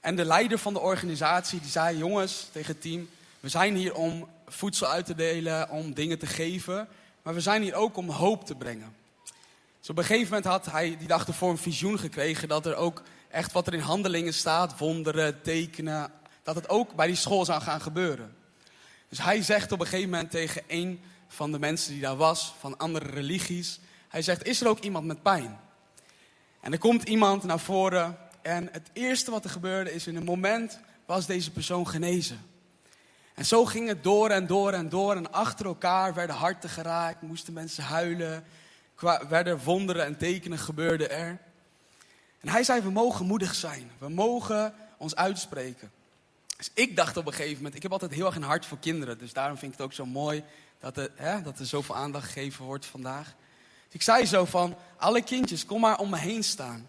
En 0.00 0.16
de 0.16 0.24
leider 0.24 0.58
van 0.58 0.72
de 0.72 0.80
organisatie 0.80 1.60
die 1.60 1.70
zei: 1.70 1.98
Jongens, 1.98 2.48
tegen 2.52 2.72
het 2.72 2.82
team, 2.82 3.08
we 3.40 3.48
zijn 3.48 3.76
hier 3.76 3.94
om 3.94 4.28
voedsel 4.46 4.86
uit 4.86 5.06
te 5.06 5.14
delen, 5.14 5.70
om 5.70 5.94
dingen 5.94 6.18
te 6.18 6.26
geven, 6.26 6.88
maar 7.22 7.34
we 7.34 7.40
zijn 7.40 7.62
hier 7.62 7.74
ook 7.74 7.96
om 7.96 8.10
hoop 8.10 8.46
te 8.46 8.54
brengen. 8.54 8.94
Dus 9.80 9.90
op 9.90 9.98
een 9.98 10.04
gegeven 10.04 10.28
moment 10.28 10.44
had 10.44 10.66
hij 10.66 10.96
die 10.98 11.08
dag 11.08 11.26
ervoor 11.26 11.50
een 11.50 11.58
visioen 11.58 11.98
gekregen 11.98 12.48
dat 12.48 12.66
er 12.66 12.76
ook 12.76 13.02
echt 13.32 13.52
wat 13.52 13.66
er 13.66 13.74
in 13.74 13.80
handelingen 13.80 14.34
staat, 14.34 14.78
wonderen, 14.78 15.42
tekenen, 15.42 16.12
dat 16.42 16.54
het 16.54 16.68
ook 16.68 16.94
bij 16.94 17.06
die 17.06 17.16
school 17.16 17.44
zou 17.44 17.60
gaan 17.62 17.80
gebeuren. 17.80 18.36
Dus 19.08 19.22
hij 19.22 19.42
zegt 19.42 19.72
op 19.72 19.80
een 19.80 19.86
gegeven 19.86 20.10
moment 20.10 20.30
tegen 20.30 20.62
een 20.66 21.00
van 21.28 21.52
de 21.52 21.58
mensen 21.58 21.92
die 21.92 22.00
daar 22.00 22.16
was, 22.16 22.54
van 22.58 22.78
andere 22.78 23.10
religies, 23.10 23.80
hij 24.08 24.22
zegt, 24.22 24.46
is 24.46 24.60
er 24.60 24.68
ook 24.68 24.80
iemand 24.80 25.06
met 25.06 25.22
pijn? 25.22 25.60
En 26.60 26.72
er 26.72 26.78
komt 26.78 27.08
iemand 27.08 27.42
naar 27.42 27.60
voren 27.60 28.18
en 28.42 28.68
het 28.72 28.90
eerste 28.92 29.30
wat 29.30 29.44
er 29.44 29.50
gebeurde 29.50 29.94
is 29.94 30.06
in 30.06 30.16
een 30.16 30.24
moment 30.24 30.80
was 31.06 31.26
deze 31.26 31.50
persoon 31.50 31.88
genezen. 31.88 32.50
En 33.34 33.44
zo 33.44 33.64
ging 33.64 33.88
het 33.88 34.02
door 34.02 34.30
en 34.30 34.46
door 34.46 34.72
en 34.72 34.88
door. 34.88 35.16
En 35.16 35.32
achter 35.32 35.66
elkaar 35.66 36.14
werden 36.14 36.36
harten 36.36 36.70
geraakt, 36.70 37.22
moesten 37.22 37.52
mensen 37.52 37.84
huilen. 37.84 38.44
Werden 39.28 39.58
wonderen 39.64 40.04
en 40.04 40.16
tekenen 40.16 40.58
gebeurden 40.58 41.10
er. 41.10 41.38
En 42.42 42.48
hij 42.48 42.64
zei, 42.64 42.80
we 42.80 42.90
mogen 42.90 43.26
moedig 43.26 43.54
zijn. 43.54 43.90
We 43.98 44.08
mogen 44.08 44.74
ons 44.96 45.16
uitspreken. 45.16 45.90
Dus 46.56 46.70
ik 46.74 46.96
dacht 46.96 47.16
op 47.16 47.26
een 47.26 47.32
gegeven 47.32 47.56
moment, 47.56 47.74
ik 47.74 47.82
heb 47.82 47.92
altijd 47.92 48.12
heel 48.12 48.26
erg 48.26 48.36
een 48.36 48.42
hart 48.42 48.66
voor 48.66 48.78
kinderen. 48.78 49.18
Dus 49.18 49.32
daarom 49.32 49.56
vind 49.56 49.72
ik 49.72 49.78
het 49.78 49.86
ook 49.86 49.92
zo 49.92 50.06
mooi 50.06 50.44
dat 50.80 50.96
er, 50.96 51.10
hè, 51.14 51.42
dat 51.42 51.58
er 51.58 51.66
zoveel 51.66 51.96
aandacht 51.96 52.26
gegeven 52.26 52.64
wordt 52.64 52.86
vandaag. 52.86 53.34
Dus 53.84 53.94
ik 53.94 54.02
zei 54.02 54.26
zo 54.26 54.44
van, 54.44 54.76
alle 54.96 55.22
kindjes, 55.22 55.66
kom 55.66 55.80
maar 55.80 55.98
om 55.98 56.10
me 56.10 56.18
heen 56.18 56.44
staan. 56.44 56.86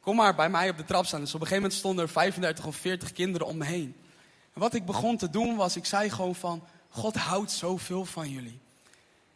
Kom 0.00 0.16
maar 0.16 0.34
bij 0.34 0.50
mij 0.50 0.70
op 0.70 0.76
de 0.76 0.84
trap 0.84 1.06
staan. 1.06 1.20
Dus 1.20 1.34
op 1.34 1.40
een 1.40 1.46
gegeven 1.46 1.62
moment 1.62 1.80
stonden 1.80 2.04
er 2.04 2.10
35 2.10 2.66
of 2.66 2.76
40 2.76 3.12
kinderen 3.12 3.46
om 3.46 3.56
me 3.56 3.64
heen. 3.64 3.96
En 4.52 4.60
wat 4.60 4.74
ik 4.74 4.86
begon 4.86 5.16
te 5.16 5.30
doen 5.30 5.56
was, 5.56 5.76
ik 5.76 5.84
zei 5.84 6.10
gewoon 6.10 6.34
van, 6.34 6.64
God 6.88 7.16
houdt 7.16 7.50
zoveel 7.50 8.04
van 8.04 8.30
jullie. 8.30 8.58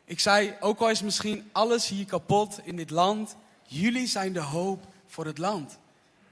Ik 0.04 0.20
zei, 0.20 0.54
ook 0.60 0.80
al 0.80 0.90
is 0.90 1.02
misschien 1.02 1.48
alles 1.52 1.88
hier 1.88 2.04
kapot 2.04 2.60
in 2.62 2.76
dit 2.76 2.90
land, 2.90 3.36
jullie 3.66 4.06
zijn 4.06 4.32
de 4.32 4.40
hoop 4.40 4.86
voor 5.10 5.26
het 5.26 5.38
land. 5.38 5.78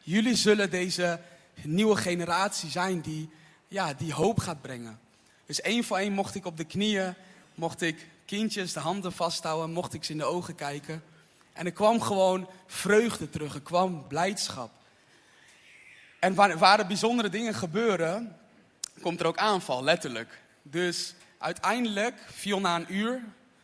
Jullie 0.03 0.35
zullen 0.35 0.71
deze 0.71 1.21
nieuwe 1.63 1.97
generatie 1.97 2.71
zijn 2.71 3.01
die, 3.01 3.31
ja, 3.69 3.95
die 3.95 4.13
hoop 4.13 4.39
gaat 4.39 4.61
brengen. 4.61 4.99
Dus 5.47 5.61
één 5.61 5.85
voor 5.85 5.99
één 5.99 6.13
mocht 6.13 6.35
ik 6.35 6.47
op 6.47 6.57
de 6.57 6.65
knieën, 6.65 7.15
mocht 7.55 7.83
ik 7.83 8.07
kindjes 8.25 8.73
de 8.73 8.81
handen 8.81 9.13
vasthouden, 9.13 9.71
mocht 9.71 9.95
ik 9.95 10.05
ze 10.05 10.13
in 10.13 10.19
de 10.19 10.25
ogen 10.25 10.55
kijken. 10.55 11.03
En 11.53 11.67
er 11.67 11.73
kwam 11.73 12.01
gewoon 12.01 12.49
vreugde 12.67 13.31
terug, 13.31 13.55
er 13.55 13.61
kwam 13.61 14.07
blijdschap. 14.07 14.71
En 16.19 16.35
waar, 16.35 16.59
waar 16.59 16.79
er 16.79 16.87
bijzondere 16.87 17.29
dingen 17.29 17.55
gebeuren, 17.55 18.37
komt 19.01 19.21
er 19.21 19.27
ook 19.27 19.37
aanval, 19.39 19.85
letterlijk. 19.85 20.43
Dus 20.63 21.15
uiteindelijk 21.39 22.15
viel 22.27 22.61
na 22.61 22.77
een 22.77 22.95
uur, 22.95 23.23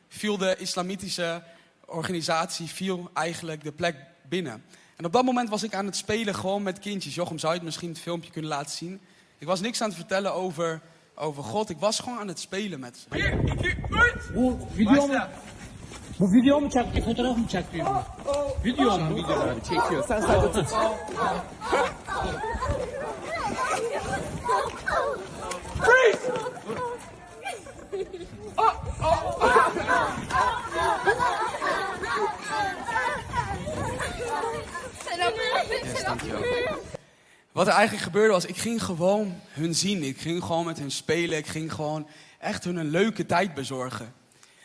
viel 0.09 0.39
de 0.39 0.57
islamitische 0.57 1.43
organisatie, 1.85 2.67
viel 2.67 3.11
eigenlijk 3.13 3.63
de 3.63 3.73
plek 3.73 3.97
binnen. 4.29 4.65
En 4.97 5.05
op 5.05 5.13
dat 5.13 5.25
moment 5.25 5.49
was 5.49 5.63
ik 5.63 5.75
aan 5.75 5.87
het 5.87 5.97
spelen 5.97 6.35
gewoon 6.35 6.63
met 6.63 6.79
kindjes. 6.79 7.15
Jochem, 7.15 7.39
zou 7.39 7.53
je 7.53 7.59
het 7.59 7.67
misschien 7.67 7.89
het 7.89 7.99
filmpje 7.99 8.31
kunnen 8.31 8.51
laten 8.51 8.71
zien? 8.71 9.01
Ik 9.39 9.47
was 9.47 9.61
niks 9.61 9.81
aan 9.81 9.89
het 9.89 9.97
vertellen 9.97 10.35
over, 10.35 10.81
over 11.15 11.43
God. 11.43 11.71
Ik 11.71 11.79
was 11.79 11.99
gewoon 11.99 12.19
aan 12.19 12.29
het 12.29 12.39
spelen 12.41 12.81
met 12.81 12.97
ze. 12.97 13.17
1, 13.19 13.57
2, 13.57 13.57
3. 13.57 13.77
Bu 14.35 14.57
video? 14.75 15.09
Bu 16.19 16.31
video 16.31 16.61
mu 16.61 16.71
çekiyor? 16.71 17.05
Fotoğraf 17.05 17.37
mı 17.37 17.49
çekiyor? 17.49 17.87
Video 18.65 18.99
mu? 18.99 19.15
Videoları 19.17 19.61
çekiyor. 19.61 20.05
Sen 20.07 20.21
sadece 20.21 20.53
tut. 20.53 20.75
Wat 37.55 37.67
er 37.67 37.73
eigenlijk 37.73 38.05
gebeurde 38.05 38.33
was, 38.33 38.45
ik 38.45 38.57
ging 38.57 38.83
gewoon 38.83 39.41
hun 39.49 39.75
zien. 39.75 40.03
Ik 40.03 40.21
ging 40.21 40.43
gewoon 40.43 40.65
met 40.65 40.79
hun 40.79 40.91
spelen. 40.91 41.39
Ik 41.39 41.47
ging 41.47 41.73
gewoon 41.73 42.09
echt 42.39 42.65
hun 42.65 42.77
een 42.77 42.91
leuke 42.91 43.27
tijd 43.27 43.55
bezorgen. 43.55 44.15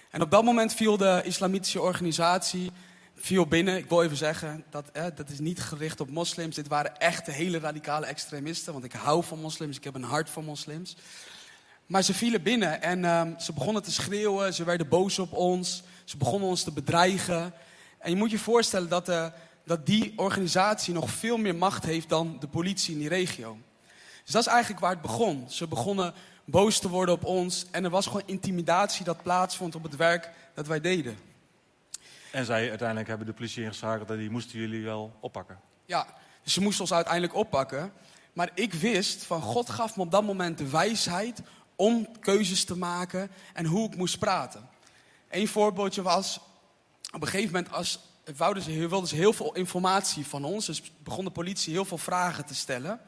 En 0.09 0.21
op 0.21 0.31
dat 0.31 0.43
moment 0.43 0.73
viel 0.73 0.97
de 0.97 1.21
islamitische 1.23 1.81
organisatie 1.81 2.71
viel 3.15 3.47
binnen. 3.47 3.77
Ik 3.77 3.89
wil 3.89 4.03
even 4.03 4.17
zeggen, 4.17 4.63
dat, 4.69 4.89
dat 4.93 5.29
is 5.29 5.39
niet 5.39 5.59
gericht 5.61 5.99
op 5.99 6.09
moslims. 6.09 6.55
Dit 6.55 6.67
waren 6.67 6.97
echte 6.97 7.31
hele 7.31 7.59
radicale 7.59 8.05
extremisten. 8.05 8.73
Want 8.73 8.85
ik 8.85 8.93
hou 8.93 9.23
van 9.23 9.39
moslims, 9.39 9.77
ik 9.77 9.83
heb 9.83 9.95
een 9.95 10.03
hart 10.03 10.29
voor 10.29 10.43
moslims. 10.43 10.95
Maar 11.85 12.03
ze 12.03 12.13
vielen 12.13 12.43
binnen 12.43 12.81
en 12.81 13.05
ehm, 13.05 13.39
ze 13.39 13.53
begonnen 13.53 13.83
te 13.83 13.91
schreeuwen. 13.91 14.53
Ze 14.53 14.63
werden 14.63 14.87
boos 14.87 15.19
op 15.19 15.33
ons. 15.33 15.83
Ze 16.03 16.17
begonnen 16.17 16.49
ons 16.49 16.63
te 16.63 16.71
bedreigen. 16.71 17.53
En 17.99 18.09
je 18.09 18.17
moet 18.17 18.31
je 18.31 18.39
voorstellen 18.39 18.89
dat, 18.89 19.09
eh, 19.09 19.25
dat 19.69 19.85
die 19.85 20.13
organisatie 20.15 20.93
nog 20.93 21.09
veel 21.09 21.37
meer 21.37 21.55
macht 21.55 21.85
heeft 21.85 22.09
dan 22.09 22.37
de 22.39 22.47
politie 22.47 22.93
in 22.93 22.99
die 22.99 23.09
regio. 23.09 23.57
Dus 24.23 24.33
dat 24.33 24.41
is 24.41 24.47
eigenlijk 24.47 24.81
waar 24.81 24.91
het 24.91 25.01
begon. 25.01 25.49
Ze 25.49 25.67
begonnen 25.67 26.13
boos 26.45 26.79
te 26.79 26.89
worden 26.89 27.15
op 27.15 27.25
ons. 27.25 27.65
En 27.71 27.83
er 27.83 27.89
was 27.89 28.05
gewoon 28.05 28.23
intimidatie 28.25 29.05
dat 29.05 29.23
plaatsvond 29.23 29.75
op 29.75 29.83
het 29.83 29.95
werk 29.95 30.31
dat 30.53 30.67
wij 30.67 30.81
deden. 30.81 31.17
En 32.31 32.45
zij 32.45 32.69
uiteindelijk 32.69 33.07
hebben 33.07 33.27
de 33.27 33.33
politie 33.33 33.63
ingeschakeld 33.63 34.09
en 34.09 34.17
die 34.17 34.29
moesten 34.29 34.59
jullie 34.59 34.83
wel 34.83 35.15
oppakken. 35.19 35.59
Ja, 35.85 36.07
dus 36.43 36.53
ze 36.53 36.61
moesten 36.61 36.81
ons 36.81 36.93
uiteindelijk 36.93 37.35
oppakken. 37.35 37.91
Maar 38.33 38.49
ik 38.53 38.73
wist 38.73 39.23
van 39.23 39.41
God 39.41 39.69
gaf 39.69 39.95
me 39.95 40.01
op 40.01 40.11
dat 40.11 40.23
moment 40.23 40.57
de 40.57 40.69
wijsheid 40.69 41.41
om 41.75 42.07
keuzes 42.19 42.63
te 42.63 42.77
maken 42.77 43.31
en 43.53 43.65
hoe 43.65 43.87
ik 43.87 43.95
moest 43.95 44.19
praten. 44.19 44.69
Eén 45.29 45.47
voorbeeldje 45.47 46.01
was, 46.01 46.39
op 47.11 47.21
een 47.21 47.27
gegeven 47.27 47.53
moment 47.53 47.73
als, 47.73 48.08
wouden 48.37 48.63
ze, 48.63 48.87
wilden 48.87 49.09
ze 49.09 49.15
heel 49.15 49.33
veel 49.33 49.55
informatie 49.55 50.25
van 50.25 50.43
ons. 50.43 50.65
Dus 50.65 50.91
begon 51.03 51.25
de 51.25 51.31
politie 51.31 51.73
heel 51.73 51.85
veel 51.85 51.97
vragen 51.97 52.45
te 52.45 52.55
stellen. 52.55 52.99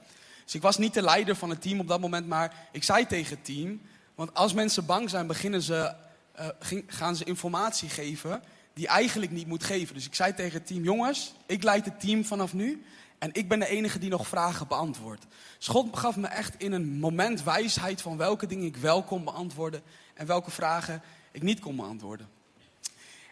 Dus 0.44 0.56
ik 0.56 0.62
was 0.62 0.78
niet 0.78 0.94
de 0.94 1.02
leider 1.02 1.36
van 1.36 1.50
het 1.50 1.62
team 1.62 1.80
op 1.80 1.88
dat 1.88 2.00
moment, 2.00 2.28
maar 2.28 2.68
ik 2.72 2.84
zei 2.84 3.08
tegen 3.08 3.36
het 3.36 3.46
team... 3.46 3.82
Want 4.16 4.34
als 4.34 4.54
mensen 4.54 4.86
bang 4.86 5.10
zijn, 5.10 5.28
beginnen 5.28 5.62
ze, 5.62 5.96
eh, 6.32 6.48
gaan 6.88 7.16
ze 7.16 7.24
informatie 7.24 7.90
geven 7.90 8.44
die 8.74 8.88
eigenlijk 8.88 9.32
niet 9.32 9.48
moet 9.48 9.64
geven. 9.64 9.96
Dus 9.96 10.06
ik 10.06 10.16
zei 10.16 10.34
tegen 10.34 10.58
het 10.58 10.68
team, 10.68 10.84
jongens, 10.84 11.34
ik 11.46 11.64
leid 11.64 11.86
het 11.86 12.00
team 12.00 12.26
vanaf 12.26 12.54
nu... 12.54 12.84
En 13.22 13.30
ik 13.34 13.50
ben 13.50 13.60
de 13.60 13.68
enige 13.68 14.00
die 14.00 14.10
nog 14.10 14.28
vragen 14.28 14.68
beantwoordt. 14.68 15.26
Dus 15.58 15.68
gaf 15.92 16.16
me 16.16 16.28
echt 16.28 16.56
in 16.58 16.72
een 16.72 17.00
moment 17.00 17.44
wijsheid 17.44 18.02
van 18.02 18.18
welke 18.18 18.48
dingen 18.48 18.66
ik 18.66 18.78
wel 18.78 19.04
kon 19.04 19.24
beantwoorden 19.24 19.82
en 20.14 20.26
welke 20.26 20.52
vragen 20.52 21.02
ik 21.32 21.42
niet 21.42 21.60
kon 21.60 21.76
beantwoorden. 21.76 22.28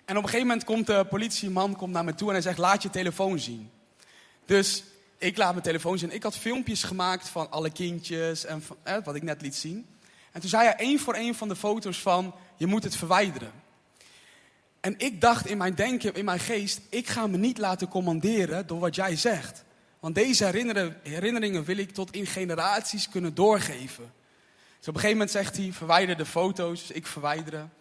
En 0.10 0.18
op 0.18 0.24
een 0.24 0.30
gegeven 0.30 0.48
moment 0.48 0.66
komt 0.66 0.88
de 0.88 1.06
politieman 1.10 1.76
komt 1.76 1.94
naar 1.94 2.04
me 2.04 2.16
toe 2.16 2.28
en 2.28 2.34
hij 2.34 2.44
zegt: 2.44 2.58
Laat 2.58 2.82
je 2.82 2.90
telefoon 2.90 3.40
zien. 3.40 3.72
Dus 4.46 4.84
ik 5.18 5.38
laat 5.38 5.52
mijn 5.52 5.64
telefoon 5.64 5.98
zien. 5.98 6.12
Ik 6.12 6.24
had 6.24 6.38
filmpjes 6.38 6.84
gemaakt 6.84 7.28
van 7.28 7.52
alle 7.52 7.72
kindjes 7.72 8.46
en 8.46 8.62
van, 8.62 8.78
wat 9.04 9.16
ik 9.16 9.24
net 9.24 9.42
liet 9.42 9.56
zien. 9.56 9.86
En 10.32 10.42
toen 10.42 10.50
zei 10.50 10.64
hij 10.64 10.76
één 10.76 11.00
voor 11.00 11.14
één 11.14 11.36
van 11.36 11.48
de 11.48 11.56
foto's 11.56 11.98
van: 11.98 12.36
Je 12.58 12.68
moet 12.68 12.84
het 12.84 12.96
verwijderen. 12.96 13.52
En 14.80 14.94
ik 14.98 15.22
dacht 15.22 15.48
in 15.48 15.58
mijn 15.58 15.76
denken, 15.76 16.14
in 16.14 16.26
mijn 16.26 16.40
geest: 16.40 16.82
Ik 16.90 17.08
ga 17.08 17.28
me 17.28 17.38
niet 17.38 17.58
laten 17.58 17.88
commanderen 17.88 18.68
door 18.68 18.80
wat 18.80 18.96
jij 18.96 19.16
zegt. 19.16 19.64
Want 20.00 20.16
deze 20.16 20.46
herinneringen 21.04 21.64
wil 21.64 21.78
ik 21.78 21.92
tot 21.92 22.12
in 22.12 22.26
generaties 22.26 23.10
kunnen 23.10 23.36
doorgeven. 23.36 24.12
Dus 24.78 24.88
op 24.88 24.94
een 24.94 25.00
gegeven 25.00 25.18
moment 25.18 25.32
zegt 25.32 25.58
hij, 25.58 25.74
verwijder 25.74 26.18
de 26.18 26.26
foto's, 26.26 26.88
dus 26.88 26.96
ik 26.96 27.08
verwijderen. 27.08 27.72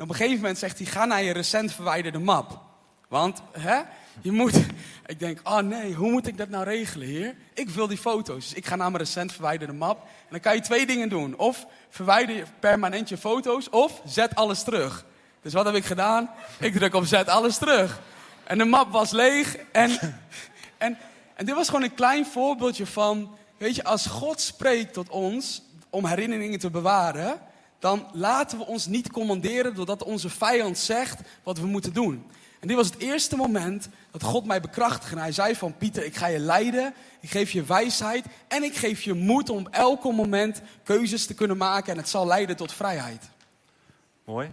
En 0.00 0.06
op 0.06 0.12
een 0.12 0.18
gegeven 0.18 0.40
moment 0.40 0.58
zegt 0.58 0.78
hij, 0.78 0.86
ga 0.86 1.04
naar 1.04 1.22
je 1.22 1.32
recent 1.32 1.72
verwijderde 1.72 2.18
map. 2.18 2.60
Want, 3.08 3.42
hè, 3.52 3.80
je 4.20 4.32
moet... 4.32 4.54
Ik 5.06 5.18
denk, 5.18 5.40
oh 5.42 5.58
nee, 5.58 5.94
hoe 5.94 6.10
moet 6.10 6.26
ik 6.26 6.38
dat 6.38 6.48
nou 6.48 6.64
regelen, 6.64 7.08
heer? 7.08 7.34
Ik 7.54 7.70
wil 7.70 7.86
die 7.86 7.98
foto's, 7.98 8.48
dus 8.48 8.54
ik 8.54 8.66
ga 8.66 8.76
naar 8.76 8.90
mijn 8.90 9.02
recent 9.02 9.32
verwijderde 9.32 9.72
map. 9.72 10.00
En 10.00 10.26
dan 10.30 10.40
kan 10.40 10.54
je 10.54 10.60
twee 10.60 10.86
dingen 10.86 11.08
doen. 11.08 11.36
Of 11.36 11.66
verwijder 11.88 12.36
je 12.36 12.44
permanent 12.60 13.08
je 13.08 13.16
foto's, 13.16 13.70
of 13.70 14.02
zet 14.04 14.34
alles 14.34 14.62
terug. 14.62 15.04
Dus 15.42 15.52
wat 15.52 15.64
heb 15.64 15.74
ik 15.74 15.84
gedaan? 15.84 16.30
Ik 16.58 16.72
druk 16.72 16.94
op 16.94 17.04
zet 17.04 17.28
alles 17.28 17.58
terug. 17.58 18.00
En 18.44 18.58
de 18.58 18.64
map 18.64 18.92
was 18.92 19.10
leeg 19.10 19.56
en... 19.72 19.98
En, 20.78 20.98
en 21.34 21.46
dit 21.46 21.54
was 21.54 21.66
gewoon 21.66 21.82
een 21.82 21.94
klein 21.94 22.26
voorbeeldje 22.26 22.86
van, 22.86 23.36
weet 23.56 23.74
je, 23.74 23.84
als 23.84 24.06
God 24.06 24.40
spreekt 24.40 24.92
tot 24.92 25.08
ons 25.08 25.62
om 25.90 26.06
herinneringen 26.06 26.58
te 26.58 26.70
bewaren, 26.70 27.40
dan 27.80 28.06
laten 28.12 28.58
we 28.58 28.66
ons 28.66 28.86
niet 28.86 29.10
commanderen 29.10 29.74
doordat 29.74 30.02
onze 30.02 30.28
vijand 30.28 30.78
zegt 30.78 31.20
wat 31.42 31.58
we 31.58 31.66
moeten 31.66 31.92
doen. 31.92 32.24
En 32.60 32.68
dit 32.68 32.76
was 32.76 32.86
het 32.86 32.98
eerste 32.98 33.36
moment 33.36 33.88
dat 34.10 34.22
God 34.22 34.44
mij 34.44 34.60
bekrachtigde. 34.60 35.16
En 35.16 35.22
hij 35.22 35.32
zei 35.32 35.54
van, 35.54 35.76
Pieter, 35.76 36.04
ik 36.04 36.16
ga 36.16 36.26
je 36.26 36.38
leiden, 36.38 36.94
ik 37.20 37.30
geef 37.30 37.50
je 37.50 37.62
wijsheid 37.62 38.24
en 38.48 38.62
ik 38.62 38.76
geef 38.76 39.02
je 39.02 39.14
moed 39.14 39.48
om 39.48 39.58
op 39.58 39.68
elk 39.68 40.04
moment 40.04 40.62
keuzes 40.82 41.26
te 41.26 41.34
kunnen 41.34 41.56
maken 41.56 41.92
en 41.92 41.98
het 41.98 42.08
zal 42.08 42.26
leiden 42.26 42.56
tot 42.56 42.72
vrijheid. 42.72 43.30
Mooi, 44.24 44.50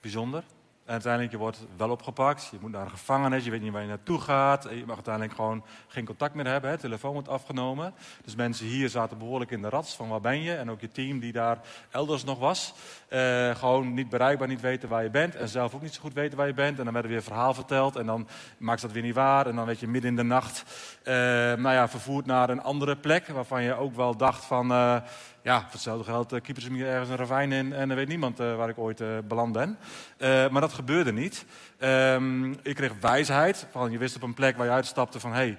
bijzonder. 0.00 0.44
En 0.90 0.96
uiteindelijk, 0.96 1.32
je 1.32 1.38
wordt 1.38 1.66
wel 1.76 1.90
opgepakt. 1.90 2.48
Je 2.50 2.58
moet 2.60 2.70
naar 2.70 2.84
een 2.84 2.90
gevangenis, 2.90 3.44
je 3.44 3.50
weet 3.50 3.62
niet 3.62 3.72
waar 3.72 3.82
je 3.82 3.88
naartoe 3.88 4.20
gaat. 4.20 4.62
Je 4.62 4.82
mag 4.86 4.94
uiteindelijk 4.94 5.34
gewoon 5.34 5.64
geen 5.88 6.04
contact 6.04 6.34
meer 6.34 6.46
hebben. 6.46 6.70
Hè. 6.70 6.78
Telefoon 6.78 7.12
wordt 7.12 7.28
afgenomen. 7.28 7.94
Dus 8.24 8.34
mensen 8.34 8.66
hier 8.66 8.88
zaten 8.88 9.18
behoorlijk 9.18 9.50
in 9.50 9.62
de 9.62 9.68
rats 9.68 9.96
van 9.96 10.08
waar 10.08 10.20
ben 10.20 10.42
je. 10.42 10.54
En 10.54 10.70
ook 10.70 10.80
je 10.80 10.88
team 10.88 11.18
die 11.18 11.32
daar 11.32 11.58
elders 11.90 12.24
nog 12.24 12.38
was. 12.38 12.74
Eh, 13.08 13.54
gewoon 13.54 13.94
niet 13.94 14.08
bereikbaar, 14.08 14.48
niet 14.48 14.60
weten 14.60 14.88
waar 14.88 15.02
je 15.02 15.10
bent. 15.10 15.36
En 15.36 15.48
zelf 15.48 15.74
ook 15.74 15.82
niet 15.82 15.94
zo 15.94 16.00
goed 16.00 16.14
weten 16.14 16.36
waar 16.36 16.46
je 16.46 16.54
bent. 16.54 16.78
En 16.78 16.84
dan 16.84 16.92
werd 16.92 17.04
er 17.04 17.10
weer 17.10 17.22
verhaal 17.22 17.54
verteld. 17.54 17.96
En 17.96 18.06
dan 18.06 18.28
maakt 18.58 18.82
dat 18.82 18.92
weer 18.92 19.02
niet 19.02 19.14
waar. 19.14 19.46
En 19.46 19.56
dan 19.56 19.66
werd 19.66 19.80
je 19.80 19.88
midden 19.88 20.10
in 20.10 20.16
de 20.16 20.22
nacht 20.22 20.64
eh, 21.02 21.14
nou 21.14 21.72
ja, 21.72 21.88
vervoerd 21.88 22.26
naar 22.26 22.50
een 22.50 22.62
andere 22.62 22.96
plek. 22.96 23.26
Waarvan 23.26 23.62
je 23.62 23.74
ook 23.74 23.94
wel 23.94 24.16
dacht 24.16 24.44
van... 24.44 24.70
eh, 24.70 24.96
ja, 25.42 25.60
voor 25.60 25.70
hetzelfde 25.70 26.04
geld 26.04 26.32
uh, 26.32 26.40
kiepen 26.40 26.62
ze 26.62 26.70
me 26.70 26.86
ergens 26.86 27.08
een 27.10 27.16
ravijn 27.16 27.52
in 27.52 27.72
en 27.72 27.88
dan 27.88 27.96
weet 27.96 28.08
niemand 28.08 28.40
eh, 28.40 28.56
waar 28.56 28.68
ik 28.68 28.78
ooit 28.78 29.00
eh, 29.00 29.08
beland 29.24 29.52
ben. 29.52 29.78
Eh, 30.16 30.48
maar 30.48 30.60
dat 30.60 30.72
gebeurde 30.72 31.12
niet. 31.12 31.44
Ehm, 31.78 32.52
ik 32.52 32.74
kreeg 32.74 32.92
wijsheid. 33.00 33.66
Van, 33.70 33.90
je 33.90 33.98
wist 33.98 34.16
op 34.16 34.22
een 34.22 34.34
plek 34.34 34.56
waar 34.56 34.66
je 34.66 34.72
uitstapte 34.72 35.20
van... 35.20 35.32
Hey, 35.32 35.58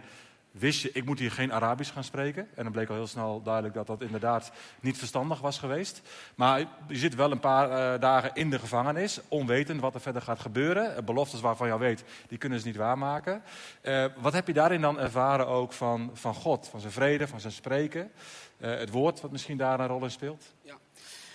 wist 0.52 0.82
je, 0.82 0.92
ik 0.92 1.06
moet 1.06 1.20
hier 1.20 1.32
geen 1.32 1.54
Arabisch 1.54 1.94
gaan 1.94 2.04
spreken. 2.04 2.48
En 2.56 2.64
dan 2.64 2.72
bleek 2.72 2.90
al 2.90 2.96
heel 2.96 3.08
snel 3.08 3.42
duidelijk 3.44 3.74
dat 3.74 3.88
dat 3.88 4.02
inderdaad 4.02 4.52
niet 4.80 4.98
verstandig 4.98 5.40
was 5.40 5.60
geweest. 5.60 6.02
Maar 6.36 6.60
je 6.88 6.98
zit 6.98 7.16
wel 7.16 7.32
een 7.32 7.40
paar 7.40 7.70
eh, 7.70 8.02
dagen 8.02 8.32
in 8.34 8.50
de 8.50 8.60
gevangenis, 8.60 9.20
onwetend 9.28 9.82
wat 9.82 9.94
er 9.94 10.02
verder 10.02 10.22
gaat 10.22 10.40
gebeuren. 10.40 10.96
Eh, 10.96 11.04
Beloftes 11.04 11.42
waarvan 11.42 11.72
al 11.72 11.80
weet, 11.80 12.04
die 12.28 12.38
kunnen 12.38 12.60
ze 12.60 12.68
niet 12.68 12.76
waarmaken. 12.76 13.44
Eh, 13.82 14.06
wat 14.18 14.34
heb 14.34 14.48
je 14.48 14.54
daarin 14.54 14.82
dan 14.82 15.00
ervaren 15.00 15.48
ook 15.48 15.74
van, 15.74 16.12
van 16.14 16.34
God, 16.34 16.68
van 16.68 16.80
zijn 16.80 16.94
vrede, 16.94 17.28
van 17.28 17.40
zijn 17.40 17.54
spreken? 17.54 18.12
Het 18.58 18.90
woord 18.90 19.22
wat 19.22 19.32
misschien 19.32 19.58
daar 19.58 19.80
een 19.80 19.88
rol 19.88 20.04
in 20.04 20.12
speelt? 20.12 20.54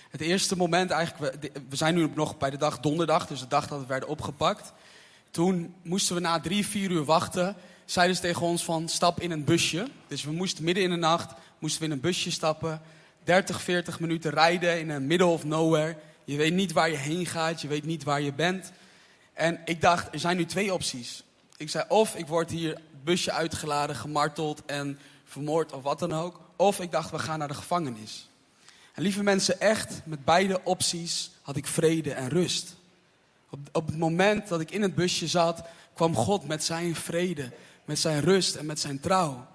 Het 0.09 0.21
eerste 0.21 0.57
moment 0.57 0.91
eigenlijk, 0.91 1.35
we 1.69 1.75
zijn 1.75 1.95
nu 1.95 2.09
nog 2.15 2.37
bij 2.37 2.49
de 2.49 2.57
dag 2.57 2.79
donderdag, 2.79 3.27
dus 3.27 3.39
de 3.39 3.47
dag 3.47 3.67
dat 3.67 3.79
we 3.79 3.85
werden 3.85 4.09
opgepakt. 4.09 4.73
Toen 5.31 5.75
moesten 5.81 6.15
we 6.15 6.21
na 6.21 6.39
drie, 6.39 6.67
vier 6.67 6.91
uur 6.91 7.03
wachten. 7.03 7.55
Zeiden 7.87 8.15
ze 8.15 8.21
tegen 8.21 8.41
ons 8.41 8.63
van 8.63 8.89
stap 8.89 9.21
in 9.21 9.31
een 9.31 9.43
busje. 9.43 9.87
Dus 10.07 10.23
we 10.23 10.31
moesten 10.31 10.63
midden 10.63 10.83
in 10.83 10.89
de 10.89 10.95
nacht 10.95 11.33
moesten 11.59 11.79
we 11.79 11.85
in 11.85 11.91
een 11.91 11.99
busje 11.99 12.31
stappen. 12.31 12.81
30, 13.23 13.61
40 13.61 13.99
minuten 13.99 14.31
rijden 14.31 14.79
in 14.79 14.89
een 14.89 15.07
middle 15.07 15.27
of 15.27 15.43
nowhere. 15.43 15.95
Je 16.23 16.37
weet 16.37 16.53
niet 16.53 16.71
waar 16.71 16.89
je 16.89 16.97
heen 16.97 17.25
gaat, 17.25 17.61
je 17.61 17.67
weet 17.67 17.85
niet 17.85 18.03
waar 18.03 18.21
je 18.21 18.33
bent. 18.33 18.71
En 19.33 19.61
ik 19.65 19.81
dacht, 19.81 20.13
er 20.13 20.19
zijn 20.19 20.37
nu 20.37 20.45
twee 20.45 20.73
opties. 20.73 21.23
Ik 21.57 21.69
zei 21.69 21.85
of 21.87 22.15
ik 22.15 22.27
word 22.27 22.49
hier 22.49 22.81
busje 23.03 23.31
uitgeladen, 23.31 23.95
gemarteld 23.95 24.65
en 24.65 24.99
vermoord 25.25 25.73
of 25.73 25.83
wat 25.83 25.99
dan 25.99 26.13
ook. 26.13 26.39
Of 26.55 26.79
ik 26.79 26.91
dacht, 26.91 27.11
we 27.11 27.19
gaan 27.19 27.39
naar 27.39 27.47
de 27.47 27.53
gevangenis. 27.53 28.29
En 28.93 29.03
lieve 29.03 29.23
mensen, 29.23 29.59
echt 29.59 30.01
met 30.05 30.25
beide 30.25 30.63
opties 30.63 31.31
had 31.41 31.55
ik 31.55 31.67
vrede 31.67 32.13
en 32.13 32.29
rust. 32.29 32.75
Op, 33.49 33.59
op 33.71 33.87
het 33.87 33.97
moment 33.97 34.47
dat 34.47 34.59
ik 34.59 34.71
in 34.71 34.81
het 34.81 34.95
busje 34.95 35.27
zat, 35.27 35.63
kwam 35.93 36.15
God 36.15 36.47
met 36.47 36.63
zijn 36.63 36.95
vrede, 36.95 37.51
met 37.87 37.99
zijn 37.99 38.21
rust 38.21 38.55
en 38.55 38.65
met 38.65 38.79
zijn 38.79 38.99
trouw. 38.99 39.47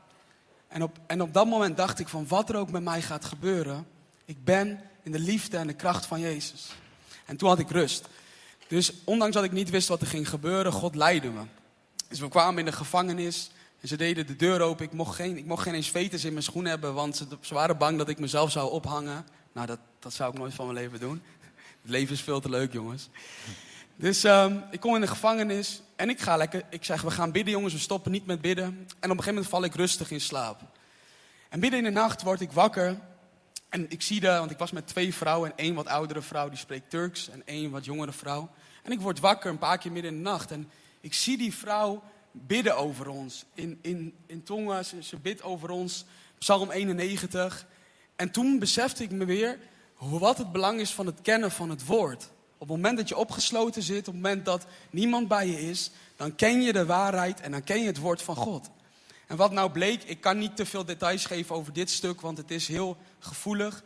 En 0.69 0.83
op, 0.83 0.99
en 1.07 1.23
op 1.23 1.35
dat 1.35 1.47
moment 1.47 1.77
dacht 1.77 1.99
ik 1.99 2.09
van 2.09 2.27
wat 2.29 2.49
er 2.49 2.57
ook 2.57 2.71
met 2.71 2.83
mij 2.83 3.03
gaat 3.03 3.25
gebeuren, 3.25 3.87
ik 4.25 4.45
ben 4.45 4.81
in 5.03 5.13
de 5.13 5.19
liefde 5.19 5.57
en 5.57 5.67
de 5.67 5.73
kracht 5.73 6.07
van 6.07 6.21
Jezus. 6.21 6.69
En 7.27 7.37
toen 7.37 7.49
had 7.49 7.59
ik 7.59 7.71
rust. 7.71 8.09
Dus 8.69 8.93
ondanks 9.05 9.35
dat 9.35 9.45
ik 9.45 9.53
niet 9.53 9.71
wist 9.71 9.89
wat 9.89 10.01
er 10.01 10.07
ging 10.07 10.29
gebeuren, 10.29 10.73
God 10.73 10.95
leidde 10.95 11.31
me. 11.31 11.43
Dus 12.09 12.21
we 12.21 12.29
kwamen 12.29 12.59
in 12.59 12.65
de 12.65 12.73
gevangenis 12.73 13.51
en 13.81 13.89
ze 13.89 13.97
deden 13.97 14.27
de 14.27 14.37
deur 14.37 14.61
open. 14.61 14.85
Ik 14.85 14.93
mocht 14.93 15.17
geen, 15.17 15.37
ik 15.37 15.47
mocht 15.47 15.63
geen 15.63 15.75
eens 15.75 15.91
veters 15.91 16.25
in 16.25 16.33
mijn 16.33 16.45
schoen 16.45 16.65
hebben, 16.65 16.95
want 16.95 17.27
ze, 17.41 17.55
waren 17.55 17.79
bang 17.79 17.99
dat 17.99 18.09
ik 18.09 18.19
mezelf 18.19 18.51
zou 18.51 18.71
ophangen. 18.71 19.27
Nou, 19.53 19.67
dat, 19.67 19.79
dat 19.99 20.13
zou 20.13 20.33
ik 20.33 20.39
nooit 20.39 20.55
van 20.55 20.67
mijn 20.67 20.79
leven 20.79 21.01
doen. 21.01 21.23
Het 21.83 21.91
leven 21.91 22.15
is 22.15 22.21
veel 22.21 22.41
te 22.41 22.49
leuk, 22.49 22.73
jongens. 22.73 23.09
Dus 23.97 24.25
um, 24.25 24.63
ik 24.71 24.81
kom 24.81 24.95
in 24.95 25.01
de 25.01 25.07
gevangenis 25.07 25.83
en 26.03 26.11
ik 26.11 26.21
ga 26.21 26.37
lekker. 26.37 26.65
Ik 26.71 26.85
zeg, 26.85 27.03
we 27.03 27.11
gaan 27.11 27.33
bidden, 27.33 27.53
jongens, 27.53 27.73
we 27.73 27.79
stoppen 27.79 28.13
niet 28.13 28.27
met 28.27 28.41
bidden. 28.41 28.65
En 28.65 28.75
op 28.77 28.87
een 29.03 29.11
gegeven 29.11 29.27
moment 29.27 29.49
val 29.49 29.65
ik 29.65 29.75
rustig 29.75 30.11
in 30.11 30.21
slaap. 30.21 30.61
En 31.49 31.59
midden 31.59 31.79
in 31.79 31.85
de 31.85 31.91
nacht 32.01 32.23
word 32.23 32.41
ik 32.41 32.53
wakker. 32.53 32.99
En 33.69 33.91
ik 33.91 34.03
zie 34.03 34.21
de, 34.21 34.27
want 34.27 34.51
ik 34.51 34.59
was 34.59 34.71
met 34.71 34.87
twee 34.87 35.15
vrouwen 35.15 35.51
en 35.51 35.57
één 35.57 35.75
wat 35.75 35.87
oudere 35.87 36.23
vrouw 36.23 36.49
die 36.49 36.59
spreekt 36.59 36.91
Turks 36.91 37.29
en 37.29 37.43
één 37.45 37.71
wat 37.71 37.85
jongere 37.85 38.13
vrouw. 38.13 38.51
En 38.83 38.93
ik 38.93 39.01
word 39.01 39.21
wakker 39.21 39.51
een 39.51 39.59
paar 39.59 39.79
keer 39.79 39.93
midden 39.93 40.11
in 40.11 40.17
de 40.17 40.23
nacht 40.23 40.51
en 40.51 40.71
ik 41.01 41.15
zie 41.15 41.39
die 41.39 41.55
vrouw 41.55 42.03
bidden 42.33 42.77
over 42.77 43.09
ons. 43.09 43.45
In, 43.55 43.79
in, 43.83 44.15
in 44.27 44.43
tongen, 44.43 44.85
ze, 44.85 45.03
ze 45.03 45.17
bidt 45.17 45.43
over 45.43 45.71
ons. 45.71 46.05
Psalm 46.39 46.71
91. 46.71 47.67
En 48.17 48.31
toen 48.31 48.59
besefte 48.59 49.03
ik 49.03 49.11
me 49.11 49.25
weer 49.25 49.59
wat 49.99 50.39
het 50.39 50.53
belang 50.53 50.81
is 50.81 50.91
van 50.91 51.07
het 51.07 51.21
kennen 51.21 51.51
van 51.51 51.71
het 51.71 51.87
woord. 51.87 52.31
Op 52.63 52.69
het 52.69 52.77
moment 52.77 52.97
dat 52.97 53.09
je 53.09 53.17
opgesloten 53.17 53.83
zit, 53.83 54.09
op 54.09 54.15
het 54.15 54.23
moment 54.23 54.45
dat 54.45 54.67
niemand 54.91 55.29
bij 55.29 55.47
je 55.47 55.61
is, 55.61 55.91
dan 56.17 56.35
ken 56.35 56.63
je 56.63 56.73
de 56.73 56.87
waarheid 56.87 57.41
en 57.41 57.51
dan 57.51 57.65
ken 57.65 57.81
je 57.81 57.87
het 57.87 57.99
woord 57.99 58.23
van 58.23 58.37
God. 58.37 58.71
En 59.27 59.37
wat 59.37 59.53
nou 59.53 59.71
bleek, 59.71 60.03
ik 60.03 60.21
kan 60.21 60.39
niet 60.39 60.57
te 60.57 60.67
veel 60.67 60.85
details 60.85 61.25
geven 61.25 61.55
over 61.55 61.73
dit 61.73 61.91
stuk, 61.91 62.21
want 62.21 62.39
het 62.39 62.51
is 62.51 62.69
heel 62.69 62.97
gevoelig. 63.19 63.83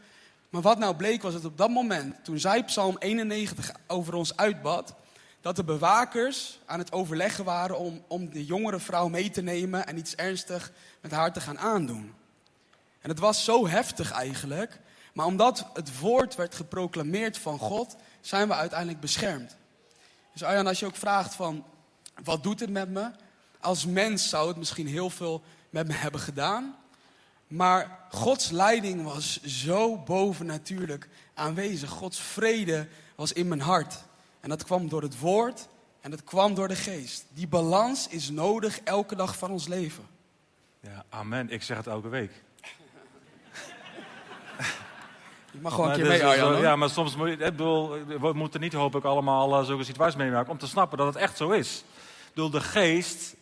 Maar 0.50 0.62
wat 0.62 0.78
nou 0.78 0.96
bleek 0.96 1.22
was 1.22 1.32
dat 1.32 1.44
op 1.44 1.58
dat 1.58 1.70
moment, 1.70 2.24
toen 2.24 2.38
zij 2.38 2.64
Psalm 2.64 2.96
91 2.98 3.72
over 3.86 4.14
ons 4.14 4.36
uitbad, 4.36 4.94
dat 5.40 5.56
de 5.56 5.64
bewakers 5.64 6.58
aan 6.66 6.78
het 6.78 6.92
overleggen 6.92 7.44
waren 7.44 7.78
om, 7.78 8.02
om 8.06 8.30
de 8.30 8.44
jongere 8.44 8.80
vrouw 8.80 9.08
mee 9.08 9.30
te 9.30 9.42
nemen 9.42 9.86
en 9.86 9.98
iets 9.98 10.14
ernstig 10.14 10.72
met 11.00 11.10
haar 11.10 11.32
te 11.32 11.40
gaan 11.40 11.58
aandoen. 11.58 12.14
En 13.00 13.08
het 13.08 13.18
was 13.18 13.44
zo 13.44 13.66
heftig 13.66 14.10
eigenlijk, 14.10 14.80
maar 15.12 15.26
omdat 15.26 15.66
het 15.72 15.98
woord 15.98 16.34
werd 16.34 16.54
geproclameerd 16.54 17.38
van 17.38 17.58
God, 17.58 17.96
zijn 18.26 18.48
we 18.48 18.54
uiteindelijk 18.54 19.00
beschermd. 19.00 19.56
Dus 20.32 20.42
Arjan, 20.42 20.66
als 20.66 20.78
je 20.78 20.86
ook 20.86 20.96
vraagt 20.96 21.34
van, 21.34 21.64
wat 22.24 22.42
doet 22.42 22.60
het 22.60 22.70
met 22.70 22.88
me? 22.88 23.10
Als 23.60 23.86
mens 23.86 24.28
zou 24.28 24.48
het 24.48 24.56
misschien 24.56 24.86
heel 24.86 25.10
veel 25.10 25.42
met 25.70 25.86
me 25.86 25.92
hebben 25.92 26.20
gedaan. 26.20 26.76
Maar 27.46 27.98
Gods 28.10 28.50
leiding 28.50 29.02
was 29.02 29.42
zo 29.42 29.98
bovennatuurlijk 29.98 31.08
aanwezig. 31.34 31.90
Gods 31.90 32.20
vrede 32.20 32.88
was 33.14 33.32
in 33.32 33.48
mijn 33.48 33.60
hart. 33.60 34.04
En 34.40 34.48
dat 34.48 34.64
kwam 34.64 34.88
door 34.88 35.02
het 35.02 35.18
woord 35.18 35.68
en 36.00 36.10
dat 36.10 36.24
kwam 36.24 36.54
door 36.54 36.68
de 36.68 36.76
geest. 36.76 37.24
Die 37.32 37.48
balans 37.48 38.08
is 38.08 38.30
nodig 38.30 38.80
elke 38.80 39.16
dag 39.16 39.38
van 39.38 39.50
ons 39.50 39.68
leven. 39.68 40.06
Ja, 40.80 41.04
amen. 41.08 41.50
Ik 41.50 41.62
zeg 41.62 41.76
het 41.76 41.86
elke 41.86 42.08
week. 42.08 42.32
Je 45.56 45.62
mag 45.62 45.74
gewoon 45.74 45.90
een 45.90 45.96
keer 45.96 46.06
mee, 46.06 46.24
Arjan. 46.24 46.60
Ja, 46.60 46.76
maar 46.76 46.90
soms 46.90 47.16
moet 47.16 47.28
je, 47.28 47.32
ik 47.32 47.38
bedoel, 47.38 47.90
we 48.20 48.32
moeten 48.32 48.60
niet 48.60 48.72
hopelijk 48.72 49.06
allemaal 49.06 49.60
uh, 49.60 49.66
zulke 49.66 49.84
situaties 49.84 50.16
meemaken 50.16 50.52
om 50.52 50.58
te 50.58 50.66
snappen 50.66 50.98
dat 50.98 51.06
het 51.06 51.16
echt 51.16 51.36
zo 51.36 51.50
is. 51.50 51.84
Ik 52.18 52.34
bedoel, 52.34 52.50
de 52.50 52.60
geest 52.60 53.36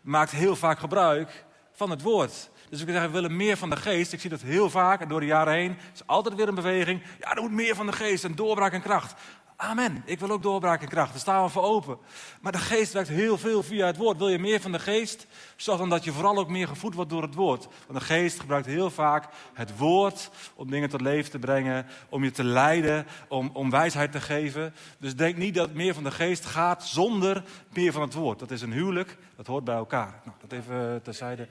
maakt 0.00 0.30
heel 0.30 0.56
vaak 0.56 0.78
gebruik 0.78 1.44
van 1.72 1.90
het 1.90 2.02
woord. 2.02 2.50
Dus 2.70 2.80
ik 2.80 2.88
zeg, 2.88 3.02
we 3.02 3.10
willen 3.10 3.36
meer 3.36 3.56
van 3.56 3.70
de 3.70 3.76
geest. 3.76 4.12
Ik 4.12 4.20
zie 4.20 4.30
dat 4.30 4.40
heel 4.40 4.70
vaak 4.70 5.00
en 5.00 5.08
door 5.08 5.20
de 5.20 5.26
jaren 5.26 5.52
heen. 5.52 5.78
is 5.94 6.06
altijd 6.06 6.34
weer 6.34 6.48
een 6.48 6.54
beweging. 6.54 7.02
Ja, 7.20 7.34
er 7.34 7.42
moet 7.42 7.50
meer 7.50 7.74
van 7.74 7.86
de 7.86 7.92
geest 7.92 8.24
en 8.24 8.34
doorbraak 8.34 8.72
en 8.72 8.82
kracht. 8.82 9.14
Amen. 9.56 10.02
Ik 10.04 10.18
wil 10.18 10.30
ook 10.30 10.42
doorbraak 10.42 10.82
en 10.82 10.88
kracht. 10.88 11.10
Daar 11.10 11.20
staan 11.20 11.44
we 11.44 11.50
voor 11.50 11.62
open. 11.62 11.98
Maar 12.40 12.52
de 12.52 12.58
geest 12.58 12.92
werkt 12.92 13.08
heel 13.08 13.38
veel 13.38 13.62
via 13.62 13.86
het 13.86 13.96
woord. 13.96 14.18
Wil 14.18 14.28
je 14.28 14.38
meer 14.38 14.60
van 14.60 14.72
de 14.72 14.78
geest? 14.78 15.26
Zorg 15.56 15.78
dan 15.78 15.88
dat 15.88 16.04
je 16.04 16.12
vooral 16.12 16.38
ook 16.38 16.48
meer 16.48 16.68
gevoed 16.68 16.94
wordt 16.94 17.10
door 17.10 17.22
het 17.22 17.34
woord. 17.34 17.68
Want 17.86 17.98
de 17.98 18.04
geest 18.04 18.40
gebruikt 18.40 18.66
heel 18.66 18.90
vaak 18.90 19.28
het 19.54 19.78
woord 19.78 20.30
om 20.54 20.70
dingen 20.70 20.88
tot 20.88 21.00
leven 21.00 21.30
te 21.30 21.38
brengen. 21.38 21.86
Om 22.08 22.24
je 22.24 22.30
te 22.30 22.44
leiden, 22.44 23.06
om, 23.28 23.50
om 23.52 23.70
wijsheid 23.70 24.12
te 24.12 24.20
geven. 24.20 24.74
Dus 24.98 25.16
denk 25.16 25.36
niet 25.36 25.54
dat 25.54 25.72
meer 25.72 25.94
van 25.94 26.04
de 26.04 26.10
geest 26.10 26.44
gaat 26.44 26.84
zonder 26.84 27.44
meer 27.72 27.92
van 27.92 28.02
het 28.02 28.14
woord. 28.14 28.38
Dat 28.38 28.50
is 28.50 28.62
een 28.62 28.72
huwelijk, 28.72 29.16
dat 29.36 29.46
hoort 29.46 29.64
bij 29.64 29.76
elkaar. 29.76 30.20
Nou, 30.24 30.36
dat 30.40 30.52
even 30.52 31.00
terzijde. 31.02 31.48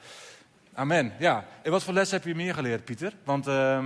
Amen. 0.74 1.14
Ja. 1.20 1.46
En 1.64 1.72
wat 1.72 1.84
voor 1.84 1.94
les 1.94 2.12
heb 2.12 2.24
je 2.24 2.36
meer 2.36 2.54
geleerd, 2.54 2.86
Pieter? 2.86 3.14
Want... 3.24 3.48
Uh, 3.48 3.80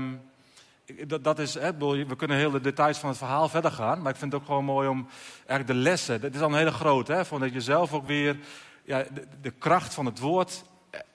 dat, 1.08 1.24
dat 1.24 1.40
is, 1.40 1.54
hè, 1.54 1.78
we 1.78 2.16
kunnen 2.16 2.38
heel 2.38 2.52
de 2.52 2.62
details 2.62 2.98
van 2.98 3.10
het 3.10 3.18
verhaal 3.18 3.50
verder 3.50 3.72
gaan. 3.72 4.02
Maar 4.02 4.12
ik 4.12 4.18
vind 4.18 4.32
het 4.32 4.42
ook 4.42 4.48
gewoon 4.48 4.66
mooi 4.66 4.88
om 4.88 5.08
eigenlijk 5.36 5.68
de 5.68 5.90
lessen. 5.90 6.22
Dat 6.22 6.34
is 6.34 6.42
al 6.42 6.50
een 6.50 6.58
hele 6.58 6.72
grote. 6.72 7.14
Hè, 7.14 7.26
van 7.26 7.40
dat 7.40 7.54
je 7.54 7.62
zelf 7.62 7.94
ook 7.94 8.08
weer 8.08 8.38
ja, 8.84 9.04
de, 9.14 9.28
de, 9.42 9.52
kracht 9.52 9.94
van 9.94 10.06
het 10.06 10.20
woord. 10.20 10.64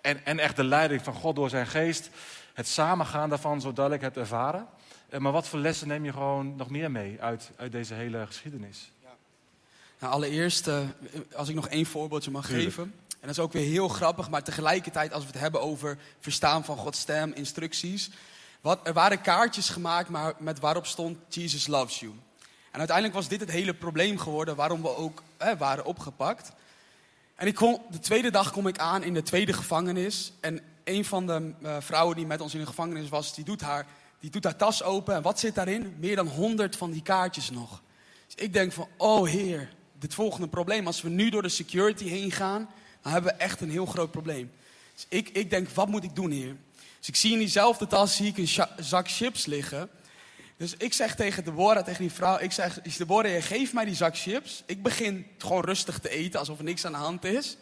En, 0.00 0.24
en 0.24 0.38
echt 0.38 0.56
de 0.56 0.64
leiding 0.64 1.02
van 1.02 1.14
God 1.14 1.36
door 1.36 1.48
zijn 1.48 1.66
geest. 1.66 2.10
Het 2.54 2.68
samengaan 2.68 3.28
daarvan 3.28 3.60
zo 3.60 3.72
duidelijk 3.72 4.04
hebt 4.04 4.16
ervaren. 4.16 4.66
Eh, 5.08 5.20
maar 5.20 5.32
wat 5.32 5.48
voor 5.48 5.58
lessen 5.58 5.88
neem 5.88 6.04
je 6.04 6.12
gewoon 6.12 6.56
nog 6.56 6.70
meer 6.70 6.90
mee 6.90 7.16
uit, 7.20 7.50
uit 7.56 7.72
deze 7.72 7.94
hele 7.94 8.26
geschiedenis? 8.26 8.90
Ja. 9.02 9.14
Nou, 9.98 10.12
allereerst, 10.12 10.68
uh, 10.68 10.78
als 11.34 11.48
ik 11.48 11.54
nog 11.54 11.68
één 11.68 11.86
voorbeeldje 11.86 12.30
mag 12.30 12.46
geven. 12.46 12.82
En 13.08 13.30
dat 13.30 13.38
is 13.38 13.44
ook 13.44 13.52
weer 13.52 13.70
heel 13.70 13.88
grappig, 13.88 14.30
maar 14.30 14.42
tegelijkertijd 14.42 15.12
als 15.12 15.24
we 15.24 15.30
het 15.30 15.40
hebben 15.40 15.60
over 15.60 15.98
verstaan 16.20 16.64
van 16.64 16.76
Gods 16.76 17.00
stem, 17.00 17.32
instructies. 17.32 18.10
Wat, 18.64 18.86
er 18.86 18.92
waren 18.92 19.20
kaartjes 19.20 19.68
gemaakt 19.68 20.08
maar 20.08 20.34
met 20.38 20.60
waarop 20.60 20.86
stond 20.86 21.18
Jesus 21.28 21.66
loves 21.66 22.00
you. 22.00 22.12
En 22.70 22.78
uiteindelijk 22.78 23.16
was 23.16 23.28
dit 23.28 23.40
het 23.40 23.50
hele 23.50 23.74
probleem 23.74 24.18
geworden 24.18 24.56
waarom 24.56 24.82
we 24.82 24.96
ook 24.96 25.22
hè, 25.36 25.56
waren 25.56 25.84
opgepakt. 25.84 26.52
En 27.34 27.46
ik 27.46 27.54
kom, 27.54 27.82
de 27.90 27.98
tweede 27.98 28.30
dag 28.30 28.52
kom 28.52 28.66
ik 28.66 28.78
aan 28.78 29.02
in 29.02 29.14
de 29.14 29.22
tweede 29.22 29.52
gevangenis. 29.52 30.32
En 30.40 30.60
een 30.84 31.04
van 31.04 31.26
de 31.26 31.52
uh, 31.62 31.76
vrouwen 31.80 32.16
die 32.16 32.26
met 32.26 32.40
ons 32.40 32.54
in 32.54 32.60
de 32.60 32.66
gevangenis 32.66 33.08
was, 33.08 33.34
die 33.34 33.44
doet, 33.44 33.60
haar, 33.60 33.86
die 34.20 34.30
doet 34.30 34.44
haar 34.44 34.56
tas 34.56 34.82
open. 34.82 35.14
En 35.14 35.22
wat 35.22 35.38
zit 35.38 35.54
daarin? 35.54 35.96
Meer 35.98 36.16
dan 36.16 36.26
honderd 36.26 36.76
van 36.76 36.90
die 36.90 37.02
kaartjes 37.02 37.50
nog. 37.50 37.82
Dus 38.26 38.44
ik 38.44 38.52
denk 38.52 38.72
van, 38.72 38.88
oh 38.96 39.28
heer, 39.28 39.74
dit 39.98 40.14
volgende 40.14 40.48
probleem. 40.48 40.86
Als 40.86 41.02
we 41.02 41.08
nu 41.08 41.30
door 41.30 41.42
de 41.42 41.48
security 41.48 42.04
heen 42.04 42.30
gaan, 42.30 42.68
dan 43.02 43.12
hebben 43.12 43.32
we 43.32 43.38
echt 43.38 43.60
een 43.60 43.70
heel 43.70 43.86
groot 43.86 44.10
probleem. 44.10 44.52
Dus 44.94 45.06
ik, 45.08 45.28
ik 45.28 45.50
denk, 45.50 45.68
wat 45.68 45.88
moet 45.88 46.04
ik 46.04 46.14
doen 46.14 46.30
hier? 46.30 46.56
Dus 47.04 47.14
ik 47.14 47.20
zie 47.20 47.32
in 47.32 47.38
diezelfde 47.38 47.86
tas 47.86 48.16
zie 48.16 48.26
ik 48.26 48.38
een 48.38 48.66
zak 48.84 49.10
chips 49.10 49.46
liggen. 49.46 49.90
Dus 50.56 50.74
ik 50.76 50.92
zeg 50.92 51.14
tegen 51.14 51.44
Deborah, 51.44 51.84
tegen 51.84 52.00
die 52.00 52.12
vrouw, 52.12 52.38
ik 52.38 52.52
zeg, 52.52 52.80
Deborah, 52.80 53.42
geef 53.42 53.72
mij 53.72 53.84
die 53.84 53.94
zak 53.94 54.16
chips. 54.16 54.62
Ik 54.66 54.82
begin 54.82 55.26
gewoon 55.38 55.64
rustig 55.64 55.98
te 55.98 56.08
eten, 56.08 56.38
alsof 56.38 56.58
er 56.58 56.64
niks 56.64 56.84
aan 56.84 56.92
de 56.92 56.98
hand 56.98 57.24
is. 57.24 57.56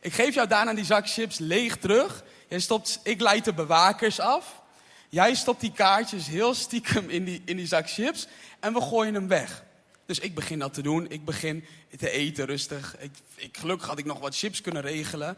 Ik 0.00 0.12
geef 0.12 0.34
jou 0.34 0.48
daarna 0.48 0.74
die 0.74 0.84
zak 0.84 1.08
chips 1.08 1.38
leeg 1.38 1.76
terug. 1.76 2.24
Jij 2.48 2.60
stopt, 2.60 3.00
ik 3.02 3.20
leid 3.20 3.44
de 3.44 3.52
bewakers 3.52 4.20
af. 4.20 4.62
Jij 5.08 5.34
stopt 5.34 5.60
die 5.60 5.72
kaartjes 5.72 6.26
heel 6.26 6.54
stiekem 6.54 7.10
in 7.10 7.24
die, 7.24 7.42
in 7.44 7.56
die 7.56 7.66
zak 7.66 7.90
chips. 7.90 8.26
En 8.60 8.72
we 8.72 8.80
gooien 8.80 9.14
hem 9.14 9.28
weg. 9.28 9.64
Dus 10.06 10.18
ik 10.18 10.34
begin 10.34 10.58
dat 10.58 10.74
te 10.74 10.82
doen. 10.82 11.10
Ik 11.10 11.24
begin 11.24 11.64
te 11.98 12.10
eten 12.10 12.46
rustig. 12.46 12.96
Ik, 12.98 13.10
ik, 13.34 13.56
gelukkig 13.56 13.88
had 13.88 13.98
ik 13.98 14.04
nog 14.04 14.18
wat 14.18 14.36
chips 14.36 14.60
kunnen 14.60 14.82
regelen. 14.82 15.36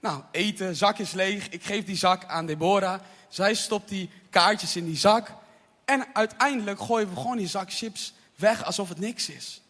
Nou, 0.00 0.22
eten, 0.30 0.76
zak 0.76 0.98
is 0.98 1.12
leeg. 1.12 1.48
Ik 1.48 1.64
geef 1.64 1.84
die 1.84 1.96
zak 1.96 2.24
aan 2.24 2.46
Deborah. 2.46 3.00
Zij 3.28 3.54
stopt 3.54 3.88
die 3.88 4.10
kaartjes 4.30 4.76
in 4.76 4.84
die 4.84 4.96
zak. 4.96 5.32
En 5.84 6.06
uiteindelijk 6.12 6.80
gooien 6.80 7.08
we 7.08 7.16
gewoon 7.16 7.36
die 7.36 7.46
zak 7.46 7.72
chips 7.72 8.12
weg 8.34 8.64
alsof 8.64 8.88
het 8.88 8.98
niks 8.98 9.28
is. 9.28 9.62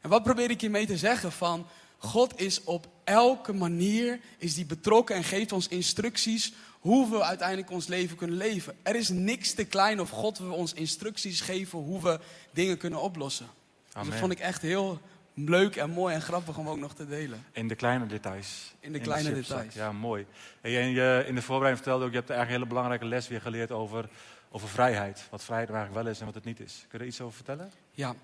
En 0.00 0.10
wat 0.10 0.22
probeer 0.22 0.50
ik 0.50 0.60
hiermee 0.60 0.86
te 0.86 0.96
zeggen? 0.96 1.32
Van 1.32 1.66
God 1.98 2.40
is 2.40 2.64
op 2.64 2.88
elke 3.04 3.52
manier 3.52 4.20
is 4.38 4.54
die 4.54 4.64
betrokken 4.64 5.16
en 5.16 5.24
geeft 5.24 5.52
ons 5.52 5.68
instructies 5.68 6.52
hoe 6.80 7.10
we 7.10 7.22
uiteindelijk 7.22 7.70
ons 7.70 7.86
leven 7.86 8.16
kunnen 8.16 8.36
leven. 8.36 8.76
Er 8.82 8.96
is 8.96 9.08
niks 9.08 9.52
te 9.52 9.64
klein 9.64 10.00
of 10.00 10.10
God 10.10 10.38
wil 10.38 10.52
ons 10.52 10.72
instructies 10.72 11.40
geven 11.40 11.78
hoe 11.78 12.02
we 12.02 12.20
dingen 12.52 12.76
kunnen 12.76 13.00
oplossen. 13.00 13.46
Dus 13.92 14.08
dat 14.08 14.18
vond 14.18 14.32
ik 14.32 14.38
echt 14.38 14.62
heel 14.62 15.00
leuk 15.34 15.76
en 15.76 15.90
mooi 15.90 16.14
en 16.14 16.22
grappig 16.22 16.58
om 16.58 16.68
ook 16.68 16.78
nog 16.78 16.94
te 16.94 17.06
delen. 17.06 17.44
In 17.52 17.68
de 17.68 17.74
kleine 17.74 18.06
details. 18.06 18.74
In 18.80 18.92
de 18.92 19.00
kleine 19.00 19.34
details. 19.34 19.74
Ja, 19.74 19.92
mooi. 19.92 20.26
En 20.60 20.70
je, 20.70 21.24
in 21.26 21.34
de 21.34 21.42
voorbereiding 21.42 21.84
vertelde 21.84 22.04
ook, 22.04 22.10
je 22.10 22.16
hebt 22.16 22.30
eigenlijk 22.30 22.48
een 22.48 22.66
hele 22.66 22.66
belangrijke 22.66 23.04
les 23.04 23.28
weer 23.28 23.40
geleerd 23.40 23.70
over, 23.70 24.08
over 24.50 24.68
vrijheid. 24.68 25.26
Wat 25.30 25.44
vrijheid 25.44 25.70
eigenlijk 25.70 26.02
wel 26.02 26.12
is 26.12 26.20
en 26.20 26.26
wat 26.26 26.34
het 26.34 26.44
niet 26.44 26.60
is. 26.60 26.84
Kun 26.88 26.98
je 26.98 27.04
er 27.04 27.10
iets 27.10 27.20
over 27.20 27.34
vertellen? 27.34 27.72
Ja. 27.90 28.14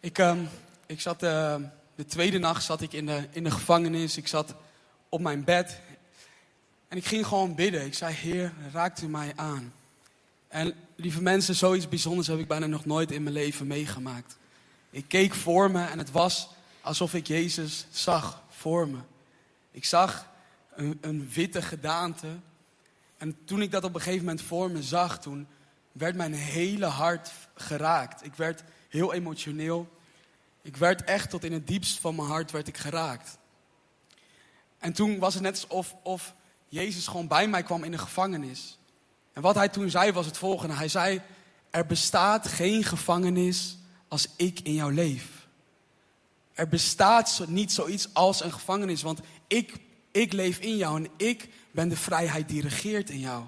Ik, 0.00 0.18
um, 0.18 0.48
ik 0.86 1.00
zat 1.00 1.22
uh, 1.22 1.56
de 1.94 2.06
tweede 2.06 2.38
nacht 2.38 2.64
zat 2.64 2.80
ik 2.80 2.92
in 2.92 3.06
de, 3.06 3.28
in 3.30 3.44
de 3.44 3.50
gevangenis. 3.50 4.16
Ik 4.16 4.28
zat 4.28 4.54
op 5.08 5.20
mijn 5.20 5.44
bed. 5.44 5.80
En 6.88 6.96
ik 6.96 7.04
ging 7.04 7.26
gewoon 7.26 7.54
bidden. 7.54 7.84
Ik 7.84 7.94
zei, 7.94 8.14
Heer, 8.14 8.52
raakt 8.72 9.02
u 9.02 9.08
mij 9.08 9.32
aan. 9.36 9.72
En 10.48 10.74
lieve 10.96 11.22
mensen, 11.22 11.54
zoiets 11.54 11.88
bijzonders 11.88 12.26
heb 12.26 12.38
ik 12.38 12.48
bijna 12.48 12.66
nog 12.66 12.84
nooit 12.84 13.10
in 13.10 13.22
mijn 13.22 13.34
leven 13.34 13.66
meegemaakt. 13.66 14.36
Ik 14.94 15.08
keek 15.08 15.34
voor 15.34 15.70
me 15.70 15.84
en 15.84 15.98
het 15.98 16.10
was 16.10 16.48
alsof 16.80 17.14
ik 17.14 17.26
Jezus 17.26 17.86
zag 17.90 18.42
voor 18.48 18.88
me. 18.88 18.98
Ik 19.70 19.84
zag 19.84 20.30
een, 20.74 20.98
een 21.00 21.28
witte 21.30 21.62
gedaante. 21.62 22.26
En 23.16 23.44
toen 23.44 23.62
ik 23.62 23.70
dat 23.70 23.84
op 23.84 23.94
een 23.94 24.00
gegeven 24.00 24.24
moment 24.24 24.42
voor 24.42 24.70
me 24.70 24.82
zag, 24.82 25.20
toen 25.20 25.46
werd 25.92 26.16
mijn 26.16 26.34
hele 26.34 26.86
hart 26.86 27.30
geraakt. 27.54 28.24
Ik 28.24 28.34
werd 28.34 28.64
heel 28.88 29.12
emotioneel. 29.12 29.88
Ik 30.62 30.76
werd 30.76 31.04
echt 31.04 31.30
tot 31.30 31.44
in 31.44 31.52
het 31.52 31.66
diepst 31.66 31.98
van 31.98 32.14
mijn 32.14 32.28
hart 32.28 32.50
werd 32.50 32.68
ik 32.68 32.76
geraakt. 32.76 33.38
En 34.78 34.92
toen 34.92 35.18
was 35.18 35.34
het 35.34 35.42
net 35.42 35.66
alsof 35.68 35.96
of 36.02 36.34
Jezus 36.68 37.06
gewoon 37.06 37.28
bij 37.28 37.48
mij 37.48 37.62
kwam 37.62 37.84
in 37.84 37.90
de 37.90 37.98
gevangenis. 37.98 38.78
En 39.32 39.42
wat 39.42 39.54
hij 39.54 39.68
toen 39.68 39.90
zei 39.90 40.12
was 40.12 40.26
het 40.26 40.38
volgende. 40.38 40.74
Hij 40.74 40.88
zei, 40.88 41.20
er 41.70 41.86
bestaat 41.86 42.48
geen 42.48 42.84
gevangenis 42.84 43.78
als 44.14 44.28
ik 44.36 44.60
in 44.60 44.74
jou 44.74 44.94
leef. 44.94 45.46
Er 46.52 46.68
bestaat 46.68 47.44
niet 47.46 47.72
zoiets 47.72 48.08
als 48.12 48.44
een 48.44 48.52
gevangenis, 48.52 49.02
want 49.02 49.20
ik, 49.46 49.74
ik 50.10 50.32
leef 50.32 50.58
in 50.58 50.76
jou 50.76 51.04
en 51.04 51.10
ik 51.16 51.48
ben 51.70 51.88
de 51.88 51.96
vrijheid 51.96 52.48
die 52.48 52.62
regeert 52.62 53.10
in 53.10 53.18
jou. 53.18 53.44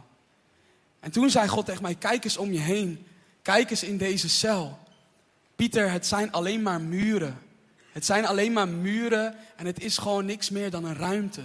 En 1.00 1.10
toen 1.10 1.30
zei 1.30 1.48
God 1.48 1.66
tegen 1.66 1.82
mij, 1.82 1.94
kijk 1.94 2.24
eens 2.24 2.36
om 2.36 2.52
je 2.52 2.58
heen. 2.58 3.06
Kijk 3.42 3.70
eens 3.70 3.82
in 3.82 3.96
deze 3.96 4.28
cel. 4.28 4.78
Pieter, 5.56 5.90
het 5.90 6.06
zijn 6.06 6.32
alleen 6.32 6.62
maar 6.62 6.80
muren. 6.80 7.38
Het 7.92 8.04
zijn 8.04 8.26
alleen 8.26 8.52
maar 8.52 8.68
muren 8.68 9.34
en 9.56 9.66
het 9.66 9.80
is 9.80 9.98
gewoon 9.98 10.24
niks 10.24 10.50
meer 10.50 10.70
dan 10.70 10.84
een 10.84 10.96
ruimte. 10.96 11.42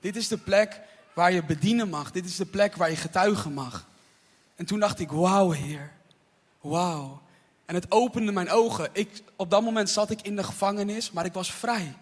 Dit 0.00 0.16
is 0.16 0.28
de 0.28 0.38
plek 0.38 0.80
waar 1.14 1.32
je 1.32 1.44
bedienen 1.44 1.88
mag. 1.88 2.10
Dit 2.10 2.24
is 2.24 2.36
de 2.36 2.46
plek 2.46 2.76
waar 2.76 2.90
je 2.90 2.96
getuigen 2.96 3.52
mag. 3.52 3.88
En 4.54 4.64
toen 4.64 4.80
dacht 4.80 4.98
ik, 4.98 5.10
wauw 5.10 5.50
Heer, 5.50 5.92
wauw. 6.60 7.22
En 7.66 7.74
het 7.74 7.90
opende 7.90 8.32
mijn 8.32 8.50
ogen. 8.50 8.88
Ik, 8.92 9.22
op 9.36 9.50
dat 9.50 9.62
moment 9.62 9.90
zat 9.90 10.10
ik 10.10 10.22
in 10.22 10.36
de 10.36 10.44
gevangenis, 10.44 11.10
maar 11.10 11.24
ik 11.24 11.32
was 11.32 11.52
vrij. 11.52 11.94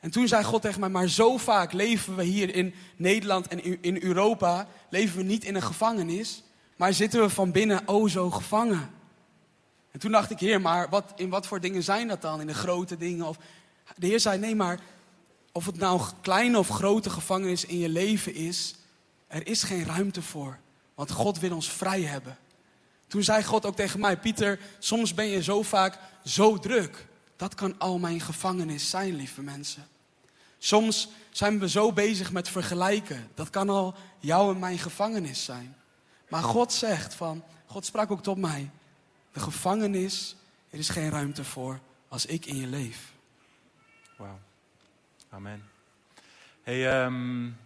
En 0.00 0.10
toen 0.10 0.28
zei 0.28 0.44
God 0.44 0.62
tegen 0.62 0.80
mij, 0.80 0.88
maar 0.88 1.08
zo 1.08 1.36
vaak 1.36 1.72
leven 1.72 2.16
we 2.16 2.22
hier 2.22 2.54
in 2.54 2.74
Nederland 2.96 3.48
en 3.48 3.82
in 3.82 4.02
Europa, 4.02 4.66
leven 4.90 5.16
we 5.16 5.22
niet 5.22 5.44
in 5.44 5.54
een 5.54 5.62
gevangenis, 5.62 6.42
maar 6.76 6.92
zitten 6.92 7.20
we 7.20 7.28
van 7.28 7.52
binnen 7.52 7.82
oh 7.86 8.08
zo 8.08 8.30
gevangen. 8.30 8.90
En 9.90 9.98
toen 10.00 10.12
dacht 10.12 10.30
ik, 10.30 10.38
Heer, 10.38 10.60
maar 10.60 10.88
wat, 10.88 11.12
in 11.16 11.28
wat 11.28 11.46
voor 11.46 11.60
dingen 11.60 11.82
zijn 11.82 12.08
dat 12.08 12.22
dan? 12.22 12.40
In 12.40 12.46
de 12.46 12.54
grote 12.54 12.96
dingen? 12.96 13.26
Of... 13.26 13.36
De 13.96 14.06
Heer 14.06 14.20
zei, 14.20 14.38
nee, 14.38 14.54
maar 14.54 14.80
of 15.52 15.66
het 15.66 15.78
nou 15.78 16.00
een 16.00 16.20
kleine 16.20 16.58
of 16.58 16.68
grote 16.68 17.10
gevangenis 17.10 17.64
in 17.64 17.78
je 17.78 17.88
leven 17.88 18.34
is, 18.34 18.74
er 19.26 19.46
is 19.46 19.62
geen 19.62 19.84
ruimte 19.84 20.22
voor. 20.22 20.58
Want 20.94 21.10
God 21.10 21.38
wil 21.38 21.54
ons 21.54 21.70
vrij 21.70 22.02
hebben. 22.02 22.38
Toen 23.08 23.22
zei 23.22 23.44
God 23.44 23.66
ook 23.66 23.76
tegen 23.76 24.00
mij, 24.00 24.18
Pieter, 24.18 24.60
soms 24.78 25.14
ben 25.14 25.26
je 25.26 25.42
zo 25.42 25.62
vaak 25.62 25.98
zo 26.24 26.58
druk. 26.58 27.06
Dat 27.36 27.54
kan 27.54 27.78
al 27.78 27.98
mijn 27.98 28.20
gevangenis 28.20 28.90
zijn, 28.90 29.14
lieve 29.14 29.42
mensen. 29.42 29.88
Soms 30.58 31.08
zijn 31.30 31.58
we 31.58 31.68
zo 31.68 31.92
bezig 31.92 32.32
met 32.32 32.48
vergelijken. 32.48 33.30
Dat 33.34 33.50
kan 33.50 33.68
al 33.68 33.94
jouw 34.18 34.50
en 34.50 34.58
mijn 34.58 34.78
gevangenis 34.78 35.44
zijn. 35.44 35.76
Maar 36.28 36.42
God 36.42 36.72
zegt 36.72 37.14
van, 37.14 37.44
God 37.66 37.84
sprak 37.86 38.10
ook 38.10 38.22
tot 38.22 38.36
mij. 38.36 38.70
De 39.32 39.40
gevangenis, 39.40 40.36
er 40.70 40.78
is 40.78 40.88
geen 40.88 41.10
ruimte 41.10 41.44
voor 41.44 41.80
als 42.08 42.26
ik 42.26 42.46
in 42.46 42.56
je 42.56 42.66
leef. 42.66 43.12
Wauw. 44.16 44.38
Amen. 45.30 45.68
Hey, 46.62 47.04
um, 47.04 47.56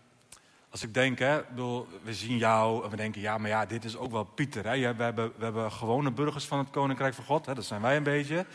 als 0.72 0.82
ik 0.82 0.94
denk, 0.94 1.18
hè, 1.18 1.40
bedoel, 1.48 1.86
we 2.02 2.14
zien 2.14 2.36
jou 2.36 2.84
en 2.84 2.90
we 2.90 2.96
denken, 2.96 3.20
ja, 3.20 3.38
maar 3.38 3.50
ja, 3.50 3.66
dit 3.66 3.84
is 3.84 3.96
ook 3.96 4.10
wel 4.10 4.24
Pieter. 4.24 4.64
Hè? 4.66 4.94
We, 4.94 5.02
hebben, 5.02 5.32
we 5.36 5.44
hebben 5.44 5.72
gewone 5.72 6.10
burgers 6.10 6.44
van 6.44 6.58
het 6.58 6.70
Koninkrijk 6.70 7.14
van 7.14 7.24
God, 7.24 7.46
hè? 7.46 7.54
dat 7.54 7.64
zijn 7.64 7.82
wij 7.82 7.96
een 7.96 8.02
beetje. 8.02 8.46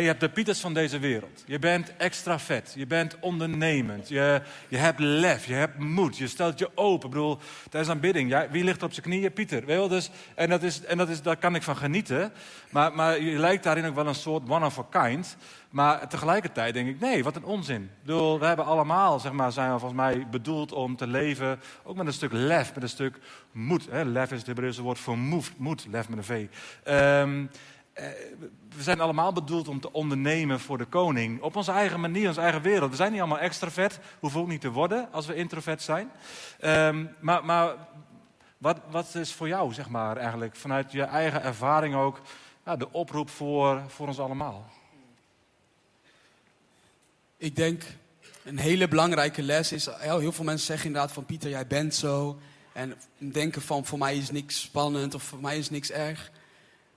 Je 0.00 0.06
hebt 0.06 0.20
de 0.20 0.28
Pieters 0.28 0.60
van 0.60 0.74
deze 0.74 0.98
wereld. 0.98 1.44
Je 1.46 1.58
bent 1.58 1.96
extra 1.96 2.38
vet. 2.38 2.72
Je 2.76 2.86
bent 2.86 3.16
ondernemend. 3.20 4.08
Je, 4.08 4.42
je 4.68 4.76
hebt 4.76 4.98
lef. 4.98 5.46
Je 5.46 5.54
hebt 5.54 5.78
moed. 5.78 6.18
Je 6.18 6.26
stelt 6.26 6.58
je 6.58 6.70
open. 6.74 7.08
Ik 7.08 7.14
bedoel, 7.14 7.38
tijdens 7.70 7.92
aanbidding. 7.92 8.30
Ja, 8.30 8.48
wie 8.50 8.64
ligt 8.64 8.82
op 8.82 8.92
zijn 8.92 9.06
knieën? 9.06 9.32
Pieter. 9.32 9.64
Weet 9.64 9.88
dus, 9.88 10.10
en 10.34 10.48
dat 10.48 10.62
is, 10.62 10.84
en 10.84 10.98
dat 10.98 11.08
is, 11.08 11.22
daar 11.22 11.36
kan 11.36 11.54
ik 11.54 11.62
van 11.62 11.76
genieten. 11.76 12.32
Maar, 12.70 12.92
maar 12.92 13.20
je 13.20 13.38
lijkt 13.38 13.64
daarin 13.64 13.86
ook 13.86 13.94
wel 13.94 14.06
een 14.06 14.14
soort 14.14 14.48
one 14.48 14.66
of 14.66 14.78
a 14.78 14.86
kind. 14.90 15.36
Maar 15.70 16.08
tegelijkertijd 16.08 16.74
denk 16.74 16.88
ik, 16.88 17.00
nee, 17.00 17.24
wat 17.24 17.36
een 17.36 17.44
onzin. 17.44 17.82
Ik 17.82 18.04
bedoel, 18.04 18.38
we 18.38 18.46
hebben 18.46 18.64
allemaal, 18.64 19.20
zeg 19.20 19.32
maar, 19.32 19.52
zijn 19.52 19.72
we 19.72 19.78
volgens 19.78 20.00
mij 20.00 20.26
bedoeld 20.30 20.72
om 20.72 20.96
te 20.96 21.06
leven. 21.06 21.60
Ook 21.82 21.96
met 21.96 22.06
een 22.06 22.12
stuk 22.12 22.32
lef, 22.32 22.74
met 22.74 22.82
een 22.82 22.88
stuk 22.88 23.18
moed. 23.52 23.86
Hè? 23.90 24.04
Lef 24.04 24.32
is 24.32 24.38
het 24.38 24.46
Hebreeuwse 24.46 24.82
woord 24.82 24.98
voor 24.98 25.18
moed. 25.18 25.52
Moed, 25.56 25.86
lef 25.90 26.08
met 26.08 26.18
een 26.18 26.24
V. 26.24 26.46
Um, 26.88 27.50
we 28.76 28.82
zijn 28.82 29.00
allemaal 29.00 29.32
bedoeld 29.32 29.68
om 29.68 29.80
te 29.80 29.92
ondernemen 29.92 30.60
voor 30.60 30.78
de 30.78 30.84
koning. 30.84 31.40
Op 31.42 31.56
onze 31.56 31.72
eigen 31.72 32.00
manier, 32.00 32.28
onze 32.28 32.40
eigen 32.40 32.62
wereld. 32.62 32.90
We 32.90 32.96
zijn 32.96 33.12
niet 33.12 33.20
allemaal 33.20 33.38
extravert. 33.38 33.98
Hoeven 34.20 34.40
ook 34.40 34.48
niet 34.48 34.60
te 34.60 34.70
worden 34.70 35.08
als 35.12 35.26
we 35.26 35.34
introvert 35.34 35.82
zijn. 35.82 36.10
Um, 36.60 37.14
maar, 37.20 37.44
maar 37.44 37.74
wat, 38.58 38.78
wat, 38.90 39.14
is 39.14 39.32
voor 39.32 39.48
jou, 39.48 39.72
zeg 39.72 39.88
maar, 39.88 40.16
eigenlijk 40.16 40.56
vanuit 40.56 40.92
je 40.92 41.02
eigen 41.02 41.42
ervaring 41.42 41.94
ook 41.94 42.20
ja, 42.64 42.76
de 42.76 42.92
oproep 42.92 43.30
voor, 43.30 43.82
voor 43.88 44.06
ons 44.06 44.18
allemaal? 44.18 44.70
Ik 47.36 47.56
denk 47.56 47.82
een 48.44 48.58
hele 48.58 48.88
belangrijke 48.88 49.42
les 49.42 49.72
is. 49.72 49.88
Heel 49.98 50.32
veel 50.32 50.44
mensen 50.44 50.66
zeggen 50.66 50.86
inderdaad 50.86 51.12
van 51.12 51.24
Pieter, 51.24 51.50
jij 51.50 51.66
bent 51.66 51.94
zo. 51.94 52.38
En 52.72 52.94
denken 53.18 53.62
van 53.62 53.84
voor 53.84 53.98
mij 53.98 54.16
is 54.16 54.30
niks 54.30 54.60
spannend 54.60 55.14
of 55.14 55.22
voor 55.22 55.40
mij 55.40 55.58
is 55.58 55.70
niks 55.70 55.90
erg. 55.90 56.30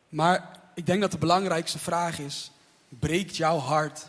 Maar 0.09 0.63
ik 0.75 0.85
denk 0.85 1.01
dat 1.01 1.11
de 1.11 1.17
belangrijkste 1.17 1.79
vraag 1.79 2.19
is: 2.19 2.51
breekt 2.89 3.37
jouw 3.37 3.57
hart 3.57 4.07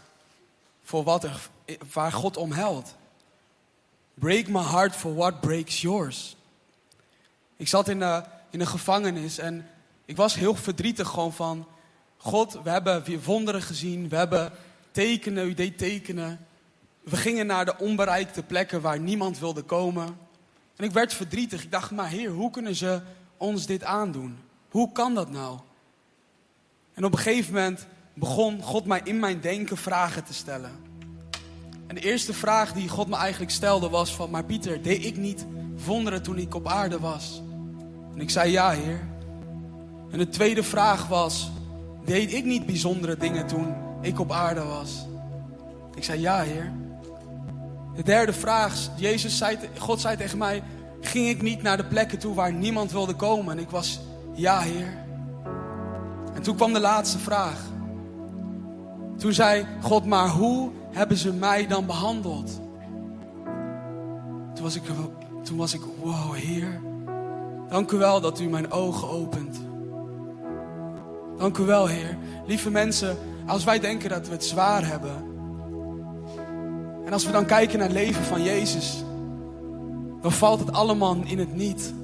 voor 0.83 1.05
wat 1.05 1.25
er, 1.25 1.49
waar 1.93 2.13
God 2.13 2.37
om 2.37 2.53
helpt? 2.53 2.95
Break 4.15 4.49
my 4.49 4.63
heart 4.63 4.97
for 4.97 5.15
what 5.15 5.41
breaks 5.41 5.81
yours. 5.81 6.37
Ik 7.57 7.69
zat 7.69 7.89
in 7.89 7.99
de, 7.99 8.23
in 8.51 8.59
de 8.59 8.67
gevangenis 8.67 9.39
en 9.39 9.71
ik 10.05 10.17
was 10.17 10.35
heel 10.35 10.55
verdrietig 10.55 11.09
gewoon 11.09 11.33
van... 11.33 11.67
God, 12.17 12.61
we 12.63 12.71
hebben 12.71 13.23
wonderen 13.25 13.63
gezien, 13.63 14.09
we 14.09 14.17
hebben 14.17 14.53
tekenen, 14.91 15.47
u 15.47 15.55
deed 15.55 15.79
tekenen. 15.79 16.47
We 17.01 17.17
gingen 17.17 17.47
naar 17.47 17.65
de 17.65 17.79
onbereikte 17.79 18.43
plekken 18.43 18.81
waar 18.81 19.01
niemand 19.01 19.39
wilde 19.39 19.63
komen. 19.63 20.19
En 20.77 20.85
ik 20.85 20.93
werd 20.93 21.15
verdrietig. 21.15 21.63
Ik 21.63 21.71
dacht, 21.71 21.91
maar 21.91 22.09
heer, 22.09 22.31
hoe 22.31 22.51
kunnen 22.51 22.75
ze 22.75 23.01
ons 23.37 23.67
dit 23.67 23.85
aandoen? 23.85 24.39
Hoe 24.71 24.93
kan 24.93 25.15
dat 25.15 25.31
nou? 25.31 25.59
En 26.97 27.05
op 27.05 27.13
een 27.13 27.19
gegeven 27.19 27.55
moment 27.55 27.87
begon 28.15 28.63
God 28.63 28.87
mij 28.87 29.01
in 29.05 29.19
mijn 29.19 29.41
denken 29.41 29.77
vragen 29.77 30.25
te 30.25 30.35
stellen. 30.35 30.71
En 31.87 31.95
de 31.95 32.01
eerste 32.01 32.33
vraag 32.33 32.73
die 32.73 32.89
God 32.89 33.09
me 33.09 33.17
eigenlijk 33.17 33.53
stelde 33.53 33.89
was 33.89 34.15
van, 34.15 34.31
maar 34.31 34.45
Pieter, 34.45 34.83
deed 34.83 35.05
ik 35.05 35.17
niet 35.17 35.47
wonderen 35.85 36.23
toen 36.23 36.39
ik 36.39 36.55
op 36.55 36.69
aarde 36.69 36.99
was? 36.99 37.43
En 38.15 38.21
ik 38.21 38.31
zei 38.31 38.51
ja, 38.51 38.71
Heer. 38.71 39.01
En 40.11 40.19
de 40.19 40.29
tweede 40.29 40.63
vraag 40.63 41.07
was, 41.07 41.51
deed 42.05 42.33
ik 42.33 42.45
niet 42.45 42.67
bijzondere 42.67 43.17
dingen 43.17 43.47
toen 43.47 43.75
ik 44.03 44.21
op 44.21 44.33
aarde 44.33 44.65
was? 44.65 45.07
Ik 45.95 46.05
zei 46.05 46.21
ja, 46.21 46.43
Heer. 46.43 46.73
De 47.95 48.03
derde 48.03 48.33
vraag, 48.33 48.75
Jezus 48.97 49.39
zei, 49.39 49.59
God 49.79 50.01
zei 50.01 50.17
tegen 50.17 50.39
mij, 50.39 50.63
ging 51.01 51.29
ik 51.29 51.43
niet 51.43 51.63
naar 51.63 51.77
de 51.77 51.87
plekken 51.87 52.19
toe 52.19 52.35
waar 52.35 52.53
niemand 52.53 52.93
wilde 52.93 53.15
komen? 53.15 53.57
En 53.57 53.63
ik 53.63 53.71
was 53.71 54.01
ja, 54.35 54.61
Heer. 54.61 55.06
En 56.37 56.43
toen 56.43 56.57
kwam 56.57 56.73
de 56.73 56.81
laatste 56.81 57.19
vraag. 57.19 57.61
Toen 59.17 59.33
zei 59.33 59.67
God, 59.83 60.05
maar 60.05 60.29
hoe 60.29 60.71
hebben 60.93 61.17
ze 61.17 61.33
mij 61.33 61.67
dan 61.67 61.87
behandeld? 61.87 62.61
Toen 64.55 64.65
was 64.65 64.77
ik, 64.77 64.83
toen 65.43 65.57
was 65.57 65.75
ik 65.75 65.81
wow, 66.03 66.35
Heer. 66.35 66.81
Dank 67.69 67.91
u 67.91 67.97
wel 67.97 68.21
dat 68.21 68.41
u 68.41 68.49
mijn 68.49 68.71
ogen 68.71 69.09
opent. 69.09 69.61
Dank 71.39 71.59
u 71.59 71.65
wel, 71.65 71.87
Heer. 71.87 72.19
Lieve 72.47 72.71
mensen, 72.71 73.17
als 73.47 73.65
wij 73.65 73.79
denken 73.79 74.09
dat 74.09 74.27
we 74.27 74.33
het 74.33 74.45
zwaar 74.45 74.87
hebben. 74.87 75.25
En 77.05 77.13
als 77.13 77.27
we 77.27 77.33
dan 77.33 77.47
kijken 77.47 77.79
naar 77.79 77.89
het 77.89 77.97
leven 77.97 78.25
van 78.25 78.43
Jezus. 78.43 79.05
Dan 80.21 80.33
valt 80.33 80.61
het 80.61 80.73
allemaal 80.73 81.17
in 81.25 81.39
het 81.39 81.55
niet. 81.55 81.95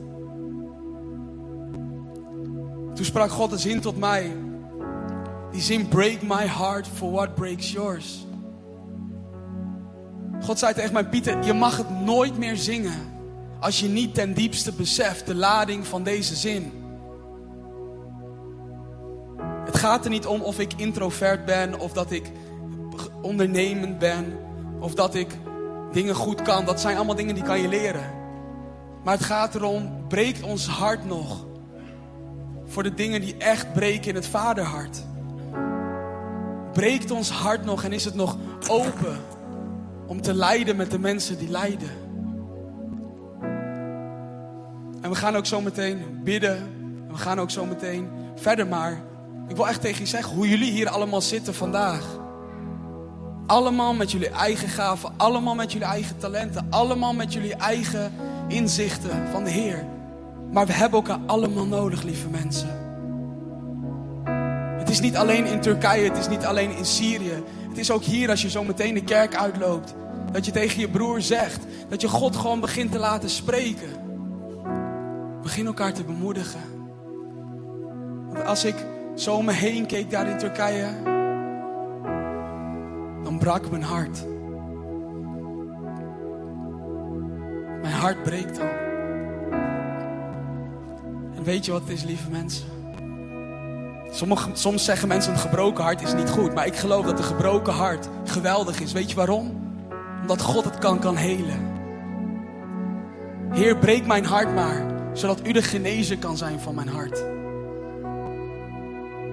Toen 3.02 3.10
sprak 3.10 3.30
God 3.30 3.52
een 3.52 3.58
zin 3.58 3.80
tot 3.80 3.96
mij. 3.96 4.36
Die 5.50 5.60
zin, 5.60 5.88
break 5.88 6.22
my 6.22 6.46
heart 6.46 6.86
for 6.94 7.10
what 7.10 7.34
breaks 7.34 7.72
yours. 7.72 8.26
God 10.44 10.58
zei 10.58 10.74
tegen 10.74 10.92
mij, 10.92 11.08
Pieter, 11.08 11.44
je 11.44 11.52
mag 11.52 11.76
het 11.76 11.90
nooit 11.90 12.38
meer 12.38 12.56
zingen. 12.56 13.12
Als 13.60 13.80
je 13.80 13.88
niet 13.88 14.14
ten 14.14 14.34
diepste 14.34 14.72
beseft 14.72 15.26
de 15.26 15.34
lading 15.34 15.86
van 15.86 16.02
deze 16.02 16.34
zin. 16.34 16.72
Het 19.64 19.76
gaat 19.76 20.04
er 20.04 20.10
niet 20.10 20.26
om 20.26 20.40
of 20.40 20.58
ik 20.58 20.72
introvert 20.76 21.44
ben 21.44 21.80
of 21.80 21.92
dat 21.92 22.10
ik 22.10 22.30
ondernemend 23.22 23.98
ben 23.98 24.38
of 24.80 24.94
dat 24.94 25.14
ik 25.14 25.38
dingen 25.92 26.14
goed 26.14 26.42
kan. 26.42 26.64
Dat 26.64 26.80
zijn 26.80 26.96
allemaal 26.96 27.16
dingen 27.16 27.34
die 27.34 27.44
kan 27.44 27.60
je 27.60 27.68
leren. 27.68 28.10
Maar 29.04 29.14
het 29.14 29.24
gaat 29.24 29.54
erom, 29.54 30.06
breekt 30.08 30.42
ons 30.42 30.66
hart 30.66 31.04
nog 31.04 31.50
voor 32.72 32.82
de 32.82 32.94
dingen 32.94 33.20
die 33.20 33.36
echt 33.36 33.72
breken 33.72 34.08
in 34.08 34.14
het 34.14 34.26
vaderhart? 34.26 35.04
Breekt 36.72 37.10
ons 37.10 37.30
hart 37.30 37.64
nog 37.64 37.84
en 37.84 37.92
is 37.92 38.04
het 38.04 38.14
nog 38.14 38.36
open 38.68 39.16
om 40.06 40.20
te 40.20 40.34
lijden 40.34 40.76
met 40.76 40.90
de 40.90 40.98
mensen 40.98 41.38
die 41.38 41.48
lijden? 41.48 41.90
En 45.00 45.10
we 45.10 45.14
gaan 45.14 45.36
ook 45.36 45.46
zo 45.46 45.60
meteen 45.60 46.20
bidden. 46.24 46.56
En 47.06 47.12
we 47.12 47.18
gaan 47.18 47.40
ook 47.40 47.50
zo 47.50 47.64
meteen 47.64 48.08
verder. 48.36 48.66
Maar 48.66 49.02
ik 49.48 49.56
wil 49.56 49.68
echt 49.68 49.80
tegen 49.80 50.00
je 50.00 50.06
zeggen 50.06 50.34
hoe 50.34 50.48
jullie 50.48 50.70
hier 50.70 50.88
allemaal 50.88 51.20
zitten 51.20 51.54
vandaag. 51.54 52.04
Allemaal 53.46 53.94
met 53.94 54.10
jullie 54.10 54.30
eigen 54.30 54.68
gaven, 54.68 55.12
allemaal 55.16 55.54
met 55.54 55.72
jullie 55.72 55.86
eigen 55.86 56.18
talenten, 56.18 56.66
allemaal 56.70 57.14
met 57.14 57.32
jullie 57.32 57.54
eigen 57.54 58.12
inzichten 58.48 59.28
van 59.30 59.44
de 59.44 59.50
Heer. 59.50 59.84
Maar 60.52 60.66
we 60.66 60.72
hebben 60.72 60.98
elkaar 60.98 61.20
allemaal 61.26 61.66
nodig, 61.66 62.02
lieve 62.02 62.28
mensen. 62.28 62.68
Het 64.78 64.90
is 64.90 65.00
niet 65.00 65.16
alleen 65.16 65.46
in 65.46 65.60
Turkije, 65.60 66.08
het 66.08 66.18
is 66.18 66.28
niet 66.28 66.44
alleen 66.44 66.76
in 66.76 66.84
Syrië. 66.84 67.42
Het 67.68 67.78
is 67.78 67.90
ook 67.90 68.02
hier 68.02 68.30
als 68.30 68.42
je 68.42 68.50
zo 68.50 68.64
meteen 68.64 68.94
de 68.94 69.04
kerk 69.04 69.34
uitloopt. 69.36 69.94
Dat 70.32 70.44
je 70.44 70.52
tegen 70.52 70.80
je 70.80 70.88
broer 70.88 71.20
zegt. 71.20 71.66
Dat 71.88 72.00
je 72.00 72.08
God 72.08 72.36
gewoon 72.36 72.60
begint 72.60 72.92
te 72.92 72.98
laten 72.98 73.30
spreken. 73.30 73.90
Begin 75.42 75.66
elkaar 75.66 75.92
te 75.92 76.04
bemoedigen. 76.04 76.60
Want 78.32 78.44
als 78.44 78.64
ik 78.64 78.74
zo 79.16 79.34
om 79.34 79.44
me 79.44 79.52
heen 79.52 79.86
keek 79.86 80.10
daar 80.10 80.28
in 80.28 80.38
Turkije. 80.38 80.88
Dan 83.22 83.38
brak 83.38 83.70
mijn 83.70 83.82
hart. 83.82 84.24
Mijn 87.82 87.94
hart 87.94 88.22
breekt 88.22 88.60
al. 88.60 88.91
Weet 91.44 91.64
je 91.64 91.72
wat 91.72 91.80
het 91.80 91.90
is, 91.90 92.02
lieve 92.02 92.30
mensen? 92.30 92.66
Sommige, 94.10 94.50
soms 94.52 94.84
zeggen 94.84 95.08
mensen 95.08 95.32
een 95.32 95.38
gebroken 95.38 95.84
hart 95.84 96.02
is 96.02 96.14
niet 96.14 96.30
goed. 96.30 96.54
Maar 96.54 96.66
ik 96.66 96.76
geloof 96.76 97.04
dat 97.04 97.18
een 97.18 97.24
gebroken 97.24 97.72
hart 97.72 98.08
geweldig 98.24 98.80
is. 98.80 98.92
Weet 98.92 99.10
je 99.10 99.16
waarom? 99.16 99.74
Omdat 100.20 100.42
God 100.42 100.64
het 100.64 100.78
kan, 100.78 100.98
kan 100.98 101.16
helen. 101.16 101.70
Heer, 103.50 103.76
breek 103.76 104.06
mijn 104.06 104.24
hart 104.24 104.54
maar. 104.54 104.86
Zodat 105.12 105.46
u 105.46 105.52
de 105.52 105.62
genezer 105.62 106.18
kan 106.18 106.36
zijn 106.36 106.60
van 106.60 106.74
mijn 106.74 106.88
hart. 106.88 107.18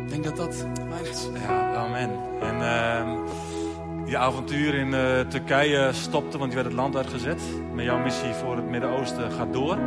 Ik 0.03 0.09
denk 0.09 0.23
dat 0.23 0.37
dat 0.37 0.65
mijn. 0.89 1.41
Ja, 1.41 1.75
amen. 1.75 2.09
En 2.41 2.57
je 4.09 4.17
avontuur 4.17 4.73
in 4.73 4.87
uh, 4.87 5.19
Turkije 5.19 5.89
stopte, 5.93 6.37
want 6.37 6.49
je 6.49 6.55
werd 6.55 6.69
het 6.69 6.77
land 6.77 6.95
uitgezet. 6.95 7.41
Maar 7.73 7.83
jouw 7.83 7.97
missie 7.97 8.33
voor 8.33 8.55
het 8.55 8.69
Midden-Oosten 8.69 9.31
gaat 9.31 9.53
door. 9.53 9.77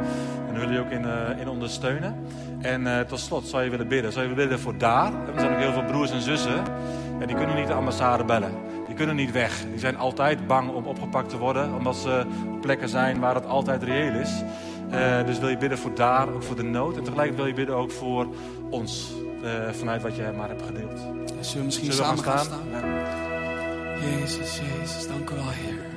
En 0.53 0.59
daar 0.59 0.69
wil 0.69 0.77
je 0.77 0.81
ook 0.85 0.91
in, 0.91 1.03
uh, 1.05 1.41
in 1.41 1.49
ondersteunen. 1.49 2.27
En 2.61 2.83
uh, 2.83 3.01
tot 3.01 3.21
slot 3.21 3.47
zou 3.47 3.63
je 3.63 3.71
willen 3.71 3.89
bidden. 3.89 4.13
Zou 4.13 4.29
je 4.29 4.31
willen 4.35 4.49
bidden 4.49 4.65
voor 4.65 4.79
daar? 4.79 5.13
Er 5.13 5.41
zijn 5.41 5.53
ook 5.53 5.59
heel 5.59 5.73
veel 5.73 5.85
broers 5.85 6.11
en 6.11 6.21
zussen. 6.21 6.65
Ja, 7.21 7.27
die 7.27 7.37
kunnen 7.37 7.57
niet 7.57 7.67
de 7.67 7.73
ambassade 7.73 8.25
bellen. 8.25 8.53
Die 8.87 8.95
kunnen 8.95 9.17
niet 9.17 9.33
weg. 9.33 9.65
Die 9.71 9.79
zijn 9.79 9.97
altijd 9.97 10.47
bang 10.47 10.71
om 10.71 10.85
opgepakt 10.85 11.29
te 11.29 11.39
worden. 11.39 11.75
Omdat 11.75 11.97
ze 11.97 12.25
op 12.53 12.61
plekken 12.61 12.89
zijn 12.89 13.21
waar 13.21 13.35
het 13.35 13.47
altijd 13.47 13.83
reëel 13.83 14.15
is. 14.15 14.43
Uh, 14.91 15.27
dus 15.27 15.39
wil 15.39 15.49
je 15.49 15.57
bidden 15.57 15.79
voor 15.79 15.95
daar, 15.95 16.29
ook 16.29 16.43
voor 16.43 16.57
de 16.57 16.63
nood. 16.63 16.97
En 16.97 17.03
tegelijk 17.03 17.37
wil 17.37 17.47
je 17.47 17.55
bidden 17.55 17.77
ook 17.77 17.91
voor 17.91 18.27
ons. 18.71 19.13
Vanuit 19.71 20.03
wat 20.03 20.17
je 20.17 20.31
maar 20.37 20.49
hebt 20.49 20.63
gedeeld. 20.63 20.99
Zullen 21.41 21.59
we 21.59 21.65
misschien 21.65 21.93
Zullen 21.93 22.15
we 22.15 22.23
samen 22.23 22.25
gaan 22.25 22.37
gaan 22.37 22.45
staan? 22.45 22.61
staan? 22.69 24.11
Jezus, 24.11 24.61
Jezus, 24.61 25.09
dank 25.09 25.31
u 25.31 25.35
wel, 25.35 25.45
Heer. 25.49 25.91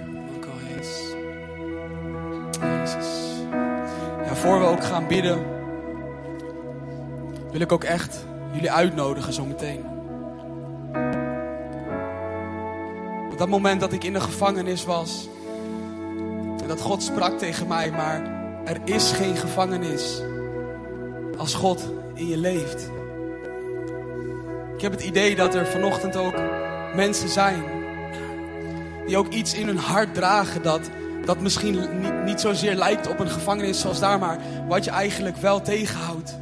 Voor 4.46 4.60
we 4.60 4.66
ook 4.66 4.84
gaan 4.84 5.08
bidden, 5.08 5.46
wil 7.52 7.62
ik 7.62 7.72
ook 7.72 7.84
echt 7.84 8.26
jullie 8.52 8.72
uitnodigen 8.72 9.34
zometeen. 9.34 9.86
Op 13.32 13.38
dat 13.38 13.48
moment 13.48 13.80
dat 13.80 13.94
ik 13.94 14.04
in 14.04 14.14
de 14.14 14.22
gevangenis 14.22 14.86
was, 14.86 15.30
en 16.62 16.68
dat 16.68 16.82
God 16.82 17.04
sprak 17.04 17.38
tegen 17.38 17.68
mij, 17.68 17.92
maar 17.92 18.22
er 18.66 18.78
is 18.84 19.12
geen 19.12 19.36
gevangenis 19.36 20.22
als 21.38 21.54
God 21.54 21.92
in 22.14 22.28
je 22.28 22.38
leeft. 22.38 22.90
Ik 24.76 24.82
heb 24.82 24.92
het 24.92 25.04
idee 25.04 25.36
dat 25.36 25.56
er 25.56 25.66
vanochtend 25.66 26.16
ook 26.16 26.36
mensen 26.96 27.30
zijn 27.30 27.64
die 29.06 29.18
ook 29.18 29.28
iets 29.28 29.54
in 29.54 29.68
hun 29.68 29.78
hart 29.78 30.14
dragen 30.14 30.62
dat, 30.62 30.90
dat 31.26 31.40
misschien 31.40 32.04
niet, 32.24 32.42
zozeer 32.42 32.76
lijkt 32.76 33.08
op 33.08 33.20
een 33.20 33.30
gevangenis 33.30 33.80
zoals 33.80 34.00
daar, 34.00 34.20
maar 34.20 34.38
wat 34.68 34.84
je 34.84 34.92
eigenlijk 34.92 35.38
wel 35.38 35.62
tegenhoudt. 35.62 36.38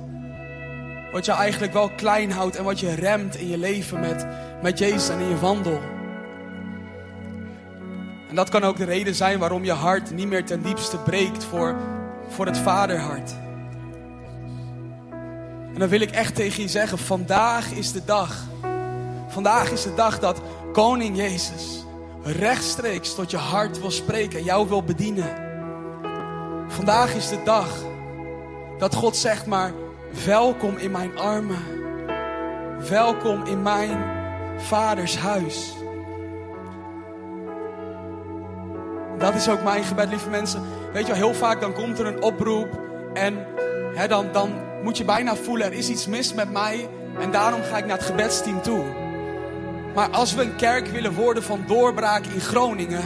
Wat 1.11 1.25
je 1.25 1.31
eigenlijk 1.31 1.73
wel 1.73 1.89
klein 1.89 2.31
houdt 2.31 2.55
en 2.55 2.63
wat 2.63 2.79
je 2.79 2.93
remt 2.93 3.36
in 3.36 3.47
je 3.47 3.57
leven 3.57 3.99
met, 3.99 4.27
met 4.61 4.79
Jezus 4.79 5.09
en 5.09 5.19
in 5.19 5.29
je 5.29 5.39
wandel. 5.39 5.79
En 8.29 8.36
dat 8.36 8.49
kan 8.49 8.63
ook 8.63 8.77
de 8.77 8.86
reden 8.86 9.15
zijn 9.15 9.39
waarom 9.39 9.63
je 9.63 9.71
hart 9.71 10.11
niet 10.11 10.27
meer 10.27 10.45
ten 10.45 10.61
diepste 10.61 10.97
breekt 10.97 11.43
voor, 11.43 11.75
voor 12.27 12.45
het 12.45 12.57
vaderhart. 12.57 13.31
En 15.73 15.79
dan 15.79 15.89
wil 15.89 16.01
ik 16.01 16.11
echt 16.11 16.36
tegen 16.36 16.61
je 16.61 16.69
zeggen, 16.69 16.97
vandaag 16.97 17.71
is 17.71 17.91
de 17.91 18.05
dag. 18.05 18.43
Vandaag 19.27 19.71
is 19.71 19.84
de 19.84 19.93
dag 19.95 20.19
dat 20.19 20.41
Koning 20.71 21.17
Jezus 21.17 21.84
rechtstreeks 22.24 23.15
tot 23.15 23.32
je 23.32 23.38
hart 23.38 23.80
wil 23.80 23.91
spreken 23.91 24.39
en 24.39 24.45
jou 24.45 24.67
wil 24.67 24.84
bedienen. 24.84 25.51
Vandaag 26.67 27.13
is 27.15 27.30
de 27.30 27.43
dag 27.43 27.84
dat 28.78 28.95
God 28.95 29.15
zegt 29.15 29.45
maar, 29.45 29.71
welkom 30.26 30.78
in 30.78 30.91
mijn 30.91 31.17
armen. 31.17 31.82
Welkom 32.89 33.45
in 33.45 33.61
mijn 33.61 34.03
vaders 34.57 35.17
huis. 35.17 35.74
Dat 39.17 39.36
is 39.36 39.49
ook 39.49 39.63
mijn 39.63 39.84
gebed, 39.84 40.09
lieve 40.09 40.30
mensen. 40.30 40.61
Weet 40.93 41.05
je 41.05 41.11
wel, 41.11 41.30
heel 41.30 41.34
vaak 41.34 41.61
dan 41.61 41.74
komt 41.74 41.99
er 41.99 42.05
een 42.05 42.21
oproep 42.21 42.80
en 43.13 43.45
hè, 43.95 44.07
dan, 44.07 44.32
dan 44.32 44.51
moet 44.84 44.97
je 44.97 45.05
bijna 45.05 45.36
voelen, 45.36 45.67
er 45.67 45.74
is 45.74 45.89
iets 45.89 46.07
mis 46.07 46.34
met 46.34 46.51
mij 46.51 46.89
en 47.19 47.32
daarom 47.32 47.61
ga 47.63 47.78
ik 47.78 47.86
naar 47.86 47.97
het 47.97 48.05
gebedsteam 48.05 48.61
toe. 48.61 49.02
Maar 49.95 50.09
als 50.09 50.33
we 50.33 50.41
een 50.41 50.55
kerk 50.55 50.87
willen 50.87 51.13
worden 51.13 51.43
van 51.43 51.63
doorbraak 51.67 52.25
in 52.25 52.39
Groningen, 52.39 53.03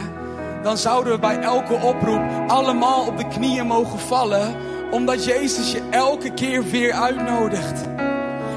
dan 0.62 0.78
zouden 0.78 1.12
we 1.12 1.18
bij 1.18 1.40
elke 1.40 1.74
oproep 1.74 2.22
allemaal 2.46 3.06
op 3.06 3.18
de 3.18 3.28
knieën 3.28 3.66
mogen 3.66 3.98
vallen, 3.98 4.54
omdat 4.90 5.24
Jezus 5.24 5.72
je 5.72 5.82
elke 5.90 6.34
keer 6.34 6.64
weer 6.64 6.92
uitnodigt. 6.92 7.86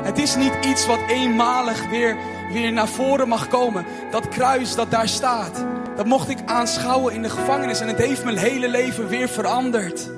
Het 0.04 0.18
is 0.18 0.36
niet 0.36 0.54
iets 0.66 0.86
wat 0.86 1.00
eenmalig 1.08 1.90
weer, 1.90 2.18
weer 2.54 2.72
naar 2.72 2.88
voren 2.88 3.28
mag 3.28 3.48
komen. 3.48 3.86
Dat 4.12 4.30
kruis 4.30 4.76
dat 4.76 4.92
daar 4.92 5.08
staat, 5.08 5.66
dat 5.96 6.06
mocht 6.06 6.30
ik 6.30 6.38
aanschouwen 6.46 7.14
in 7.14 7.22
de 7.22 7.30
gevangenis 7.30 7.80
en 7.80 7.88
het 7.88 7.98
heeft 7.98 8.24
mijn 8.24 8.38
hele 8.38 8.70
leven 8.70 9.08
weer 9.08 9.30
veranderd. 9.30 10.10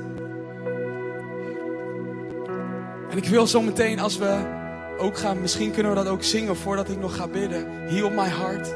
En 3.10 3.18
ik 3.18 3.26
wil 3.26 3.48
zo 3.48 3.62
meteen 3.62 4.00
als 4.00 4.18
we 4.18 4.62
ook 4.98 5.18
gaan, 5.18 5.42
misschien 5.42 5.72
kunnen 5.72 5.92
we 5.92 6.04
dat 6.04 6.08
ook 6.08 6.24
zingen 6.24 6.56
voordat 6.56 6.90
ik 6.90 7.00
nog 7.00 7.16
ga 7.16 7.28
bidden. 7.28 7.68
Heal 7.88 8.10
my 8.10 8.28
heart. 8.28 8.76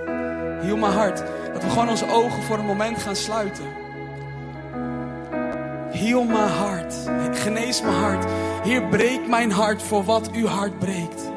Heal 0.61 0.77
my 0.77 0.89
heart. 0.89 1.23
Dat 1.53 1.63
we 1.63 1.69
gewoon 1.69 1.89
onze 1.89 2.11
ogen 2.11 2.43
voor 2.43 2.57
een 2.57 2.65
moment 2.65 2.97
gaan 2.97 3.15
sluiten. 3.15 3.65
Heal 5.91 6.23
my 6.23 6.47
heart. 6.47 6.95
Genees 7.31 7.81
mijn 7.81 7.95
hart. 7.95 8.25
Heer, 8.63 8.83
breek 8.83 9.27
mijn 9.27 9.51
hart 9.51 9.83
voor 9.83 10.03
wat 10.03 10.31
uw 10.31 10.45
hart 10.45 10.79
breekt. 10.79 11.36